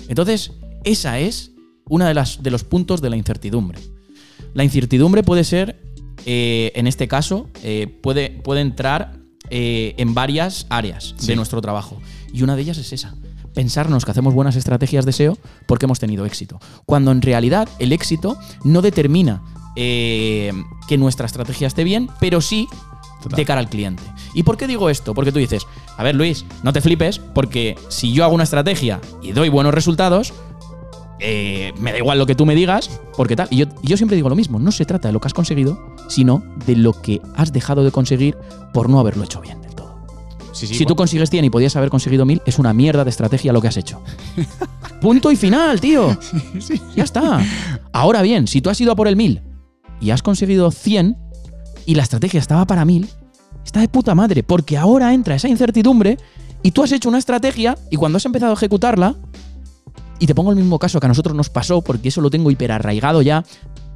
Entonces, 0.08 0.52
esa 0.84 1.20
es 1.20 1.52
una 1.88 2.08
de, 2.08 2.13
las, 2.13 2.42
de 2.44 2.52
los 2.52 2.63
puntos 2.63 3.02
de 3.02 3.10
la 3.10 3.18
incertidumbre. 3.18 3.80
La 4.54 4.63
incertidumbre 4.63 5.24
puede 5.24 5.44
ser, 5.44 5.80
eh, 6.32 6.72
en 6.76 6.86
este 6.86 7.08
caso, 7.08 7.48
eh, 7.63 7.88
puede, 8.04 8.30
puede 8.30 8.62
entrar 8.62 9.13
eh, 9.50 9.96
en 9.98 10.13
varias 10.13 10.68
áreas 10.70 11.15
Sí. 11.18 11.26
de 11.28 11.36
nuestro 11.36 11.60
trabajo. 11.60 11.98
Y 12.32 12.44
una 12.44 12.56
de 12.56 12.62
ellas 12.62 12.78
es 12.78 12.94
esa. 12.94 13.15
Pensarnos 13.56 14.06
que 14.06 14.12
hacemos 14.12 14.36
buenas 14.36 14.56
estrategias 14.56 15.06
de 15.08 15.12
SEO 15.12 15.38
porque 15.65 15.86
hemos 15.88 15.98
tenido 16.00 16.26
éxito. 16.28 16.60
Cuando 16.86 17.12
en 17.12 17.24
realidad 17.24 17.68
el 17.80 17.92
éxito 17.94 18.38
no 18.63 18.84
determina 18.84 19.42
eh, 19.76 20.54
que 20.88 21.00
nuestra 21.00 21.26
estrategia 21.26 21.65
esté 21.65 21.84
bien, 21.84 22.10
pero 22.20 22.42
sí 22.42 22.68
Total. 23.24 23.38
de 23.38 23.46
cara 23.46 23.60
al 23.62 23.70
cliente. 23.70 24.04
¿Y 24.36 24.44
por 24.44 24.56
qué 24.56 24.68
digo 24.68 24.88
esto? 24.92 25.15
Porque 25.15 25.32
tú 25.32 25.39
dices, 25.39 25.63
a 25.98 26.04
ver 26.04 26.13
Luis, 26.15 26.46
no 26.62 26.72
te 26.72 26.82
flipes, 26.82 27.18
porque 27.18 27.76
si 27.89 28.13
yo 28.13 28.24
hago 28.24 28.36
una 28.36 28.44
estrategia 28.44 29.02
y 29.24 29.32
doy 29.32 29.50
buenos 29.50 29.74
resultados, 29.74 30.32
eh, 31.20 31.74
me 31.80 31.92
da 31.92 31.98
igual 31.98 32.18
lo 32.18 32.26
que 32.26 32.36
tú 32.36 32.46
me 32.46 32.56
digas, 32.56 33.02
porque 33.16 33.36
tal. 33.36 33.48
Y 33.52 33.66
yo, 33.84 33.98
siempre 33.98 34.16
digo 34.16 34.30
lo 34.30 34.36
mismo, 34.36 34.60
no 34.60 34.72
se 34.72 34.86
trata 34.86 35.10
de 35.10 35.14
lo 35.14 35.20
que 35.20 35.28
has 35.28 35.34
conseguido, 35.34 35.96
sino 36.08 36.44
de 36.66 36.76
lo 36.76 36.94
que 36.94 37.22
has 37.36 37.52
dejado 37.52 37.84
de 37.84 37.92
conseguir 37.92 38.38
por 38.74 38.90
no 38.90 39.00
haberlo 39.00 39.24
hecho 39.24 39.42
bien 39.42 39.62
del 39.62 39.76
todo. 39.76 40.08
Sí, 40.54 40.68
sí, 40.68 40.76
si 40.76 40.86
tú 40.86 40.96
consigues 40.96 41.30
100 41.30 41.46
y 41.46 41.50
podías 41.50 41.76
haber 41.76 41.90
conseguido 41.90 42.26
1000, 42.26 42.42
es 42.46 42.60
una 42.60 42.74
mierda 42.74 43.04
de 43.04 43.10
estrategia 43.10 43.54
lo 43.54 43.62
que 43.62 43.68
has 43.68 43.78
hecho. 43.78 44.02
Punto 45.02 45.32
y 45.32 45.36
final, 45.36 45.80
tío. 45.80 46.18
Ya 46.96 47.04
está. 47.04 47.42
Ahora 47.94 48.22
bien, 48.22 48.48
si 48.48 48.62
tú 48.62 48.70
has 48.70 48.80
ido 48.82 48.92
a 48.92 48.96
por 48.96 49.08
el 49.08 49.16
1000 49.16 49.42
y 50.02 50.12
has 50.12 50.22
conseguido 50.22 50.72
100 50.72 51.18
y 51.86 51.96
la 51.96 52.04
estrategia 52.04 52.40
estaba 52.40 52.66
para 52.66 52.86
1000, 52.86 53.10
está 53.66 53.82
de 53.82 53.88
puta 53.88 54.16
madre, 54.16 54.44
porque 54.44 54.78
ahora 54.78 55.14
entra 55.14 55.36
esa 55.36 55.48
incertidumbre 55.48 56.18
y 56.64 56.72
tú 56.72 56.84
has 56.84 56.92
hecho 56.92 57.10
una 57.10 57.18
estrategia 57.18 57.78
y 57.90 57.96
cuando 57.96 58.18
has 58.18 58.26
empezado 58.26 58.52
a 58.52 58.56
ejecutarla, 58.56 59.16
y 60.20 60.28
te 60.28 60.36
pongo 60.36 60.52
el 60.52 60.58
mismo 60.58 60.80
caso 60.80 61.00
que 61.00 61.06
a 61.06 61.10
nosotros 61.10 61.36
nos 61.36 61.50
pasó, 61.50 61.82
porque 61.82 62.10
eso 62.10 62.22
lo 62.22 62.30
tengo 62.30 62.52
hiperarraigado 62.52 63.22
ya, 63.22 63.44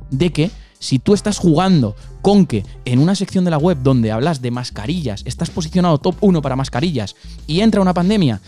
de 0.09 0.31
que 0.31 0.51
si 0.79 0.99
tú 0.99 1.13
estás 1.13 1.37
jugando 1.37 1.95
con 2.21 2.45
que 2.45 2.65
en 2.85 2.99
una 2.99 3.15
sección 3.15 3.45
de 3.45 3.51
la 3.51 3.57
web 3.57 3.77
donde 3.81 4.11
hablas 4.11 4.41
de 4.41 4.51
mascarillas, 4.51 5.23
estás 5.25 5.49
posicionado 5.49 5.97
top 5.97 6.15
1 6.21 6.41
para 6.41 6.55
mascarillas 6.55 7.15
y 7.47 7.61
entra 7.61 7.81
una 7.81 7.93
pandemia 7.93 8.41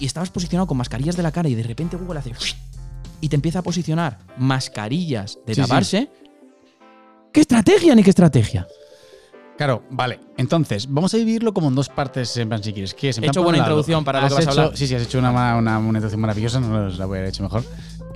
y 0.00 0.06
estabas 0.06 0.30
posicionado 0.30 0.66
con 0.66 0.76
mascarillas 0.78 1.16
de 1.16 1.22
la 1.22 1.32
cara 1.32 1.48
y 1.48 1.54
de 1.54 1.62
repente 1.62 1.96
Google 1.96 2.18
hace 2.18 2.32
y 3.20 3.28
te 3.28 3.36
empieza 3.36 3.60
a 3.60 3.62
posicionar 3.62 4.18
mascarillas 4.38 5.38
de 5.46 5.54
Sí, 5.54 5.60
sí. 5.62 5.66
taparse, 5.68 6.10
¿qué 7.32 7.40
estrategia 7.40 7.94
ni 7.94 8.02
qué 8.02 8.10
estrategia? 8.10 8.66
Claro, 9.56 9.82
vale. 9.90 10.20
Entonces, 10.36 10.86
vamos 10.90 11.14
a 11.14 11.16
dividirlo 11.16 11.54
como 11.54 11.68
en 11.68 11.74
dos 11.74 11.88
partes, 11.88 12.36
en 12.36 12.48
plan, 12.48 12.62
si 12.62 12.72
quieres. 12.72 12.92
¿Qué 12.92 13.10
es? 13.10 13.18
En 13.18 13.24
He 13.24 13.26
plan, 13.26 13.32
hecho 13.32 13.42
buena 13.42 13.58
lado, 13.58 13.68
introducción 13.70 14.04
para 14.04 14.20
lo 14.20 14.28
que 14.28 14.34
vas 14.34 14.46
a 14.46 14.50
hablar. 14.50 14.76
Sí, 14.76 14.86
sí, 14.86 14.94
has 14.94 15.02
hecho 15.02 15.18
una, 15.18 15.30
una, 15.30 15.78
una 15.78 15.98
introducción 15.98 16.20
maravillosa, 16.20 16.60
no 16.60 16.88
la 16.88 17.06
voy 17.06 17.16
a 17.16 17.20
haber 17.20 17.28
hecho 17.30 17.42
mejor. 17.42 17.62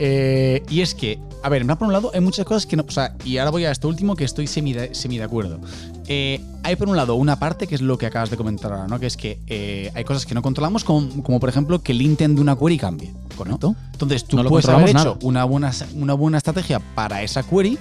Eh, 0.01 0.63
y 0.69 0.81
es 0.81 0.95
que, 0.95 1.19
a 1.43 1.49
ver, 1.49 1.67
por 1.67 1.87
un 1.87 1.93
lado, 1.93 2.11
hay 2.15 2.21
muchas 2.21 2.45
cosas 2.47 2.67
que 2.67 2.77
no. 2.77 2.85
O 2.87 2.91
sea, 2.91 3.15
y 3.25 3.39
ahora 3.39 3.51
voy 3.51 3.65
a 3.65 3.71
esto 3.71 3.89
último 3.89 4.15
que 4.15 4.25
estoy 4.25 4.47
semi 4.47 4.73
de, 4.73 4.95
semi 4.95 5.19
de 5.19 5.25
acuerdo. 5.25 5.61
Eh, 6.07 6.41
hay 6.63 6.77
por 6.77 6.89
un 6.89 6.97
lado 6.97 7.17
una 7.17 7.39
parte 7.39 7.67
que 7.67 7.75
es 7.75 7.83
lo 7.83 7.99
que 7.99 8.07
acabas 8.07 8.31
de 8.31 8.37
comentar 8.37 8.73
ahora, 8.73 8.87
¿no? 8.87 8.99
Que 9.01 9.07
es 9.07 9.17
que 9.17 9.41
eh, 9.47 9.91
hay 9.95 10.05
cosas 10.05 10.25
que 10.25 10.35
no 10.35 10.43
controlamos, 10.43 10.85
como, 10.85 11.23
como 11.23 11.41
por 11.41 11.49
ejemplo 11.49 11.83
que 11.83 11.93
el 11.93 12.01
intent 12.03 12.37
de 12.37 12.41
una 12.41 12.57
query 12.57 12.79
cambie. 12.79 13.13
¿no? 13.13 13.37
Correcto. 13.37 13.77
Entonces 13.93 14.25
tú 14.25 14.37
No 14.37 14.45
puedes 14.45 14.69
haber 14.69 14.89
hecho 14.89 15.19
una 15.23 15.45
buena, 15.45 15.71
una 15.95 16.15
buena 16.15 16.39
estrategia 16.39 16.81
para 16.81 17.23
esa 17.23 17.43
query 17.43 17.79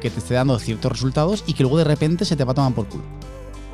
que 0.00 0.10
te 0.10 0.18
esté 0.18 0.34
dando 0.34 0.58
ciertos 0.58 0.92
resultados 0.92 1.44
y 1.46 1.54
que 1.54 1.62
luego 1.62 1.78
de 1.78 1.84
repente 1.84 2.24
se 2.24 2.36
te 2.36 2.44
va 2.44 2.52
a 2.52 2.54
tomar 2.54 2.74
por 2.74 2.86
culo. 2.86 3.04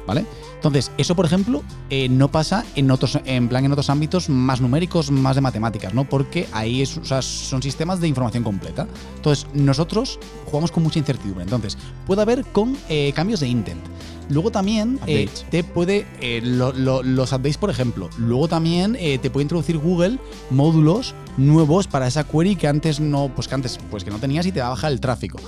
¿Vale? 0.07 0.27
Entonces, 0.57 0.91
eso, 0.99 1.15
por 1.17 1.25
ejemplo, 1.25 1.63
eh, 1.89 2.09
no 2.11 2.31
pasa 2.31 2.65
en 2.75 2.91
otros, 2.91 3.19
en 3.25 3.49
plan 3.49 3.65
en 3.65 3.73
otros 3.73 3.89
ámbitos 3.89 4.29
más 4.29 4.61
numéricos, 4.61 5.11
más 5.11 5.35
de 5.35 5.41
matemáticas, 5.41 5.95
¿no? 5.95 6.05
Porque 6.07 6.47
ahí 6.53 6.83
es, 6.83 6.97
o 6.99 7.05
sea, 7.07 7.23
son 7.23 7.63
sistemas 7.63 8.01
de 8.01 8.09
información 8.09 8.45
completa. 8.45 8.87
Entonces, 9.17 9.47
nosotros 9.55 10.19
jugamos 10.47 10.71
con 10.73 10.83
mucha 10.83 10.99
incertidumbre. 10.99 11.45
Entonces, 11.45 11.79
puede 12.07 12.21
haber 12.21 12.45
con 12.45 12.77
eh, 12.91 13.13
cambios 13.15 13.41
de 13.41 13.49
intent. 13.49 13.83
Luego 14.31 14.51
también 14.51 14.99
eh, 15.07 15.29
te 15.51 15.65
puede. 15.65 16.07
lo- 16.43 16.73
lo- 16.73 17.03
los 17.03 17.33
updates, 17.33 17.59
por 17.59 17.69
ejemplo. 17.71 18.09
Luego 18.19 18.49
también 18.49 18.95
te 18.95 19.31
puede 19.31 19.43
introducir 19.43 19.77
Google 19.79 20.19
módulos 20.51 21.15
nuevos 21.37 21.87
para 21.87 22.07
esa 22.07 22.25
query 22.25 22.57
que 22.57 22.69
antes 22.69 23.01
no. 23.01 23.31
Pues 23.35 23.49
que 23.49 23.55
antes, 23.55 23.79
pues 23.91 24.03
que 24.05 24.11
no 24.11 24.19
tenías 24.19 24.47
y 24.47 24.53
te 24.53 24.61
va 24.61 24.67
a 24.69 24.71
bajar 24.71 24.93
el 24.93 25.01
tráfico. 25.01 25.39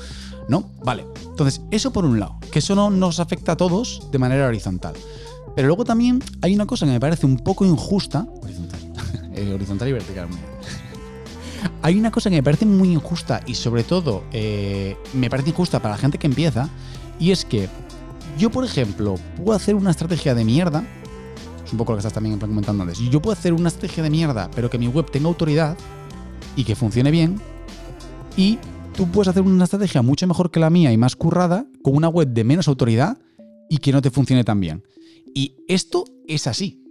¿No? 0.49 0.71
Vale. 0.85 1.07
Entonces, 1.29 1.61
eso 1.71 1.93
por 1.93 2.05
un 2.05 2.21
lado. 2.21 2.39
Que 2.51 2.61
eso 2.61 2.75
no 2.75 2.91
nos 2.91 3.21
afecta 3.21 3.53
a 3.53 3.57
todos 3.57 4.09
de 4.11 4.19
manera 4.19 4.47
horizontal. 4.47 4.95
Pero 5.55 5.69
luego 5.69 5.85
también 5.85 6.23
hay 6.43 6.55
una 6.55 6.67
cosa 6.67 6.87
que 6.87 6.93
me 6.93 7.01
parece 7.01 7.27
un 7.27 7.39
poco 7.39 7.65
injusta. 7.65 8.27
Horizontal. 8.43 8.81
Eh, 9.37 9.53
horizontal 9.53 9.89
y 9.89 9.93
vertical. 9.93 10.29
Hay 11.83 11.99
una 11.99 12.11
cosa 12.11 12.31
que 12.31 12.37
me 12.37 12.43
parece 12.43 12.65
muy 12.65 12.91
injusta 12.91 13.43
y 13.45 13.55
sobre 13.55 13.85
todo 13.85 14.25
eh, 14.33 14.97
me 15.13 15.29
parece 15.29 15.51
injusta 15.51 15.81
para 15.83 15.95
la 15.95 15.99
gente 15.99 16.17
que 16.17 16.27
empieza 16.27 16.71
y 17.19 17.33
es 17.33 17.45
que 17.45 17.69
yo, 18.39 18.51
por 18.51 18.65
ejemplo, 18.65 19.17
puedo 19.37 19.57
hacer 19.57 19.75
una 19.75 19.91
estrategia 19.91 20.35
de 20.35 20.45
mierda. 20.45 20.85
Es 21.65 21.73
un 21.73 21.79
poco 21.79 21.93
lo 21.93 21.97
que 21.97 22.01
estás 22.01 22.13
también 22.13 22.39
comentando 22.39 22.83
antes. 22.83 22.99
Yo 22.99 23.21
puedo 23.21 23.37
hacer 23.37 23.53
una 23.53 23.69
estrategia 23.69 24.03
de 24.03 24.11
mierda, 24.11 24.51
pero 24.55 24.69
que 24.69 24.79
mi 24.79 24.89
web 24.89 25.11
tenga 25.11 25.29
autoridad 25.29 25.77
y 26.55 26.65
que 26.65 26.77
funcione 26.77 27.11
bien. 27.11 27.41
Y 28.37 28.59
tú 28.97 29.07
puedes 29.07 29.29
hacer 29.29 29.43
una 29.43 29.65
estrategia 29.65 30.01
mucho 30.01 30.27
mejor 30.27 30.51
que 30.51 30.59
la 30.59 30.71
mía 30.71 30.91
y 30.91 30.97
más 30.97 31.17
currada 31.17 31.67
con 31.83 31.97
una 31.97 32.09
web 32.09 32.29
de 32.29 32.45
menos 32.45 32.67
autoridad 32.67 33.19
y 33.69 33.79
que 33.79 33.93
no 33.93 34.01
te 34.01 34.11
funcione 34.11 34.43
tan 34.43 34.59
bien. 34.59 34.85
Y 35.35 35.57
esto 35.69 36.05
es 36.27 36.47
así. 36.47 36.83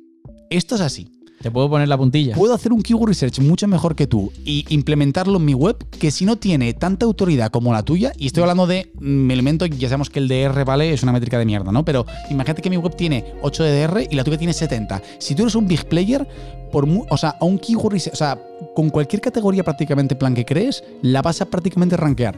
Esto 0.52 0.76
es 0.76 0.82
así. 0.82 1.10
Te 1.45 1.51
puedo 1.51 1.69
poner 1.69 1.88
la 1.88 1.95
puntilla. 1.95 2.34
Puedo 2.36 2.55
hacer 2.55 2.73
un 2.73 2.81
keyword 2.81 3.10
research 3.10 3.38
mucho 3.39 3.67
mejor 3.67 3.95
que 3.95 4.08
tú 4.08 4.31
y 4.45 4.65
implementarlo 4.69 5.38
en 5.38 5.45
mi 5.45 5.53
web 5.53 5.77
que 5.99 6.10
si 6.10 6.25
no 6.25 6.38
tiene 6.38 6.73
tanta 6.73 7.05
autoridad 7.05 7.51
como 7.51 7.71
la 7.71 7.84
tuya, 7.84 8.13
y 8.17 8.25
estoy 8.25 8.41
hablando 8.41 8.65
de 8.65 8.91
mm, 8.99 9.29
elemento, 9.29 9.67
ya 9.67 9.88
sabemos 9.88 10.10
que 10.10 10.17
el 10.17 10.27
DR 10.27 10.65
vale, 10.65 10.91
es 10.91 11.03
una 11.03 11.12
métrica 11.12 11.38
de 11.38 11.45
mierda, 11.45 11.71
¿no? 11.71 11.86
Pero 11.86 12.03
imagínate 12.31 12.63
que 12.63 12.71
mi 12.71 12.77
web 12.77 12.95
tiene 12.95 13.23
8 13.43 13.63
de 13.63 13.79
DR 13.88 14.08
y 14.10 14.15
la 14.15 14.23
tuya 14.23 14.39
tiene 14.39 14.53
70. 14.53 14.99
Si 15.19 15.36
tú 15.36 15.43
eres 15.43 15.53
un 15.53 15.67
big 15.67 15.86
player, 15.88 16.27
por 16.71 16.88
mu- 16.88 17.05
o 17.12 17.15
sea, 17.15 17.36
a 17.39 17.45
un 17.45 17.60
keyword 17.60 17.93
research, 17.93 18.15
o 18.15 18.17
sea, 18.17 18.41
con 18.75 18.89
cualquier 18.89 19.21
categoría 19.21 19.63
prácticamente 19.63 20.15
en 20.15 20.17
plan 20.17 20.34
que 20.34 20.45
crees, 20.45 20.84
la 21.03 21.21
vas 21.21 21.41
a 21.41 21.45
prácticamente 21.45 21.95
rankear 21.95 22.36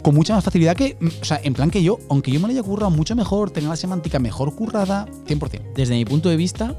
con 0.00 0.14
mucha 0.14 0.34
más 0.34 0.42
facilidad 0.42 0.74
que, 0.74 0.96
mm, 0.98 1.06
o 1.20 1.24
sea, 1.26 1.38
en 1.44 1.52
plan 1.52 1.70
que 1.70 1.82
yo, 1.82 1.98
aunque 2.08 2.30
yo 2.30 2.40
me 2.40 2.46
la 2.48 2.54
haya 2.54 2.62
currado 2.62 2.90
mucho 2.90 3.14
mejor, 3.14 3.50
tenga 3.50 3.68
la 3.68 3.76
semántica 3.76 4.18
mejor 4.18 4.54
currada, 4.56 5.04
100%. 5.26 5.60
Desde 5.74 5.94
mi 5.94 6.06
punto 6.06 6.30
de 6.30 6.36
vista, 6.36 6.74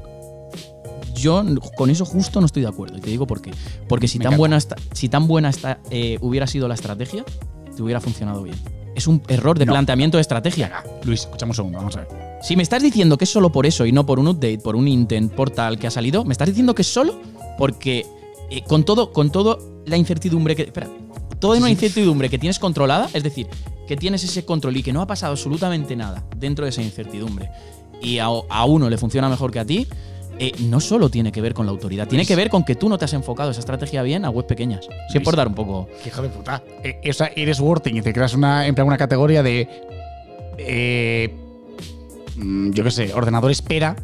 yo 1.20 1.44
con 1.76 1.90
eso 1.90 2.04
justo 2.04 2.40
no 2.40 2.46
estoy 2.46 2.62
de 2.62 2.68
acuerdo. 2.68 2.96
Y 2.98 3.00
te 3.00 3.10
digo 3.10 3.26
por 3.26 3.40
qué. 3.42 3.50
Porque 3.88 4.08
si 4.08 4.18
Me 4.18 4.24
tan 4.24 4.32
encanta. 4.32 4.38
buena, 4.38 4.56
esta- 4.56 4.76
si 4.92 5.08
tan 5.08 5.26
buena 5.28 5.48
esta, 5.50 5.78
eh, 5.90 6.18
hubiera 6.20 6.46
sido 6.46 6.68
la 6.68 6.74
estrategia, 6.74 7.24
te 7.76 7.82
hubiera 7.82 8.00
funcionado 8.00 8.42
bien. 8.42 8.56
Es 8.94 9.06
un 9.06 9.22
error 9.28 9.58
de 9.58 9.66
No. 9.66 9.72
planteamiento 9.72 10.16
de 10.16 10.22
estrategia. 10.22 10.82
Luis, 11.04 11.20
escuchamos 11.20 11.56
un 11.58 11.62
segundo, 11.64 11.78
vamos 11.78 11.96
a 11.96 12.00
ver. 12.00 12.08
Si 12.42 12.56
me 12.56 12.62
estás 12.62 12.82
diciendo 12.82 13.16
que 13.16 13.24
es 13.24 13.30
solo 13.30 13.50
por 13.52 13.66
eso 13.66 13.86
y 13.86 13.92
no 13.92 14.04
por 14.06 14.18
un 14.18 14.26
update, 14.28 14.58
por 14.58 14.74
un 14.76 14.88
intent 14.88 15.32
portal 15.32 15.78
que 15.78 15.86
ha 15.86 15.90
salido, 15.90 16.24
me 16.24 16.32
estás 16.32 16.48
diciendo 16.48 16.74
que 16.74 16.82
es 16.82 16.88
solo 16.92 17.16
porque 17.56 18.06
eh, 18.50 18.62
con 18.66 18.84
todo, 18.84 19.12
con 19.12 19.30
todo 19.30 19.82
la 19.86 19.96
incertidumbre 19.96 20.56
que. 20.56 20.62
Espera, 20.62 20.88
toda 21.38 21.58
una 21.58 21.70
incertidumbre 21.70 22.28
que 22.28 22.38
tienes 22.38 22.58
controlada, 22.58 23.08
es 23.12 23.22
decir, 23.22 23.46
que 23.86 23.96
tienes 23.96 24.24
ese 24.24 24.44
control 24.44 24.76
y 24.76 24.82
que 24.82 24.92
no 24.92 25.00
ha 25.00 25.06
pasado 25.06 25.32
absolutamente 25.32 25.94
nada 25.94 26.24
dentro 26.36 26.64
de 26.64 26.70
esa 26.70 26.82
incertidumbre 26.82 27.48
y 28.02 28.18
a, 28.18 28.26
a 28.26 28.64
uno 28.64 28.88
le 28.90 28.98
funciona 28.98 29.28
mejor 29.28 29.50
que 29.52 29.60
a 29.60 29.64
ti, 29.64 29.86
eh, 30.38 30.52
no 30.60 30.80
solo 30.80 31.08
tiene 31.08 31.32
que 31.32 31.40
ver 31.40 31.54
con 31.54 31.66
la 31.66 31.72
autoridad, 31.72 32.06
tiene 32.06 32.24
que 32.24 32.36
ver 32.36 32.48
con 32.50 32.64
que 32.64 32.74
tú 32.74 32.88
no 32.88 32.96
te 32.98 33.04
has 33.04 33.12
enfocado 33.12 33.50
esa 33.50 33.60
estrategia 33.60 34.02
bien 34.02 34.24
a 34.24 34.30
web 34.30 34.46
pequeñas. 34.46 34.86
Si 35.10 35.18
es 35.18 35.24
por 35.24 35.36
dar 35.36 35.48
un 35.48 35.54
poco. 35.54 35.88
Hijo 36.06 36.22
de 36.22 36.28
puta. 36.28 36.62
Eh, 36.84 37.00
o 37.08 37.12
sea, 37.12 37.30
eres 37.34 37.60
Worting 37.60 37.96
y 37.96 38.02
te 38.02 38.12
creas 38.12 38.34
una, 38.34 38.66
en 38.66 38.74
plan 38.74 38.86
una 38.86 38.98
categoría 38.98 39.42
de. 39.42 39.68
eh, 40.58 41.34
mm, 42.36 42.70
yo 42.70 42.84
qué 42.84 42.90
sé, 42.90 43.12
ordenador 43.14 43.50
espera. 43.50 43.96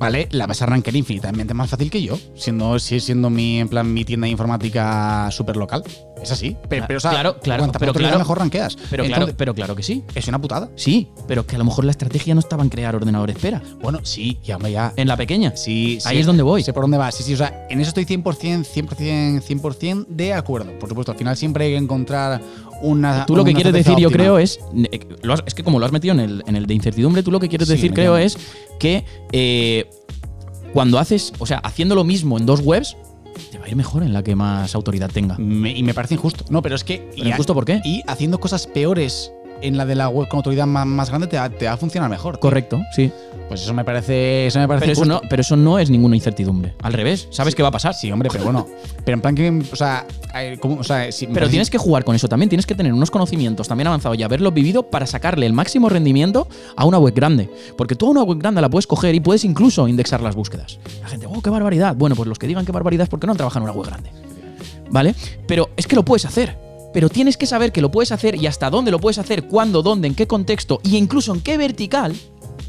¿Vale? 0.00 0.28
La 0.32 0.46
vas 0.46 0.60
a 0.62 0.66
rankear 0.66 0.96
infinitamente 0.96 1.54
más 1.54 1.70
fácil 1.70 1.90
que 1.90 2.02
yo, 2.02 2.18
siendo, 2.34 2.78
si- 2.78 2.98
siendo 3.00 3.30
mi, 3.30 3.60
en 3.60 3.68
plan, 3.68 3.92
mi 3.92 4.04
tienda 4.04 4.24
de 4.24 4.30
informática 4.32 5.28
súper 5.30 5.56
local. 5.56 5.84
Es 6.22 6.30
así. 6.32 6.56
Pero, 6.68 6.84
pero, 6.86 6.96
o 6.98 7.00
sea, 7.00 7.10
claro, 7.12 7.38
claro, 7.40 7.62
cuanta 7.62 7.78
pero 7.78 7.92
claro. 7.94 8.18
mejor 8.18 8.38
rankeas. 8.38 8.76
Pero, 8.90 9.04
Entonces, 9.04 9.24
claro, 9.24 9.36
pero 9.38 9.54
claro 9.54 9.76
que 9.76 9.82
sí. 9.82 10.02
Es 10.14 10.26
una 10.28 10.38
putada. 10.40 10.68
Sí, 10.76 11.08
pero 11.28 11.46
que 11.46 11.56
a 11.56 11.58
lo 11.58 11.64
mejor 11.64 11.84
la 11.84 11.92
estrategia 11.92 12.34
no 12.34 12.40
estaba 12.40 12.62
en 12.62 12.68
crear 12.68 12.94
ordenador 12.96 13.30
espera. 13.30 13.62
Bueno, 13.80 14.00
sí, 14.02 14.38
ya, 14.44 14.58
ya. 14.68 14.92
En 14.96 15.08
la 15.08 15.16
pequeña. 15.16 15.54
Sí, 15.56 15.98
Ahí 16.04 16.16
sí, 16.16 16.20
es 16.20 16.26
donde 16.26 16.42
voy. 16.42 16.62
Sé 16.62 16.72
por 16.74 16.82
dónde 16.82 16.98
vas. 16.98 17.14
Sí, 17.14 17.22
sí, 17.22 17.32
o 17.34 17.36
sea, 17.38 17.66
en 17.70 17.80
eso 17.80 17.88
estoy 17.88 18.04
100%, 18.04 18.64
100%, 18.64 19.42
100% 19.42 20.06
de 20.08 20.34
acuerdo. 20.34 20.78
Por 20.78 20.88
supuesto, 20.90 21.12
al 21.12 21.18
final 21.18 21.36
siempre 21.36 21.64
hay 21.66 21.70
que 21.72 21.76
encontrar 21.78 22.40
una. 22.82 23.26
Tú 23.26 23.36
lo 23.36 23.44
que 23.44 23.54
quieres 23.54 23.72
decir, 23.72 23.96
yo 23.98 24.10
creo, 24.10 24.38
es. 24.38 24.58
eh, 24.90 25.00
lo 25.22 25.34
has- 25.34 25.42
es 25.46 25.54
que 25.54 25.62
como 25.62 25.78
lo 25.78 25.86
has 25.86 25.92
metido 25.92 26.14
en 26.14 26.20
el, 26.20 26.44
en 26.46 26.56
el 26.56 26.66
de 26.66 26.74
incertidumbre, 26.74 27.22
tú 27.22 27.30
lo 27.30 27.40
que 27.40 27.48
quieres 27.48 27.68
Sí, 27.68 27.74
decir, 27.74 27.92
creo, 27.92 28.16
es 28.16 28.36
que 28.78 29.04
eh, 29.32 29.88
cuando 30.72 30.98
haces. 30.98 31.32
O 31.38 31.46
sea, 31.46 31.58
haciendo 31.58 31.94
lo 31.94 32.04
mismo 32.04 32.38
en 32.38 32.46
dos 32.46 32.60
webs, 32.60 32.96
te 33.50 33.58
va 33.58 33.64
a 33.64 33.68
ir 33.68 33.76
mejor 33.76 34.02
en 34.02 34.12
la 34.12 34.22
que 34.22 34.34
más 34.36 34.74
autoridad 34.74 35.10
tenga. 35.10 35.36
Me- 35.38 35.70
y 35.76 35.82
me 35.82 35.94
parece 35.94 36.14
injusto. 36.14 36.44
No, 36.50 36.62
pero 36.62 36.74
es 36.76 36.84
que. 36.84 37.10
¿Pero 37.16 37.28
injusto 37.28 37.54
por 37.54 37.64
qué? 37.64 37.80
Y 37.84 38.02
haciendo 38.06 38.38
cosas 38.38 38.66
peores 38.66 39.32
en 39.62 39.76
la 39.76 39.86
de 39.86 39.94
la 39.94 40.08
web 40.08 40.28
con 40.28 40.38
autoridad 40.38 40.66
más, 40.66 40.86
más 40.86 41.08
grande 41.10 41.26
te 41.26 41.36
va, 41.36 41.48
te 41.50 41.66
va 41.66 41.72
a 41.72 41.76
funcionar 41.76 42.08
mejor. 42.10 42.34
tío. 42.36 42.40
Correcto, 42.40 42.80
sí. 42.94 43.10
Pues 43.48 43.62
eso 43.62 43.74
me 43.74 43.84
parece. 43.84 44.46
Eso 44.46 44.60
me 44.60 44.68
parece 44.68 44.86
Pero 44.86 44.92
eso, 44.92 45.04
no, 45.04 45.20
pero 45.28 45.42
eso 45.42 45.56
no 45.56 45.78
es 45.80 45.90
ninguna 45.90 46.14
incertidumbre. 46.14 46.74
Al 46.82 46.92
revés, 46.92 47.26
sabes 47.32 47.54
qué 47.56 47.62
va 47.62 47.68
a 47.68 47.72
pasar. 47.72 47.94
Sí, 47.94 48.10
hombre, 48.12 48.28
pero 48.30 48.44
bueno. 48.44 48.68
Pero 49.04 49.16
en 49.16 49.20
plan 49.20 49.34
que. 49.34 49.62
O 49.72 49.76
sea, 49.76 50.06
¿cómo? 50.60 50.76
o 50.76 50.84
sea 50.84 51.10
si- 51.10 51.26
me 51.26 51.34
Pero 51.34 51.48
tienes 51.48 51.68
que 51.68 51.76
jugar 51.76 52.04
con 52.04 52.14
eso 52.14 52.28
también, 52.28 52.48
tienes 52.48 52.64
que 52.64 52.76
tener 52.76 52.92
unos 52.92 53.10
conocimientos 53.10 53.66
también 53.66 53.88
avanzados 53.88 54.16
y 54.18 54.22
haberlos 54.22 54.54
vivido 54.54 54.84
para 54.84 55.04
sacarle 55.06 55.46
el 55.46 55.52
máximo 55.52 55.88
rendimiento 55.88 56.46
a 56.76 56.84
una 56.84 56.98
web 56.98 57.12
grande. 57.12 57.50
Porque 57.76 57.96
tú 57.96 58.06
a 58.06 58.10
una 58.10 58.22
web 58.22 58.38
grande 58.38 58.60
la 58.60 58.68
puedes 58.70 58.86
coger 58.86 59.16
y 59.16 59.20
puedes 59.20 59.44
incluso 59.44 59.88
indexar 59.88 60.20
las 60.20 60.36
búsquedas. 60.36 60.78
La 61.02 61.08
gente, 61.08 61.26
oh, 61.28 61.42
qué 61.42 61.50
barbaridad. 61.50 61.96
Bueno, 61.96 62.14
pues 62.14 62.28
los 62.28 62.38
que 62.38 62.46
digan 62.46 62.64
qué 62.64 62.70
barbaridad 62.70 63.02
es 63.02 63.08
porque 63.08 63.26
no 63.26 63.32
han 63.32 63.36
trabajado 63.36 63.64
en 63.66 63.70
una 63.70 63.78
web 63.80 63.88
grande. 63.88 64.10
¿Vale? 64.90 65.14
Pero 65.48 65.70
es 65.76 65.88
que 65.88 65.96
lo 65.96 66.04
puedes 66.04 66.24
hacer. 66.24 66.69
Pero 66.92 67.08
tienes 67.08 67.36
que 67.36 67.46
saber 67.46 67.72
que 67.72 67.80
lo 67.80 67.90
puedes 67.90 68.12
hacer 68.12 68.34
y 68.36 68.46
hasta 68.46 68.70
dónde 68.70 68.90
lo 68.90 68.98
puedes 68.98 69.18
hacer, 69.18 69.44
cuándo, 69.44 69.82
dónde, 69.82 70.08
en 70.08 70.14
qué 70.14 70.26
contexto 70.26 70.80
y 70.82 70.96
incluso 70.96 71.34
en 71.34 71.40
qué 71.40 71.56
vertical 71.56 72.14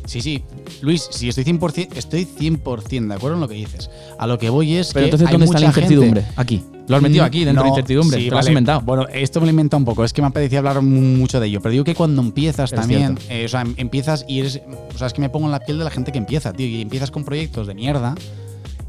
Sí, 0.05 0.19
sí. 0.19 0.43
Luis, 0.81 1.07
sí, 1.11 1.29
estoy 1.29 1.43
100%, 1.45 1.89
estoy 1.95 2.25
100% 2.25 3.07
de 3.07 3.13
acuerdo 3.13 3.35
en 3.35 3.41
lo 3.41 3.47
que 3.47 3.53
dices. 3.53 3.89
A 4.17 4.25
lo 4.27 4.37
que 4.39 4.49
voy 4.49 4.75
es 4.75 4.91
Pero 4.93 5.03
que 5.05 5.05
entonces, 5.11 5.27
hay 5.27 5.31
¿dónde 5.33 5.45
está 5.45 5.59
la 5.59 5.67
mucha 5.67 5.73
gente- 5.79 5.93
incertidumbre? 5.93 6.25
Aquí. 6.35 6.63
Lo 6.87 6.95
has 6.97 7.01
metido 7.03 7.23
aquí, 7.23 7.45
dentro 7.45 7.63
de 7.63 7.69
incertidumbre. 7.69 8.17
sí, 8.17 8.25
te 8.25 8.31
lo 8.31 8.39
has 8.39 8.47
inventado. 8.47 8.81
Bueno, 8.81 9.07
esto 9.13 9.39
me 9.39 9.45
lo 9.45 9.49
he 9.51 9.51
inventado 9.51 9.77
un 9.79 9.85
poco. 9.85 10.03
Es 10.03 10.11
que 10.11 10.21
me 10.21 10.27
apetecía 10.27 10.57
hablar 10.59 10.81
mucho 10.81 11.39
de 11.39 11.47
ello. 11.47 11.61
Pero 11.61 11.71
digo 11.71 11.83
que 11.85 11.95
cuando 11.95 12.21
empiezas 12.21 12.73
Es 12.73 12.79
también, 12.79 13.17
eh, 13.29 13.45
o 13.45 13.47
sea, 13.47 13.61
em- 13.61 13.75
empiezas 13.77 14.25
y 14.27 14.39
eres. 14.39 14.59
O 14.93 14.97
sea, 14.97 15.07
es 15.07 15.13
que 15.13 15.21
me 15.21 15.29
pongo 15.29 15.45
en 15.45 15.51
la 15.51 15.59
piel 15.59 15.77
de 15.77 15.83
la 15.85 15.91
gente 15.91 16.11
que 16.11 16.17
empieza, 16.17 16.51
tío. 16.51 16.65
Y 16.67 16.81
empiezas 16.81 17.11
con 17.11 17.23
proyectos 17.23 17.67
de 17.67 17.75
mierda. 17.75 18.15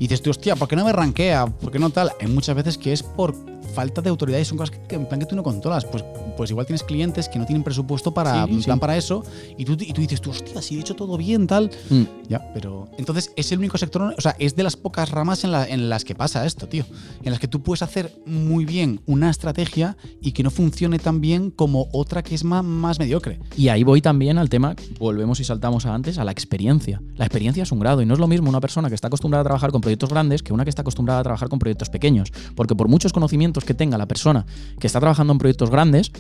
Y 0.01 0.05
dices, 0.09 0.23
tú, 0.23 0.31
hostia, 0.31 0.57
¿por 0.57 0.67
qué 0.67 0.75
no 0.75 0.85
me 0.85 0.93
rankea? 0.93 1.47
¿Por 1.47 1.71
qué 1.71 1.79
no 1.79 1.91
tal? 1.91 2.11
Hay 2.21 2.27
muchas 2.27 2.57
veces 2.57 2.79
que 2.79 2.93
es 2.93 3.03
por 3.05 3.37
falta 3.75 4.01
de 4.03 4.11
autoridad 4.11 4.39
y 4.39 4.45
son 4.45 4.59
cosas 4.59 4.77
que, 4.89 4.95
en 4.95 5.07
plan 5.07 5.21
que 5.21 5.27
tú 5.27 5.37
no 5.37 5.43
controlas. 5.43 5.85
Pues, 5.85 6.05
pues 6.37 6.51
igual 6.51 6.67
tienes 6.67 6.83
clientes 6.83 7.29
que 7.29 7.39
no 7.39 7.47
tienen 7.47 7.63
presupuesto 7.63 8.13
para, 8.15 8.45
Sí, 8.47 8.53
en 8.53 8.59
sí. 8.61 8.65
plan 8.67 8.79
para 8.81 8.97
eso. 8.97 9.25
Y 9.59 9.65
tú, 9.65 9.73
y 9.81 9.93
tú 9.93 10.01
dices, 10.01 10.21
tú, 10.21 10.31
hostia, 10.31 10.61
si 10.63 10.77
he 10.77 10.81
hecho 10.81 10.95
todo 10.95 11.17
bien, 11.17 11.47
tal. 11.47 11.71
Mm. 11.91 12.03
Ya, 12.29 12.53
pero 12.55 12.89
entonces 12.99 13.33
es 13.37 13.51
el 13.53 13.59
único 13.59 13.79
sector, 13.79 14.15
o 14.17 14.21
sea, 14.21 14.37
es 14.39 14.57
de 14.57 14.63
las 14.63 14.77
pocas 14.77 15.11
ramas 15.11 15.45
en, 15.45 15.53
la- 15.53 15.67
en 15.69 15.89
las 15.89 16.05
que 16.05 16.15
pasa 16.15 16.45
esto, 16.47 16.69
tío. 16.69 16.85
En 17.23 17.31
las 17.31 17.41
que 17.41 17.49
tú 17.49 17.63
puedes 17.63 17.83
hacer 17.83 18.13
muy 18.27 18.65
bien 18.65 19.01
una 19.07 19.31
estrategia 19.31 19.97
y 20.21 20.33
que 20.33 20.43
no 20.43 20.51
funcione 20.51 20.99
tan 20.99 21.21
bien 21.21 21.51
como 21.51 21.89
otra 21.93 22.23
que 22.23 22.35
es 22.35 22.45
más, 22.45 22.65
más 22.65 22.99
mediocre. 22.99 23.39
Y 23.57 23.69
ahí 23.69 23.83
voy 23.83 24.01
también 24.01 24.39
al 24.39 24.49
tema, 24.49 24.75
volvemos 24.99 25.41
y 25.41 25.45
saltamos 25.45 25.87
a 25.87 25.95
antes, 25.95 26.19
a 26.19 26.25
la 26.25 26.33
experiencia. 26.33 27.01
La 27.17 27.25
experiencia 27.27 27.63
es 27.63 27.73
un 27.73 27.81
grado 27.81 28.03
y 28.03 28.07
no 28.07 28.15
es 28.15 28.21
lo 28.21 28.29
mismo 28.29 28.49
una 28.49 28.61
persona 28.61 28.89
que 28.89 28.95
está 28.95 29.09
acostumbrada 29.09 29.43
a 29.43 29.45
trabajar 29.45 29.71
con 29.73 29.81
proyectos 29.81 30.11
grandes 30.11 30.43
que 30.43 30.53
una 30.53 30.65
que 30.65 30.71
está 30.71 30.83
acostumbrada 30.83 31.21
a 31.21 31.23
trabajar 31.23 31.49
con 31.49 31.59
proyectos 31.59 31.91
pequeños. 31.91 32.31
Porque 32.55 32.75
por 32.75 32.89
muchos 32.89 33.13
conocimientos 33.13 33.62
que 33.65 33.75
tenga 33.75 33.99
la 33.99 34.07
persona 34.07 34.47
que 34.79 34.87
está 34.87 35.01
trabajando 35.01 35.33
en 35.33 35.39
proyectos 35.39 35.71
grandes, 35.71 36.13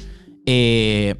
eh, 0.46 1.16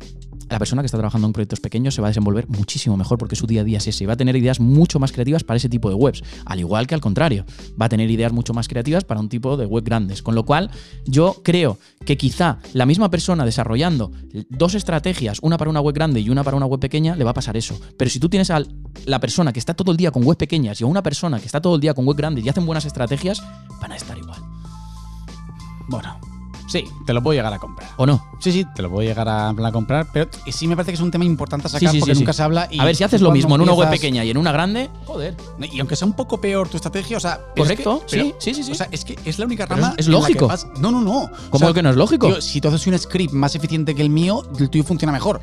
la 0.53 0.59
persona 0.59 0.83
que 0.83 0.87
está 0.87 0.99
trabajando 0.99 1.27
en 1.27 1.33
proyectos 1.33 1.61
pequeños 1.61 1.95
se 1.95 2.03
va 2.03 2.09
a 2.09 2.11
desenvolver 2.11 2.47
muchísimo 2.49 2.97
mejor 2.97 3.19
porque 3.19 3.37
su 3.37 3.47
día 3.47 3.63
a 3.63 3.65
día 3.65 3.79
es 3.79 3.87
ese 3.87 4.05
y 4.05 4.07
va 4.07 4.13
a 4.13 4.17
tener 4.17 4.37
ideas 4.37 4.61
mucho 4.61 4.99
más 4.99 5.11
creativas 5.11 5.45
para 5.45 5.57
ese 5.57 5.69
tipo 5.69 5.89
de 5.89 5.95
webs. 5.95 6.23
Al 6.45 6.61
igual 6.61 6.87
que 6.87 6.95
al 6.95 7.01
contrario, 7.01 7.45
va 7.81 7.87
a 7.87 7.89
tener 7.89 8.11
ideas 8.11 8.33
mucho 8.33 8.53
más 8.53 8.69
creativas 8.69 9.05
para 9.05 9.19
un 9.21 9.29
tipo 9.29 9.57
de 9.57 9.67
web 9.67 9.85
grandes. 9.85 10.23
Con 10.23 10.35
lo 10.35 10.45
cual, 10.45 10.71
yo 11.07 11.41
creo 11.43 11.79
que 12.05 12.17
quizá 12.17 12.59
la 12.75 12.85
misma 12.85 13.11
persona 13.11 13.45
desarrollando 13.45 14.13
dos 14.51 14.75
estrategias, 14.75 15.39
una 15.41 15.57
para 15.57 15.71
una 15.71 15.81
web 15.81 15.95
grande 15.95 16.21
y 16.21 16.29
una 16.29 16.45
para 16.45 16.57
una 16.57 16.67
web 16.67 16.81
pequeña, 16.81 17.17
le 17.17 17.25
va 17.25 17.31
a 17.31 17.35
pasar 17.35 17.57
eso. 17.57 17.81
Pero 17.97 18.11
si 18.11 18.21
tú 18.21 18.29
tienes 18.29 18.51
a 18.51 18.63
la 19.07 19.21
persona 19.21 19.53
que 19.53 19.59
está 19.59 19.75
todo 19.75 19.91
el 19.91 19.97
día 19.97 20.11
con 20.11 20.23
web 20.23 20.37
pequeñas 20.37 20.81
y 20.81 20.85
a 20.85 20.87
una 20.87 21.03
persona 21.03 21.41
que 21.41 21.47
está 21.47 21.63
todo 21.63 21.77
el 21.77 21.81
día 21.81 21.95
con 21.95 22.07
web 22.07 22.17
grandes 22.17 22.45
y 22.45 22.49
hacen 22.49 22.67
buenas 22.67 22.85
estrategias, 22.85 23.43
van 23.81 23.93
a 23.93 23.97
estar 23.97 24.19
igual. 24.19 24.52
Bueno, 25.89 26.19
sí, 26.69 26.89
te 27.07 27.13
lo 27.13 27.23
puedo 27.23 27.35
llegar 27.37 27.53
a 27.53 27.59
comprar. 27.59 27.91
¿O 27.97 28.07
no? 28.07 28.25
Sí, 28.41 28.51
sí, 28.53 28.65
te 28.75 28.83
lo 28.83 28.91
puedo 28.91 29.07
llegar 29.07 29.29
a, 29.29 29.55
comprar, 29.73 30.09
pero 30.13 30.29
sí 30.51 30.67
me 30.67 30.75
parece 30.75 30.93
que 30.93 30.97
es 30.97 31.01
un 31.01 31.11
tema 31.11 31.25
importante 31.25 31.67
a 31.67 31.71
sacar 31.71 31.91
sí, 31.91 31.99
porque 32.01 32.15
sí, 32.15 32.21
nunca 32.21 32.33
se 32.33 32.43
habla. 32.43 32.67
Y 32.71 32.81
a 32.81 32.85
ver, 32.85 32.97
si 32.97 33.05
haces 33.05 33.21
lo 33.21 33.31
mismo 33.31 33.55
en 33.55 33.61
una 33.61 33.73
web 33.73 33.91
pequeña 33.91 34.25
y 34.25 34.31
en 34.31 34.37
una 34.37 34.53
grande, 34.53 34.91
joder. 35.07 35.37
Y 35.61 35.79
aunque 35.81 35.97
sea 35.97 36.07
un 36.07 36.15
poco 36.15 36.41
peor 36.41 36.69
tu 36.69 36.77
estrategia, 36.77 37.17
o 37.17 37.21
sea. 37.21 37.41
pero 37.55 37.71
es 37.71 37.77
que- 37.77 37.85
Correcto, 37.85 38.05
sí, 38.09 38.17
pero- 38.17 38.37
sí, 38.41 38.55
sí, 38.55 38.65
sí. 38.65 38.73
O 38.73 38.75
sea, 38.75 38.89
es 38.91 39.05
que 39.05 39.19
es 39.25 39.39
la 39.39 39.45
única 39.47 39.67
Pero 39.67 39.81
rama. 39.81 39.95
es- 39.97 40.07
es 40.07 40.09
lógico. 40.09 40.49
vas- 40.49 40.67
no, 40.81 40.91
no, 40.91 41.01
no. 41.01 41.31
¿Cómo 41.31 41.31
O 41.53 41.59
sea, 41.59 41.73
que 41.73 41.83
no 41.83 41.91
es 41.91 41.97
lógico? 41.97 42.27
tío, 42.29 42.41
si 42.41 42.61
tú 42.61 42.69
haces 42.69 42.87
un 42.87 42.99
script 42.99 43.33
más 43.33 43.55
eficiente 43.55 43.95
que 43.95 44.03
el 44.03 44.11
mío, 44.11 44.43
el 44.59 44.69
tuyo 44.71 44.85
funciona 44.85 45.13
mejor. 45.13 45.41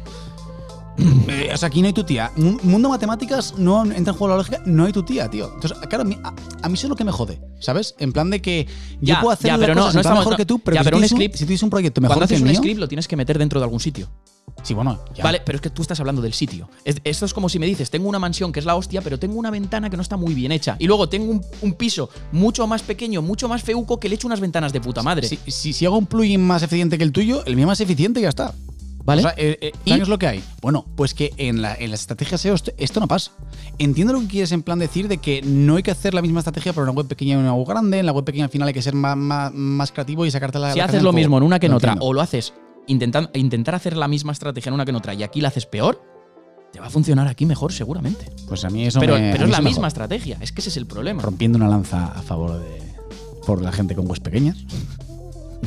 Eh, 1.30 1.52
o 1.54 1.58
sea, 1.58 1.68
aquí 1.68 1.80
no 1.82 1.88
hay 1.88 1.94
tu 1.94 2.04
tía. 2.04 2.32
Mu- 2.38 2.58
Mundo 2.64 2.90
matemáticas 2.90 3.54
no 3.58 3.84
entra 3.86 4.14
en 4.14 4.18
juego 4.18 4.30
la 4.30 4.38
lógica, 4.38 4.62
no 4.66 4.86
hay 4.86 4.92
tu 4.92 5.04
tía, 5.04 5.30
tío. 5.30 5.52
Entonces, 5.54 5.78
claro, 5.88 6.02
a 6.02 6.06
mí, 6.06 6.18
a, 6.24 6.34
a 6.64 6.68
mí 6.70 6.74
eso 6.74 6.88
es 6.88 6.90
lo 6.90 6.96
que 6.96 7.04
me 7.04 7.12
jode, 7.12 7.40
¿sabes? 7.60 7.94
En 8.00 8.12
plan 8.12 8.30
de 8.32 8.42
que 8.42 8.66
yo 9.00 9.14
Ya, 9.14 9.22
puedo 9.22 9.32
hacer 9.34 9.48
ya, 9.48 9.58
las 9.58 9.62
pero 9.68 9.76
no- 9.76 9.82
cosas 9.82 9.94
no 9.96 10.02
estamos- 10.02 10.20
mejor 10.22 10.34
no- 10.34 10.38
que 10.38 10.46
tú, 10.46 10.60
pero, 10.60 10.76
ya, 10.76 10.82
si 10.82 10.86
pero 10.86 10.98
un 10.98 11.04
script- 11.04 11.34
si 11.34 11.40
tú 11.44 11.46
tienes 11.48 11.64
un 11.64 11.70
proyecto 11.70 12.02
mejor 12.02 12.16
Cuando 12.18 12.28
que 12.28 12.34
haces 12.34 12.38
el 12.42 12.44
un 12.48 12.50
mío, 12.52 12.60
script 12.60 12.80
lo 12.80 12.88
tienes 12.88 13.08
que 13.08 13.16
meter 13.16 13.38
dentro 13.38 13.60
de 13.60 13.64
algún 13.66 13.80
sitio. 13.80 14.10
sí, 14.64 14.74
bueno, 14.74 15.00
ya. 15.16 15.24
Vale, 15.24 15.42
pero 15.46 15.58
es 15.58 15.62
que 15.62 15.70
tú 15.70 15.84
estás 15.84 16.00
hablando 16.00 16.22
del 16.22 16.34
sitio. 16.34 16.68
Es- 16.84 16.98
esto 17.04 17.26
es 17.26 17.34
como 17.34 17.48
si 17.48 17.60
me 17.60 17.68
dices, 17.68 17.90
tengo 17.92 18.10
una 18.10 18.20
mansión 18.20 18.52
que 18.52 18.60
es 18.60 18.66
la 18.66 18.76
hostia, 18.76 19.02
pero 19.02 19.20
tengo 19.20 19.36
una 19.38 19.52
ventana 19.52 19.90
que 19.92 19.96
no 19.98 20.02
está 20.02 20.18
muy 20.18 20.34
bien 20.34 20.52
hecha. 20.52 20.76
Y 20.80 20.88
luego 20.88 21.08
tengo 21.08 21.32
un, 21.32 21.42
un 21.62 21.74
piso 21.74 22.10
mucho 22.32 22.66
más 22.66 22.82
pequeño, 22.82 23.22
mucho 23.22 23.48
más 23.48 23.62
feuco, 23.62 24.00
que 24.00 24.10
le 24.10 24.16
echo 24.16 24.26
unas 24.28 24.40
ventanas 24.40 24.74
de 24.74 24.82
puta 24.82 25.04
madre. 25.04 25.28
Si, 25.28 25.38
si, 25.48 25.72
si 25.74 25.86
hago 25.86 25.98
un 25.98 26.08
plugin 26.08 26.42
más 26.46 26.64
eficiente 26.64 26.98
que 26.98 27.04
el 27.04 27.12
tuyo, 27.12 27.46
el 27.46 27.56
mío 27.56 27.68
más 27.68 27.80
eficiente 27.80 28.20
y 28.20 28.24
ya 28.24 28.30
está. 28.30 28.54
¿Vale? 29.06 29.22
O 29.22 29.24
sea, 29.24 29.34
eh, 29.38 29.58
eh, 29.62 29.72
¿Y? 29.86 29.90
¿sabes 29.92 30.08
lo 30.08 30.20
que 30.20 30.28
hay? 30.28 30.44
Bueno, 30.62 30.86
pues 30.96 31.14
que 31.14 31.32
en, 31.38 31.62
la, 31.62 31.74
en 31.76 31.90
las 31.92 32.02
estrategias 32.02 32.42
SEO 32.42 32.54
esto, 32.56 32.72
esto 32.78 33.00
no 33.00 33.08
pasa. 33.08 33.32
Entiendo 33.80 34.14
lo 34.14 34.20
que 34.22 34.28
quieres 34.28 34.52
en 34.52 34.62
plan 34.62 34.78
decir 34.80 35.08
de 35.08 35.18
que 35.18 35.42
no 35.42 35.78
hay 35.78 35.84
que 35.84 35.92
hacer 35.92 36.14
la 36.14 36.22
misma 36.22 36.40
estrategia 36.42 36.74
para 36.74 36.84
una 36.84 36.92
web 36.92 37.08
pequeña 37.08 37.36
y 37.36 37.38
una 37.38 37.54
web 37.54 37.68
grande. 37.68 38.00
En 38.00 38.06
la 38.06 38.12
web 38.12 38.26
pequeña 38.26 38.46
al 38.46 38.52
final 38.52 38.68
hay 38.68 38.74
que 38.74 38.82
ser 38.82 38.94
más, 38.94 39.18
más, 39.18 39.54
más 39.54 39.92
creativo 39.92 40.26
y 40.26 40.32
sacarte 40.32 40.60
la 40.60 40.74
si 40.74 40.80
la 40.80 40.86
haces 40.86 41.02
lo 41.02 41.14
mismo 41.14 41.38
en 41.38 41.44
una 41.44 41.60
que 41.60 41.66
en 41.68 41.74
otra, 41.74 41.96
o 42.00 42.14
lo 42.14 42.22
haces 42.22 42.54
intentan- 42.88 43.30
intentar 43.34 43.76
hacer 43.76 43.96
la 43.98 44.08
misma 44.08 44.32
estrategia 44.34 44.70
en 44.70 44.74
una 44.76 44.86
que 44.86 44.92
en 44.92 44.96
otra, 44.98 45.14
y 45.14 45.24
aquí 45.24 45.42
la 45.42 45.48
haces 45.48 45.66
peor, 45.66 46.02
te 46.74 46.80
va 46.80 46.88
a 46.88 46.90
funcionar 46.92 47.28
aquí 47.28 47.46
mejor 47.46 47.72
seguramente. 47.74 48.32
Pues 48.48 48.64
a 48.66 48.70
mí 48.70 48.86
eso 48.86 49.00
Pero, 49.00 49.14
me- 49.18 49.32
pero 49.32 49.46
es 49.46 49.50
la 49.52 49.62
misma 49.62 49.88
estrategia, 49.88 50.38
es 50.42 50.52
que 50.52 50.62
ese 50.62 50.70
es 50.70 50.78
el 50.78 50.86
problema. 50.86 51.22
Rompiendo 51.24 51.58
una 51.58 51.68
lanza 51.68 52.08
a 52.08 52.22
favor 52.22 52.60
de 52.60 52.80
por 53.48 53.62
la 53.62 53.72
gente 53.72 53.96
con 53.96 54.06
webs 54.08 54.20
pequeñas. 54.20 54.58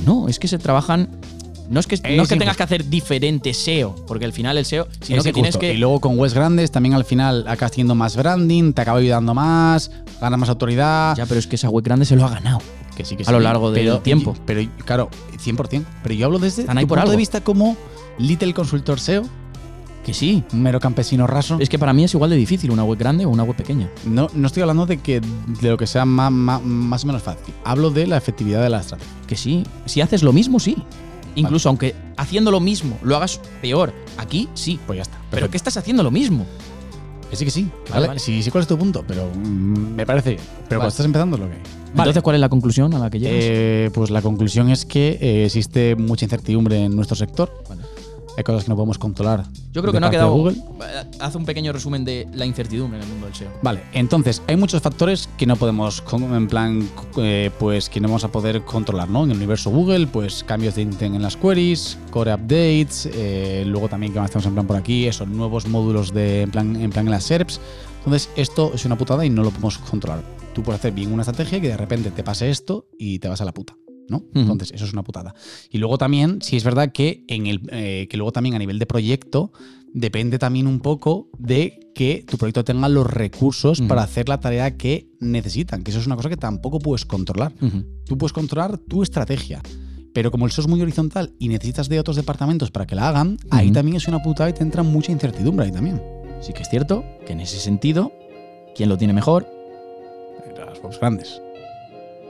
No, 0.06 0.28
es 0.28 0.38
que 0.38 0.48
se 0.48 0.58
trabajan. 0.58 1.08
No 1.72 1.80
es 1.80 1.86
que, 1.86 1.96
no 2.16 2.22
es 2.22 2.28
que 2.28 2.36
tengas 2.36 2.56
que 2.56 2.62
hacer 2.62 2.88
diferente 2.88 3.54
SEO, 3.54 3.96
porque 4.06 4.26
al 4.26 4.32
final 4.34 4.58
el 4.58 4.66
SEO, 4.66 4.86
sino 5.00 5.18
Es 5.18 5.24
que 5.24 5.32
tienes 5.32 5.56
que. 5.56 5.72
Y 5.72 5.78
luego 5.78 6.00
con 6.00 6.18
webs 6.18 6.34
grandes 6.34 6.70
también 6.70 6.94
al 6.94 7.04
final 7.06 7.48
acabas 7.48 7.72
teniendo 7.72 7.94
más 7.94 8.14
branding, 8.14 8.74
te 8.74 8.82
acaba 8.82 8.98
ayudando 8.98 9.32
más, 9.32 9.90
ganas 10.20 10.38
más 10.38 10.48
autoridad. 10.50 11.16
Ya, 11.16 11.24
pero 11.26 11.38
es 11.40 11.46
que 11.46 11.56
esa 11.56 11.70
web 11.70 11.82
grande 11.82 12.04
se 12.04 12.14
lo 12.14 12.26
ha 12.26 12.28
ganado. 12.28 12.58
que 12.94 13.06
sí, 13.06 13.16
que 13.16 13.22
a 13.22 13.26
sí, 13.26 13.32
lo 13.32 13.40
largo 13.40 13.70
del 13.72 13.86
pero- 13.86 14.00
tiempo. 14.00 14.36
Pero 14.44 14.60
claro, 14.84 15.08
100%. 15.42 15.82
Pero 16.02 16.14
yo 16.14 16.26
hablo 16.26 16.38
desde 16.38 16.64
tu 16.64 16.86
por 16.86 16.98
punto 16.98 17.10
de 17.10 17.16
vista 17.16 17.40
como 17.40 17.74
Little 18.18 18.52
Consultor 18.52 19.00
SEO, 19.00 19.22
Que 20.04 20.12
sí. 20.12 20.44
un 20.52 20.62
mero 20.62 20.78
campesino 20.78 21.26
raso. 21.26 21.56
Es 21.58 21.70
que 21.70 21.78
para 21.78 21.94
mí 21.94 22.04
es 22.04 22.12
igual 22.12 22.28
de 22.28 22.36
difícil 22.36 22.70
una 22.70 22.84
web 22.84 22.98
grande 22.98 23.24
o 23.24 23.30
una 23.30 23.44
web 23.44 23.56
pequeña. 23.56 23.88
No, 24.04 24.28
no 24.34 24.46
estoy 24.46 24.60
hablando 24.60 24.84
de 24.84 24.98
que 24.98 25.20
de 25.22 25.70
lo 25.70 25.78
que 25.78 25.86
sea 25.86 26.04
más, 26.04 26.30
más, 26.30 26.62
más 26.62 27.04
o 27.04 27.06
menos 27.06 27.22
fácil. 27.22 27.54
Hablo 27.64 27.90
de 27.90 28.06
la 28.06 28.18
efectividad 28.18 28.62
de 28.62 28.68
la 28.68 28.80
estrategia. 28.80 29.10
Que 29.26 29.36
sí. 29.36 29.64
Si 29.86 30.02
haces 30.02 30.22
lo 30.22 30.34
mismo, 30.34 30.60
sí. 30.60 30.76
Incluso 31.34 31.68
aunque 31.68 31.94
haciendo 32.16 32.50
lo 32.50 32.60
mismo 32.60 32.98
lo 33.02 33.16
hagas 33.16 33.40
peor, 33.60 33.92
aquí 34.18 34.48
sí. 34.54 34.78
Pues 34.86 34.98
ya 34.98 35.02
está. 35.02 35.18
Pero 35.30 35.50
que 35.50 35.56
estás 35.56 35.76
haciendo 35.76 36.02
lo 36.02 36.10
mismo. 36.10 36.46
Que 37.30 37.36
sí, 37.36 37.44
que 37.44 37.50
sí. 37.50 37.62
Vale, 37.62 37.92
Vale, 37.92 38.06
vale. 38.08 38.20
Sí, 38.20 38.42
sí, 38.42 38.50
cuál 38.50 38.62
es 38.62 38.68
tu 38.68 38.76
punto, 38.76 39.04
pero 39.06 39.30
mm, 39.34 39.94
me 39.94 40.04
parece. 40.04 40.36
Pero 40.68 40.80
cuando 40.80 40.88
estás 40.88 41.06
empezando 41.06 41.36
es 41.36 41.42
lo 41.42 41.48
que. 41.48 41.56
Entonces, 41.92 42.22
¿cuál 42.22 42.36
es 42.36 42.40
la 42.40 42.48
conclusión 42.48 42.94
a 42.94 42.98
la 42.98 43.10
que 43.10 43.18
llegas? 43.18 43.38
Eh, 43.38 43.90
pues 43.92 44.10
la 44.10 44.22
conclusión 44.22 44.70
es 44.70 44.84
que 44.84 45.18
eh, 45.20 45.44
existe 45.46 45.94
mucha 45.96 46.24
incertidumbre 46.24 46.84
en 46.84 46.96
nuestro 46.96 47.16
sector. 47.16 47.52
Vale. 47.68 47.82
Hay 48.36 48.44
cosas 48.44 48.64
que 48.64 48.70
no 48.70 48.76
podemos 48.76 48.98
controlar. 48.98 49.44
Yo 49.72 49.82
creo 49.82 49.92
que 49.92 50.00
no 50.00 50.06
ha 50.06 50.10
quedado. 50.10 50.32
Google. 50.32 50.56
Haz 51.20 51.34
un 51.34 51.44
pequeño 51.44 51.72
resumen 51.72 52.04
de 52.04 52.26
la 52.32 52.46
incertidumbre 52.46 52.98
en 52.98 53.04
el 53.04 53.10
mundo 53.10 53.26
del 53.26 53.34
SEO. 53.34 53.50
Vale, 53.62 53.82
entonces 53.92 54.42
hay 54.46 54.56
muchos 54.56 54.80
factores 54.80 55.28
que 55.36 55.46
no 55.46 55.56
podemos, 55.56 56.02
en 56.12 56.48
plan, 56.48 56.88
eh, 57.18 57.50
pues 57.58 57.88
que 57.88 58.00
no 58.00 58.08
vamos 58.08 58.24
a 58.24 58.32
poder 58.32 58.64
controlar, 58.64 59.08
¿no? 59.08 59.24
En 59.24 59.30
el 59.30 59.36
universo 59.36 59.70
Google, 59.70 60.06
pues 60.06 60.44
cambios 60.44 60.74
de 60.74 60.82
intent 60.82 61.14
en 61.14 61.22
las 61.22 61.36
queries, 61.36 61.98
core 62.10 62.34
updates, 62.34 63.08
eh, 63.12 63.64
luego 63.66 63.88
también 63.88 64.12
que 64.12 64.18
hacemos 64.18 64.46
en 64.46 64.54
plan 64.54 64.66
por 64.66 64.76
aquí, 64.76 65.06
esos 65.06 65.28
nuevos 65.28 65.66
módulos 65.66 66.12
de 66.12 66.42
en 66.42 66.50
plan, 66.50 66.76
en 66.76 66.90
plan 66.90 67.06
en 67.06 67.12
las 67.12 67.24
SERPs. 67.24 67.60
Entonces 67.98 68.30
esto 68.36 68.72
es 68.74 68.84
una 68.84 68.96
putada 68.96 69.24
y 69.24 69.30
no 69.30 69.42
lo 69.42 69.50
podemos 69.50 69.78
controlar. 69.78 70.22
Tú 70.54 70.62
puedes 70.62 70.80
hacer 70.80 70.92
bien 70.92 71.12
una 71.12 71.22
estrategia 71.22 71.58
y 71.58 71.60
que 71.60 71.68
de 71.68 71.76
repente 71.76 72.10
te 72.10 72.24
pase 72.24 72.50
esto 72.50 72.88
y 72.98 73.18
te 73.18 73.28
vas 73.28 73.40
a 73.40 73.44
la 73.44 73.52
puta. 73.52 73.76
Entonces, 74.34 74.72
eso 74.72 74.84
es 74.84 74.92
una 74.92 75.02
putada. 75.02 75.34
Y 75.70 75.78
luego 75.78 75.98
también, 75.98 76.42
sí 76.42 76.56
es 76.56 76.64
verdad 76.64 76.92
que 76.92 77.24
en 77.28 77.46
el 77.46 77.62
eh, 77.70 78.06
que 78.10 78.16
luego 78.16 78.32
también 78.32 78.54
a 78.54 78.58
nivel 78.58 78.78
de 78.78 78.86
proyecto 78.86 79.52
depende 79.94 80.38
también 80.38 80.66
un 80.66 80.80
poco 80.80 81.28
de 81.38 81.90
que 81.94 82.24
tu 82.26 82.38
proyecto 82.38 82.64
tenga 82.64 82.88
los 82.88 83.06
recursos 83.06 83.80
para 83.82 84.02
hacer 84.02 84.28
la 84.28 84.40
tarea 84.40 84.76
que 84.76 85.08
necesitan, 85.20 85.82
que 85.82 85.90
eso 85.90 86.00
es 86.00 86.06
una 86.06 86.16
cosa 86.16 86.28
que 86.28 86.36
tampoco 86.36 86.78
puedes 86.78 87.04
controlar. 87.04 87.52
Tú 88.04 88.18
puedes 88.18 88.32
controlar 88.32 88.78
tu 88.78 89.02
estrategia. 89.02 89.62
Pero 90.14 90.30
como 90.30 90.44
el 90.44 90.52
SEO 90.52 90.62
es 90.62 90.68
muy 90.68 90.82
horizontal 90.82 91.34
y 91.38 91.48
necesitas 91.48 91.88
de 91.88 91.98
otros 91.98 92.16
departamentos 92.16 92.70
para 92.70 92.86
que 92.86 92.94
la 92.94 93.08
hagan, 93.08 93.38
ahí 93.50 93.70
también 93.70 93.96
es 93.96 94.08
una 94.08 94.22
putada 94.22 94.50
y 94.50 94.52
te 94.52 94.62
entra 94.62 94.82
mucha 94.82 95.10
incertidumbre 95.10 95.66
ahí 95.66 95.72
también. 95.72 96.02
Sí 96.40 96.52
que 96.52 96.62
es 96.62 96.68
cierto 96.68 97.04
que 97.26 97.32
en 97.32 97.40
ese 97.40 97.58
sentido, 97.58 98.12
¿quién 98.74 98.88
lo 98.88 98.98
tiene 98.98 99.14
mejor? 99.14 99.46
Las 100.56 100.82
webs 100.82 100.98
grandes. 100.98 101.40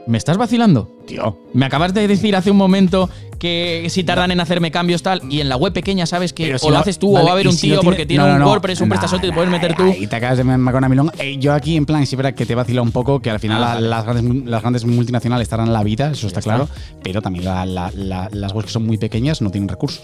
¿Me 0.05 0.17
estás 0.17 0.37
vacilando? 0.37 0.89
Tío. 1.07 1.37
Me 1.53 1.65
acabas 1.65 1.93
de 1.93 2.07
decir 2.07 2.35
hace 2.35 2.51
un 2.51 2.57
momento 2.57 3.09
que 3.39 3.87
si 3.89 4.03
tardan 4.03 4.31
en 4.31 4.39
hacerme 4.39 4.71
cambios 4.71 5.01
tal, 5.03 5.21
y 5.29 5.39
en 5.41 5.49
la 5.49 5.55
web 5.57 5.73
pequeña 5.73 6.05
sabes 6.05 6.33
que 6.33 6.55
o 6.55 6.57
lo 6.65 6.71
lo- 6.71 6.77
haces 6.79 6.97
tú 6.99 7.11
vale, 7.13 7.23
o 7.23 7.25
va 7.25 7.31
a 7.31 7.33
haber 7.33 7.45
y 7.45 7.49
un 7.49 7.53
si 7.55 7.61
tío 7.67 7.75
tiene- 7.75 7.83
porque 7.83 8.05
tiene 8.05 8.23
no, 8.23 8.29
no, 8.29 8.33
un 8.35 8.39
no. 8.41 8.47
WordPress, 8.47 8.81
un 8.81 8.89
prestasote 8.89 9.27
y 9.27 9.29
te 9.29 9.35
puedes 9.35 9.49
meter 9.51 9.75
tú. 9.75 9.83
Ahí 9.83 10.07
te 10.07 10.15
acabas 10.15 10.37
de 10.37 10.43
macar 10.43 10.83
a 10.83 10.89
milón. 10.89 11.11
Eh, 11.19 11.37
yo 11.39 11.53
aquí, 11.53 11.75
en 11.77 11.85
plan, 11.85 12.05
sí, 12.05 12.15
que 12.35 12.45
te 12.45 12.55
vacila 12.55 12.81
un 12.81 12.91
poco, 12.91 13.21
que 13.21 13.29
al 13.29 13.39
final 13.39 13.63
Ah, 13.63 13.75
la- 13.75 13.81
las, 13.81 14.05
grandes, 14.05 14.45
las 14.45 14.61
grandes 14.61 14.85
multinacionales 14.85 15.43
estarán 15.45 15.67
en 15.67 15.73
la 15.73 15.83
vida, 15.83 16.11
eso 16.11 16.27
está 16.27 16.39
está. 16.39 16.51
claro. 16.55 16.69
Pero 17.03 17.21
también 17.21 17.45
la- 17.45 17.65
la- 17.65 17.91
la- 17.95 18.29
las 18.31 18.53
webs 18.53 18.67
que 18.67 18.71
son 18.71 18.85
muy 18.85 18.97
pequeñas 18.97 19.41
no 19.41 19.51
tienen 19.51 19.67
recursos. 19.69 20.03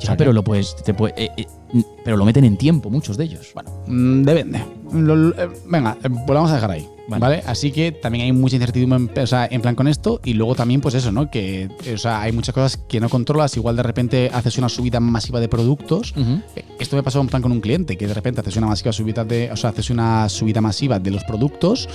Ya, 0.00 0.16
pero 0.16 0.32
lo 0.34 0.42
puedes, 0.44 0.76
te 0.76 0.92
puede- 0.92 1.14
eh, 1.16 1.30
eh, 1.38 1.46
pero 2.04 2.16
lo 2.18 2.24
meten 2.26 2.44
en 2.44 2.58
tiempo 2.58 2.90
muchos 2.90 3.16
de 3.16 3.24
ellos. 3.24 3.50
Bueno, 3.54 3.70
Mm, 3.86 4.22
depende. 4.24 4.62
Lo- 4.92 5.16
lo- 5.16 5.38
eh, 5.42 5.48
venga, 5.66 5.92
eh, 6.04 6.08
pues 6.10 6.28
lo 6.28 6.34
vamos 6.34 6.50
a 6.50 6.54
dejar 6.56 6.70
ahí. 6.72 6.86
Vale. 7.06 7.42
Así 7.46 7.70
que 7.70 7.92
también 7.92 8.24
hay 8.24 8.32
mucha 8.32 8.56
incertidumbre 8.56 8.98
en, 8.98 9.22
o 9.22 9.26
sea, 9.26 9.46
en 9.50 9.60
plan 9.60 9.74
con 9.74 9.88
esto. 9.88 10.20
Y 10.24 10.34
luego 10.34 10.54
también, 10.54 10.80
pues 10.80 10.94
eso, 10.94 11.12
¿no? 11.12 11.30
Que 11.30 11.68
o 11.92 11.98
sea, 11.98 12.22
hay 12.22 12.32
muchas 12.32 12.54
cosas 12.54 12.76
que 12.76 13.00
no 13.00 13.08
controlas. 13.08 13.56
Igual 13.56 13.76
de 13.76 13.82
repente 13.82 14.30
haces 14.32 14.58
una 14.58 14.68
subida 14.68 15.00
masiva 15.00 15.40
de 15.40 15.48
productos. 15.48 16.14
Eh, 16.56 16.64
Esto 16.78 16.96
me 16.96 17.02
pasó 17.02 17.20
en 17.20 17.28
plan 17.28 17.42
con 17.42 17.52
un 17.52 17.60
cliente, 17.60 17.96
que 17.96 18.06
de 18.06 18.14
repente 18.14 18.40
haces 18.40 18.56
una 18.56 18.68
masiva 18.68 18.92
subida 18.92 19.24
de. 19.24 19.50
O 19.52 19.56
sea, 19.56 19.70
haces 19.70 19.90
una 19.90 20.28
subida 20.28 20.60
masiva 20.60 20.98
de 20.98 21.10
los 21.10 21.24
productos 21.24 21.88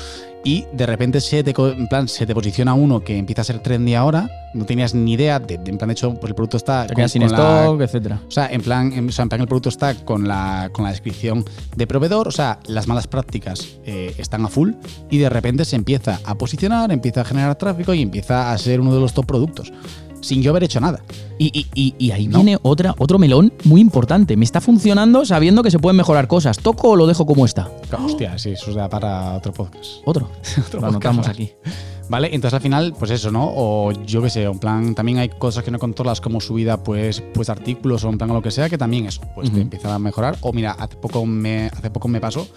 y 0.44 0.66
de 0.74 0.86
repente 0.86 1.20
se 1.22 1.44
te, 1.44 1.54
en 1.62 1.88
plan, 1.88 2.08
se 2.08 2.26
te 2.26 2.34
posiciona 2.34 2.74
uno 2.74 3.04
que 3.04 3.18
empieza 3.18 3.42
a 3.42 3.46
ser 3.46 3.60
trendy 3.60 3.94
ahora. 3.96 4.30
No 4.54 4.66
tenías 4.66 4.96
ni 4.96 5.14
idea 5.14 5.38
de, 5.40 5.58
de- 5.58 5.70
en 5.72 5.78
plan, 5.78 5.90
de 5.90 5.94
hecho, 5.94 6.14
pues 6.16 6.30
el 6.30 6.36
producto 6.36 6.58
está. 6.58 6.88
Te 6.88 6.94
con- 6.96 7.10
sin 7.10 7.22
con 7.24 7.32
la- 7.34 7.62
stock, 7.64 7.82
etcétera. 7.82 8.20
o 8.28 8.32
sea, 8.32 8.48
en 8.52 8.62
plan, 8.62 8.92
en, 8.94 9.10
o 9.10 9.12
sea, 9.12 9.24
en 9.24 9.30
plan 9.30 9.42
el 9.42 9.48
producto 9.48 9.70
está 9.70 9.94
con 9.94 10.28
la, 10.28 10.70
con 10.72 10.86
la 10.86 10.92
descripción 10.92 11.44
de 11.76 11.86
proveedor, 11.88 12.28
o 12.28 12.32
sea, 12.32 12.60
las 12.68 12.88
malas 12.88 13.06
prácticas 13.08 13.68
eh, 13.86 14.16
están 14.18 14.44
a 14.46 14.48
full 14.48 14.72
y 15.10 15.18
de 15.18 15.30
repente 15.30 15.66
se 15.66 15.76
empieza 15.76 16.20
a 16.24 16.36
posicionar, 16.36 16.92
empieza 16.92 17.22
a 17.22 17.26
generar 17.26 17.56
tráfico 17.56 17.94
y 17.94 18.02
empieza 18.02 18.52
a 18.52 18.58
ser 18.58 18.80
uno 18.82 18.94
de 18.94 19.02
los 19.02 19.14
top 19.14 19.26
productos, 19.28 19.72
sin 20.22 20.42
yo 20.42 20.52
haber 20.52 20.64
hecho 20.64 20.80
nada. 20.80 21.04
Y, 21.38 21.48
y- 21.58 21.68
y- 21.74 21.96
y 21.98 22.12
ahí 22.12 22.28
No. 22.28 22.40
viene 22.40 22.58
otra, 22.62 22.94
otro 22.98 23.18
melón 23.20 23.54
muy 23.64 23.80
importante. 23.82 24.36
Me 24.38 24.46
está 24.46 24.60
funcionando 24.62 25.26
sabiendo 25.26 25.64
que 25.64 25.72
se 25.72 25.80
pueden 25.80 25.96
mejorar 25.98 26.28
cosas. 26.28 26.58
¿Toco 26.58 26.90
o 26.90 26.96
lo 26.96 27.08
dejo 27.08 27.26
como 27.26 27.46
está? 27.46 27.72
Hostia, 28.04 28.38
sí, 28.38 28.52
eso 28.52 28.74
da 28.74 28.90
para 28.90 29.36
otro 29.36 29.54
podcast. 29.54 29.86
Otro. 30.06 30.30
Otro 30.68 30.82
lo 30.82 30.88
anotamos 30.88 31.28
aquí. 31.28 31.52
¿Vale? 32.10 32.30
Entonces 32.34 32.56
al 32.56 32.62
final, 32.62 32.96
pues 32.98 33.12
eso, 33.12 33.30
¿no? 33.32 33.52
O 33.56 33.92
yo 33.92 34.22
qué 34.24 34.32
sé, 34.32 34.44
en 34.44 34.58
plan, 34.58 34.96
también 34.96 35.20
hay 35.20 35.30
cosas 35.30 35.64
que 35.64 35.70
no 35.70 35.78
controlas 35.78 36.20
como 36.22 36.42
subida, 36.42 36.82
pues, 36.84 37.22
pues 37.36 37.50
artículos 37.50 38.04
o 38.04 38.10
en 38.10 38.18
plan 38.18 38.32
o 38.32 38.34
lo 38.34 38.42
que 38.42 38.50
sea, 38.50 38.68
que 38.68 38.80
también 38.80 39.06
eso, 39.06 39.22
pues 39.36 39.48
Ujú. 39.50 39.58
te 39.58 39.62
empieza 39.62 39.94
a 39.94 40.00
mejorar. 40.00 40.36
O 40.42 40.52
mira, 40.52 40.72
hace 40.72 40.96
poco 40.96 41.24
me, 41.28 41.68
hace 41.68 41.92
poco 41.92 42.08
me 42.08 42.20
pasó 42.20 42.48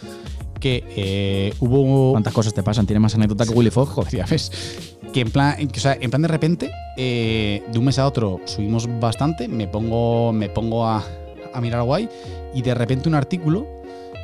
que 0.58 0.84
eh, 0.96 1.54
hubo 1.60 2.12
¿Cuántas 2.12 2.32
cosas 2.32 2.54
te 2.54 2.62
pasan? 2.62 2.86
Tiene 2.86 3.00
más 3.00 3.14
anécdota 3.14 3.44
que 3.44 3.50
Willy 3.50 3.70
Fox. 3.70 3.90
joder. 3.94 4.12
ya 4.16 4.24
ves. 4.26 4.91
Que 5.12 5.20
en 5.20 5.30
plan, 5.30 5.68
que, 5.68 5.78
o 5.78 5.82
sea, 5.82 5.96
en 6.00 6.10
plan 6.10 6.22
de 6.22 6.28
repente, 6.28 6.70
eh, 6.96 7.62
de 7.70 7.78
un 7.78 7.84
mes 7.84 7.98
a 7.98 8.06
otro 8.06 8.40
subimos 8.46 8.88
bastante, 8.98 9.46
me 9.48 9.68
pongo, 9.68 10.32
me 10.32 10.48
pongo 10.48 10.86
a, 10.86 11.04
a 11.52 11.60
mirar 11.60 11.82
guay 11.82 12.08
y 12.54 12.62
de 12.62 12.74
repente 12.74 13.08
un 13.08 13.14
artículo 13.14 13.66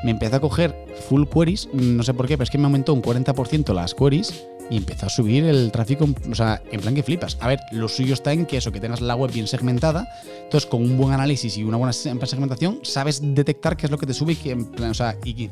me 0.05 0.13
empieza 0.13 0.37
a 0.37 0.41
coger 0.41 0.75
full 1.09 1.25
queries, 1.27 1.69
no 1.73 2.03
sé 2.03 2.15
por 2.15 2.27
qué, 2.27 2.37
pero 2.37 2.45
es 2.45 2.51
que 2.51 2.59
me 2.59 2.65
aumentó 2.65 2.95
un 2.95 3.03
40% 3.03 3.75
las 3.75 3.95
queries 3.95 4.47
y 4.71 4.77
empezó 4.77 5.07
a 5.07 5.09
subir 5.09 5.45
el 5.45 5.71
tráfico, 5.73 6.09
o 6.31 6.35
sea, 6.35 6.63
en 6.71 6.81
plan 6.81 6.95
que 6.95 7.03
flipas. 7.03 7.39
A 7.41 7.49
ver, 7.49 7.61
lo 7.73 7.89
suyo 7.89 8.15
está 8.15 8.33
en 8.33 8.47
que 8.47 8.59
eso, 8.59 8.71
que 8.71 8.81
tengas 8.81 9.01
la 9.01 9.15
web 9.15 9.33
bien 9.33 9.47
segmentada, 9.47 10.09
entonces 10.45 10.69
con 10.69 10.83
un 10.83 10.97
buen 10.97 11.13
análisis 11.13 11.57
y 11.57 11.65
una 11.65 11.77
buena 11.77 11.93
segmentación, 11.93 12.81
sabes 12.83 13.21
detectar 13.23 13.77
qué 13.77 13.87
es 13.87 13.91
lo 13.91 13.99
que 13.99 14.07
te 14.07 14.15
sube 14.15 14.33
y 14.33 14.37
qué, 14.37 14.51
en 14.53 14.67
plan, 14.67 14.91
o 14.91 14.95
sea, 14.95 15.17
y, 15.25 15.49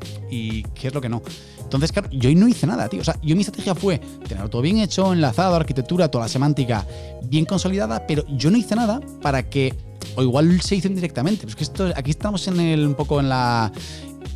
qué 0.63 0.89
es 0.89 0.95
lo 0.95 1.01
que 1.01 1.09
no. 1.09 1.23
Entonces, 1.63 1.93
claro, 1.93 2.09
yo 2.13 2.33
no 2.35 2.47
hice 2.47 2.67
nada, 2.67 2.89
tío. 2.89 3.01
O 3.01 3.05
sea, 3.05 3.17
yo 3.23 3.35
mi 3.35 3.43
estrategia 3.43 3.75
fue 3.75 3.99
tener 4.29 4.49
todo 4.49 4.63
bien 4.63 4.79
hecho, 4.79 5.13
enlazado, 5.13 5.57
arquitectura, 5.57 6.11
toda 6.11 6.25
la 6.25 6.29
semántica 6.29 6.87
bien 7.25 7.45
consolidada, 7.45 8.07
pero 8.07 8.25
yo 8.29 8.51
no 8.51 8.59
hice 8.59 8.77
nada 8.77 9.01
para 9.23 9.49
que, 9.49 9.75
o 10.15 10.23
igual 10.23 10.61
se 10.61 10.77
hizo 10.77 10.89
indirectamente, 10.89 11.41
pero 11.41 11.51
es 11.51 11.57
que 11.57 11.65
esto, 11.65 11.93
aquí 11.97 12.11
estamos 12.11 12.47
en 12.49 12.61
el, 12.61 12.87
un 12.87 12.95
poco 12.95 13.19
en 13.19 13.29
la, 13.29 13.73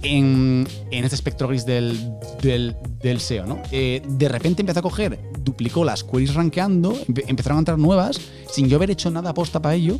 en, 0.03 0.67
en 0.91 1.05
este 1.05 1.15
espectro 1.15 1.49
gris 1.49 1.67
del, 1.67 1.97
del, 2.43 2.77
SEO, 3.21 3.47
¿no? 3.47 3.61
Eh, 3.71 4.03
de 4.09 4.29
repente 4.29 4.63
empezó 4.63 4.81
a 4.81 4.83
coger, 4.83 5.19
duplicó 5.45 5.85
las 5.85 6.05
queries 6.05 6.35
rankeando, 6.35 6.93
empe- 7.07 7.25
empezaron 7.27 7.59
a 7.59 7.61
entrar 7.61 7.79
nuevas, 7.79 8.19
sin 8.51 8.69
yo 8.69 8.77
haber 8.77 8.91
hecho 8.91 9.11
nada 9.11 9.31
aposta 9.31 9.61
para 9.61 9.75
ello, 9.75 9.99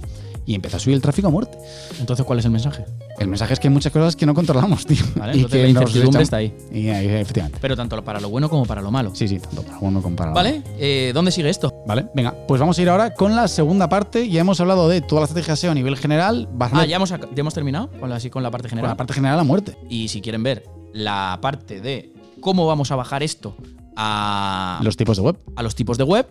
y 0.51 0.55
empezó 0.57 0.79
a 0.79 0.81
subir 0.81 0.97
el 0.97 1.01
tráfico 1.01 1.29
a 1.29 1.31
muerte. 1.31 1.57
Entonces, 2.01 2.27
¿cuál 2.27 2.41
es 2.41 2.45
el 2.45 2.51
mensaje? 2.51 2.85
El 3.21 3.29
mensaje 3.29 3.53
es 3.53 3.61
que 3.61 3.69
hay 3.69 3.73
muchas 3.73 3.93
cosas 3.93 4.17
que 4.17 4.27
no 4.27 4.35
controlamos, 4.35 4.85
tío. 4.85 5.05
¿Vale? 5.15 5.37
Y 5.39 5.45
que 5.45 5.63
la 5.63 5.69
incertidumbre 5.69 6.25
está 6.25 6.39
ahí. 6.39 6.53
Y 6.73 6.89
ahí, 6.89 7.07
efectivamente. 7.07 7.59
Pero 7.61 7.77
tanto 7.77 8.03
para 8.03 8.19
lo 8.19 8.29
bueno 8.31 8.51
como 8.51 8.67
para 8.67 8.83
lo 8.83 8.91
malo. 8.91 9.13
Sí, 9.15 9.29
sí, 9.29 9.39
tanto 9.39 9.63
para 9.63 9.79
uno 9.79 10.03
como 10.03 10.17
para 10.17 10.33
¿Vale? 10.33 10.65
Eh, 10.77 11.13
¿Dónde 11.15 11.31
sigue 11.31 11.49
esto? 11.49 11.73
Vale, 11.87 12.09
venga, 12.17 12.35
pues 12.49 12.61
vamos 12.61 12.77
a 12.77 12.83
ir 12.83 12.89
ahora 12.89 13.15
con 13.15 13.37
la 13.37 13.47
segunda 13.47 13.89
parte. 13.89 14.29
Ya 14.29 14.41
hemos 14.41 14.61
hablado 14.61 14.89
de 14.89 15.03
toda 15.03 15.21
la 15.21 15.27
estrategia 15.27 15.55
SEO 15.55 15.71
a 15.71 15.75
nivel 15.75 15.97
general, 15.97 16.49
bastante 16.53 16.85
Ah, 16.85 16.89
¿ya 16.89 16.97
hemos, 16.97 17.11
ya 17.11 17.19
hemos 17.37 17.55
terminado 17.55 17.89
con 18.01 18.11
la, 18.11 18.17
así 18.17 18.29
con 18.29 18.43
la 18.43 18.51
parte 18.51 18.65
con 18.67 18.71
general. 18.71 18.91
la 18.91 18.97
parte 18.97 19.13
general 19.13 19.39
a 19.39 19.45
muerte. 19.45 19.77
Y 19.89 20.09
si 20.09 20.21
quieren 20.21 20.43
ver 20.43 20.65
la 20.93 21.39
parte 21.41 21.81
de 21.81 22.13
cómo 22.41 22.67
vamos 22.67 22.91
a 22.91 22.97
bajar 22.97 23.23
esto 23.23 23.55
a 23.97 24.81
Los 24.83 24.97
tipos 24.97 25.17
de 25.17 25.23
web. 25.23 25.39
a 25.55 25.63
los 25.63 25.77
tipos 25.77 25.97
de 25.97 26.03
web, 26.03 26.27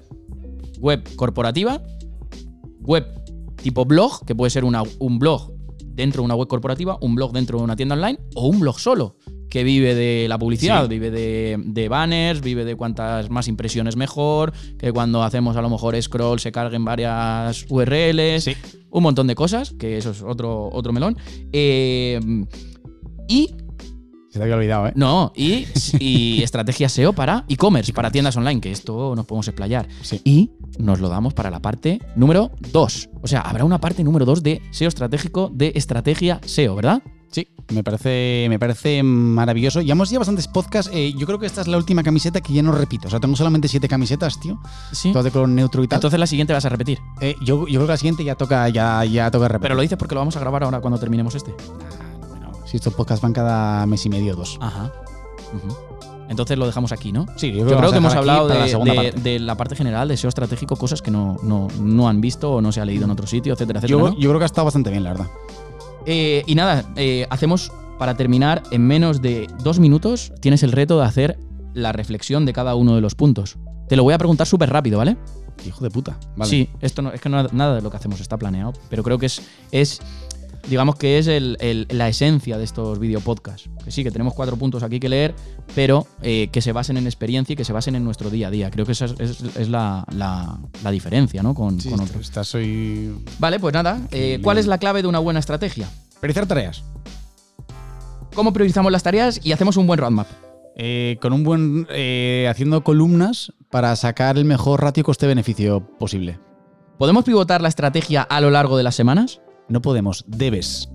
web 0.79 1.07
corporativa, 1.15 1.81
web 2.81 3.18
tipo 3.61 3.85
blog, 3.85 4.25
que 4.25 4.35
puede 4.35 4.49
ser 4.49 4.63
una- 4.63 4.83
un 4.99 5.19
blog 5.19 5.53
dentro 5.85 6.21
de 6.21 6.25
una 6.25 6.35
web 6.35 6.47
corporativa, 6.47 6.97
un 7.01 7.15
blog 7.15 7.31
dentro 7.33 7.57
de 7.57 7.63
una 7.63 7.75
tienda 7.75 7.95
online 7.95 8.19
o 8.35 8.47
un 8.47 8.59
blog 8.59 8.79
solo, 8.79 9.17
que 9.49 9.63
vive 9.63 9.95
de 9.95 10.27
la 10.29 10.37
publicidad, 10.37 10.83
Sí. 10.83 10.89
vive 10.89 11.09
de, 11.11 11.57
de 11.65 11.89
banners, 11.89 12.41
vive 12.41 12.63
de 12.65 12.75
cuantas 12.75 13.29
más 13.29 13.47
impresiones 13.47 13.95
mejor, 13.95 14.53
que 14.77 14.91
cuando 14.93 15.23
hacemos 15.23 15.57
a 15.57 15.61
lo 15.61 15.69
mejor 15.69 15.99
scroll 16.01 16.39
se 16.39 16.51
carguen 16.51 16.85
varias 16.85 17.65
URLs, 17.69 18.43
Sí. 18.43 18.53
un 18.91 19.03
montón 19.03 19.27
de 19.27 19.35
cosas, 19.35 19.71
que 19.77 19.97
eso 19.97 20.11
es 20.11 20.21
otro, 20.21 20.69
otro 20.71 20.93
melón. 20.93 21.17
Eh, 21.51 22.19
y 23.27 23.49
Se 24.29 24.37
te 24.37 24.43
había 24.43 24.55
olvidado, 24.55 24.87
¿eh? 24.87 24.93
no, 24.95 25.31
y, 25.35 25.65
y 25.99 26.43
estrategia 26.43 26.87
SEO 26.87 27.13
para 27.13 27.45
e-commerce, 27.47 27.91
para 27.93 28.11
tiendas 28.11 28.37
online, 28.37 28.61
que 28.61 28.71
esto 28.71 29.15
nos 29.15 29.25
podemos 29.25 29.47
explayar. 29.47 29.87
Sí. 30.03 30.21
Y 30.23 30.51
nos 30.77 30.99
lo 30.99 31.09
damos 31.09 31.33
para 31.33 31.49
la 31.49 31.59
parte 31.61 31.99
número 32.15 32.51
2. 32.71 33.09
O 33.23 33.27
sea, 33.27 33.41
habrá 33.41 33.65
una 33.65 33.79
parte 33.79 34.03
número 34.03 34.25
2 34.25 34.43
de 34.43 34.61
SEO 34.69 34.87
estratégico 34.87 35.49
de 35.51 35.71
estrategia 35.73 36.39
SEO, 36.45 36.75
¿verdad? 36.75 37.01
Sí, 37.31 37.47
me 37.71 37.83
parece, 37.83 38.47
me 38.49 38.57
parece 38.57 39.03
maravilloso. 39.03 39.81
Llevamos 39.81 40.09
ya 40.09 40.17
bastantes 40.17 40.47
podcasts. 40.47 40.91
eh, 40.93 41.13
yo 41.15 41.27
creo 41.27 41.37
que 41.37 41.45
esta 41.45 41.61
es 41.61 41.67
la 41.67 41.77
última 41.77 42.01
camiseta 42.01 42.41
que 42.41 42.53
ya 42.53 42.63
no 42.63 42.71
repito. 42.71 43.07
O 43.07 43.11
sea, 43.11 43.19
tengo 43.19 43.35
solamente 43.35 43.67
siete 43.67 43.87
camisetas, 43.87 44.39
tío. 44.39 44.59
Sí. 44.91 45.11
Todas 45.11 45.25
de 45.25 45.31
color 45.31 45.49
neutro 45.49 45.83
y 45.83 45.87
tal. 45.87 45.97
Entonces 45.97 46.19
la 46.19 46.25
siguiente 46.25 46.53
vas 46.53 46.65
a 46.65 46.69
repetir. 46.69 46.97
Eh, 47.21 47.35
yo, 47.41 47.67
yo 47.67 47.79
creo 47.79 47.85
que 47.85 47.93
la 47.93 47.97
siguiente 47.97 48.23
ya 48.23 48.33
toca, 48.35 48.67
ya, 48.69 49.05
ya 49.05 49.29
toca 49.29 49.47
repetir. 49.47 49.61
Pero 49.61 49.75
lo 49.75 49.81
dices 49.81 49.97
porque 49.97 50.15
lo 50.15 50.21
vamos 50.21 50.37
a 50.37 50.39
grabar 50.39 50.63
ahora 50.63 50.81
cuando 50.81 50.99
terminemos 50.99 51.35
este. 51.35 51.53
Si 52.69 52.77
estos 52.77 52.93
podcasts 52.93 53.21
van 53.21 53.33
cada 53.33 53.85
mes 53.85 54.05
y 54.05 54.09
medio 54.09 54.33
o 54.33 54.35
dos. 54.37 54.57
Ajá. 54.61 54.91
Entonces 56.29 56.57
lo 56.59 56.67
dejamos 56.67 56.91
aquí, 56.91 57.11
¿no? 57.11 57.25
Sí, 57.37 57.51
Yo 57.51 57.65
creo 57.65 57.89
que 57.91 57.97
hemos 57.97 58.13
hablado 58.13 58.47
de, 58.47 58.59
la 58.59 58.65
de- 58.67 58.93
parte. 58.95 59.11
de 59.21 59.39
la 59.39 59.55
parte 59.57 59.75
general 59.75 60.07
de 60.07 60.15
SEO 60.17 60.29
estratégico, 60.29 60.75
cosas 60.75 61.01
que 61.01 61.09
no, 61.09 61.37
no, 61.41 61.67
no 61.81 62.07
han 62.07 62.21
visto 62.21 62.51
o 62.53 62.61
no 62.61 62.71
se 62.71 62.79
ha 62.81 62.85
leído 62.85 63.05
en 63.05 63.11
otro 63.11 63.25
sitio, 63.25 63.53
etcétera, 63.53 63.79
etcétera. 63.79 63.99
Yo, 63.99 64.09
¿no? 64.09 64.15
yo 64.19 64.29
creo 64.29 64.37
que 64.37 64.43
ha 64.43 64.45
estado 64.45 64.65
bastante 64.65 64.91
bien, 64.91 65.03
la 65.03 65.11
verdad. 65.13 65.27
Eh, 66.05 66.43
y 66.45 66.53
nada, 66.53 66.85
eh, 66.95 67.25
hacemos 67.31 67.71
para 67.97 68.15
terminar 68.15 68.61
en 68.69 68.85
menos 68.85 69.21
de 69.23 69.47
dos 69.63 69.79
minutos. 69.79 70.31
Tienes 70.39 70.61
el 70.61 70.71
reto 70.71 70.99
de 70.99 71.05
hacer 71.05 71.39
la 71.73 71.91
reflexión 71.91 72.45
de 72.45 72.53
cada 72.53 72.75
uno 72.75 72.93
de 72.93 73.01
los 73.01 73.15
puntos. 73.15 73.57
Te 73.87 73.95
lo 73.95 74.03
voy 74.03 74.13
a 74.13 74.19
preguntar 74.19 74.45
súper 74.45 74.69
rápido, 74.69 74.99
¿vale? 74.99 75.17
Hijo 75.65 75.83
de 75.83 75.89
puta. 75.89 76.17
Vale. 76.37 76.49
Sí, 76.49 76.69
esto 76.79 77.01
no, 77.01 77.11
es 77.11 77.19
que 77.19 77.27
no- 77.27 77.47
nada 77.51 77.75
de 77.75 77.81
lo 77.81 77.89
que 77.89 77.97
hacemos 77.97 78.21
está 78.21 78.37
planeado, 78.37 78.73
pero 78.89 79.03
creo 79.03 79.17
que 79.17 79.25
es, 79.25 79.41
es 79.71 79.99
digamos 80.67 80.95
que 80.95 81.17
es 81.17 81.27
el- 81.27 81.57
el- 81.59 81.87
la 81.89 82.07
esencia 82.09 82.57
de 82.57 82.63
estos 82.63 82.99
videopodcasts. 82.99 83.69
Que 83.83 83.91
sí, 83.91 84.03
que 84.03 84.11
tenemos 84.11 84.33
cuatro 84.33 84.57
puntos 84.57 84.83
aquí 84.83 84.99
que 84.99 85.09
leer, 85.09 85.33
pero 85.75 86.07
eh, 86.21 86.49
que 86.51 86.61
se 86.61 86.71
basen 86.71 86.97
en 86.97 87.05
experiencia 87.05 87.53
y 87.53 87.55
que 87.55 87.63
se 87.65 87.73
basen 87.73 87.95
en 87.95 88.03
nuestro 88.03 88.29
día 88.29 88.47
a 88.47 88.51
día. 88.51 88.69
Creo 88.71 88.85
que 88.85 88.91
esa 88.91 89.05
es, 89.05 89.15
es- 89.19 89.41
es 89.55 89.69
la, 89.69 90.05
la- 90.15 90.59
la 90.83 90.91
diferencia, 90.91 91.41
¿no? 91.43 91.53
Con, 91.55 91.79
Sí, 91.79 91.89
con 91.89 91.99
otros. 92.01 92.31
soy. 92.47 93.15
Vale, 93.39 93.59
pues 93.59 93.73
nada. 93.73 93.99
eh, 94.11 94.39
¿Cuál 94.43 94.57
es 94.57 94.67
la 94.67 94.77
clave 94.77 95.01
de 95.01 95.07
una 95.07 95.19
buena 95.19 95.39
estrategia? 95.39 95.87
Priorizar 96.19 96.45
tareas. 96.47 96.83
¿Cómo 98.35 98.53
priorizamos 98.53 98.91
las 98.91 99.03
tareas 99.03 99.39
y 99.43 99.51
hacemos 99.51 99.77
un 99.77 99.87
buen 99.87 99.99
roadmap? 99.99 100.27
Eh, 100.81 101.17
con 101.21 101.33
un 101.33 101.43
buen. 101.43 101.87
eh, 101.89 102.47
haciendo 102.49 102.83
columnas 102.83 103.51
para 103.69 103.95
sacar 103.95 104.37
el 104.37 104.45
mejor 104.45 104.81
ratio 104.81 105.03
coste-beneficio 105.03 105.81
posible. 105.97 106.39
¿Podemos 106.97 107.23
pivotar 107.25 107.61
la 107.61 107.67
estrategia 107.69 108.21
a 108.21 108.39
lo 108.41 108.49
largo 108.49 108.77
de 108.77 108.83
las 108.83 108.95
semanas? 108.95 109.41
No 109.69 109.81
podemos, 109.81 110.25
debes. 110.27 110.89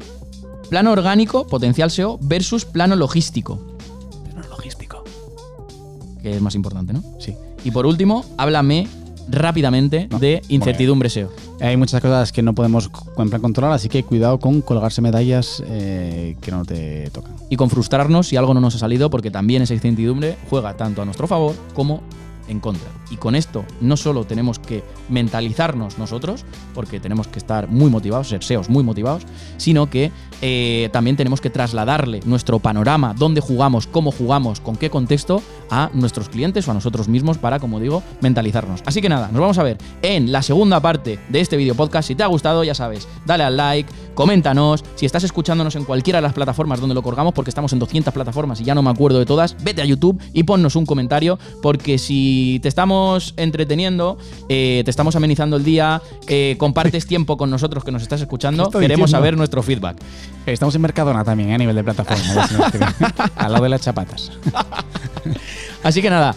Plano 0.68 0.92
orgánico, 0.92 1.46
potencial 1.46 1.90
SEO, 1.90 2.18
versus 2.22 2.64
plano 2.64 2.96
logístico, 2.96 3.60
Pero 4.34 4.48
logístico. 4.48 5.04
que 6.22 6.34
es 6.36 6.42
más 6.42 6.54
importante, 6.54 6.92
¿no? 6.92 7.02
Sí. 7.20 7.34
Y 7.64 7.70
por 7.70 7.86
último, 7.86 8.24
háblame 8.36 8.88
rápidamente 9.28 10.08
No, 10.10 10.18
de 10.18 10.42
incertidumbre 10.48 11.08
SEO. 11.08 11.30
Hay 11.60 11.76
muchas 11.76 12.00
cosas 12.02 12.32
que 12.32 12.42
no 12.42 12.54
podemos 12.54 12.90
en 13.16 13.30
plan 13.30 13.40
controlar, 13.40 13.72
así 13.72 13.88
que 13.88 14.02
cuidado 14.02 14.38
con 14.38 14.60
colgarse 14.60 15.00
medallas 15.00 15.62
eh, 15.66 16.36
que 16.40 16.50
no 16.50 16.64
te 16.64 17.08
tocan. 17.10 17.32
Y 17.48 17.56
con 17.56 17.70
frustrarnos 17.70 18.26
si 18.28 18.36
algo 18.36 18.52
no 18.54 18.60
nos 18.60 18.74
ha 18.74 18.78
salido, 18.78 19.08
porque 19.08 19.30
también 19.30 19.62
esa 19.62 19.72
incertidumbre 19.74 20.36
juega 20.50 20.76
tanto 20.76 21.00
a 21.00 21.04
nuestro 21.04 21.26
favor 21.26 21.54
como 21.74 22.02
en 22.48 22.60
contra. 22.60 22.88
Y 23.14 23.16
con 23.16 23.36
esto 23.36 23.64
no 23.80 23.96
solo 23.96 24.24
tenemos 24.24 24.58
que 24.58 24.82
mentalizarnos 25.08 25.98
nosotros, 25.98 26.44
porque 26.74 26.98
tenemos 26.98 27.28
que 27.28 27.38
estar 27.38 27.68
muy 27.68 27.88
motivados, 27.88 28.28
ser 28.28 28.42
SEOs 28.42 28.68
muy 28.68 28.82
motivados, 28.82 29.22
sino 29.56 29.88
que 29.88 30.10
eh, 30.42 30.88
también 30.92 31.16
tenemos 31.16 31.40
que 31.40 31.48
trasladarle 31.48 32.18
nuestro 32.26 32.58
panorama, 32.58 33.14
dónde 33.16 33.40
jugamos, 33.40 33.86
cómo 33.86 34.10
jugamos, 34.10 34.58
con 34.58 34.74
qué 34.74 34.90
contexto 34.90 35.40
a 35.70 35.90
nuestros 35.94 36.28
clientes 36.28 36.66
o 36.66 36.72
a 36.72 36.74
nosotros 36.74 37.06
mismos 37.06 37.38
para, 37.38 37.60
como 37.60 37.78
digo, 37.78 38.02
mentalizarnos. 38.20 38.82
Así 38.84 39.00
que 39.00 39.08
nada, 39.08 39.28
nos 39.28 39.40
vamos 39.40 39.58
a 39.58 39.62
ver 39.62 39.78
en 40.02 40.32
la 40.32 40.42
segunda 40.42 40.80
parte 40.80 41.20
de 41.28 41.40
este 41.40 41.56
video 41.56 41.76
podcast. 41.76 42.08
Si 42.08 42.16
te 42.16 42.24
ha 42.24 42.26
gustado, 42.26 42.64
ya 42.64 42.74
sabes, 42.74 43.06
dale 43.24 43.44
al 43.44 43.56
like, 43.56 43.88
coméntanos. 44.14 44.84
Si 44.96 45.06
estás 45.06 45.22
escuchándonos 45.22 45.76
en 45.76 45.84
cualquiera 45.84 46.18
de 46.18 46.22
las 46.22 46.32
plataformas 46.32 46.80
donde 46.80 46.96
lo 46.96 47.02
colgamos, 47.02 47.32
porque 47.32 47.50
estamos 47.50 47.72
en 47.72 47.78
200 47.78 48.12
plataformas 48.12 48.60
y 48.60 48.64
ya 48.64 48.74
no 48.74 48.82
me 48.82 48.90
acuerdo 48.90 49.20
de 49.20 49.26
todas, 49.26 49.56
vete 49.62 49.82
a 49.82 49.84
YouTube 49.84 50.20
y 50.32 50.42
ponnos 50.42 50.74
un 50.74 50.84
comentario, 50.84 51.38
porque 51.62 51.96
si 51.96 52.58
te 52.60 52.68
estamos 52.68 53.03
entreteniendo, 53.36 54.18
eh, 54.48 54.82
te 54.84 54.90
estamos 54.90 55.16
amenizando 55.16 55.56
el 55.56 55.64
día, 55.64 56.00
eh, 56.28 56.56
compartes 56.58 57.06
tiempo 57.06 57.36
con 57.36 57.50
nosotros 57.50 57.84
que 57.84 57.92
nos 57.92 58.02
estás 58.02 58.20
escuchando, 58.20 58.70
queremos 58.70 58.88
diciendo? 58.88 59.08
saber 59.08 59.36
nuestro 59.36 59.62
feedback. 59.62 59.96
Estamos 60.46 60.74
en 60.74 60.82
Mercadona 60.82 61.24
también, 61.24 61.50
¿eh? 61.50 61.54
a 61.54 61.58
nivel 61.58 61.76
de 61.76 61.84
plataforma. 61.84 62.48
Al 63.36 63.52
lado 63.52 63.64
de 63.64 63.70
las 63.70 63.80
chapatas. 63.80 64.32
Así 65.82 66.00
que 66.00 66.10
nada, 66.10 66.34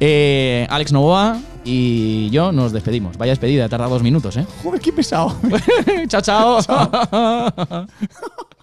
eh, 0.00 0.66
Alex 0.70 0.92
Novoa 0.92 1.38
y 1.64 2.30
yo 2.30 2.52
nos 2.52 2.72
despedimos. 2.72 3.16
Vaya 3.16 3.32
despedida, 3.32 3.68
tarda 3.68 3.88
dos 3.88 4.02
minutos, 4.02 4.36
¿eh? 4.36 4.46
Joder, 4.62 4.80
qué 4.80 4.92
pesado. 4.92 5.36
chao, 6.08 6.20
chao. 6.22 7.86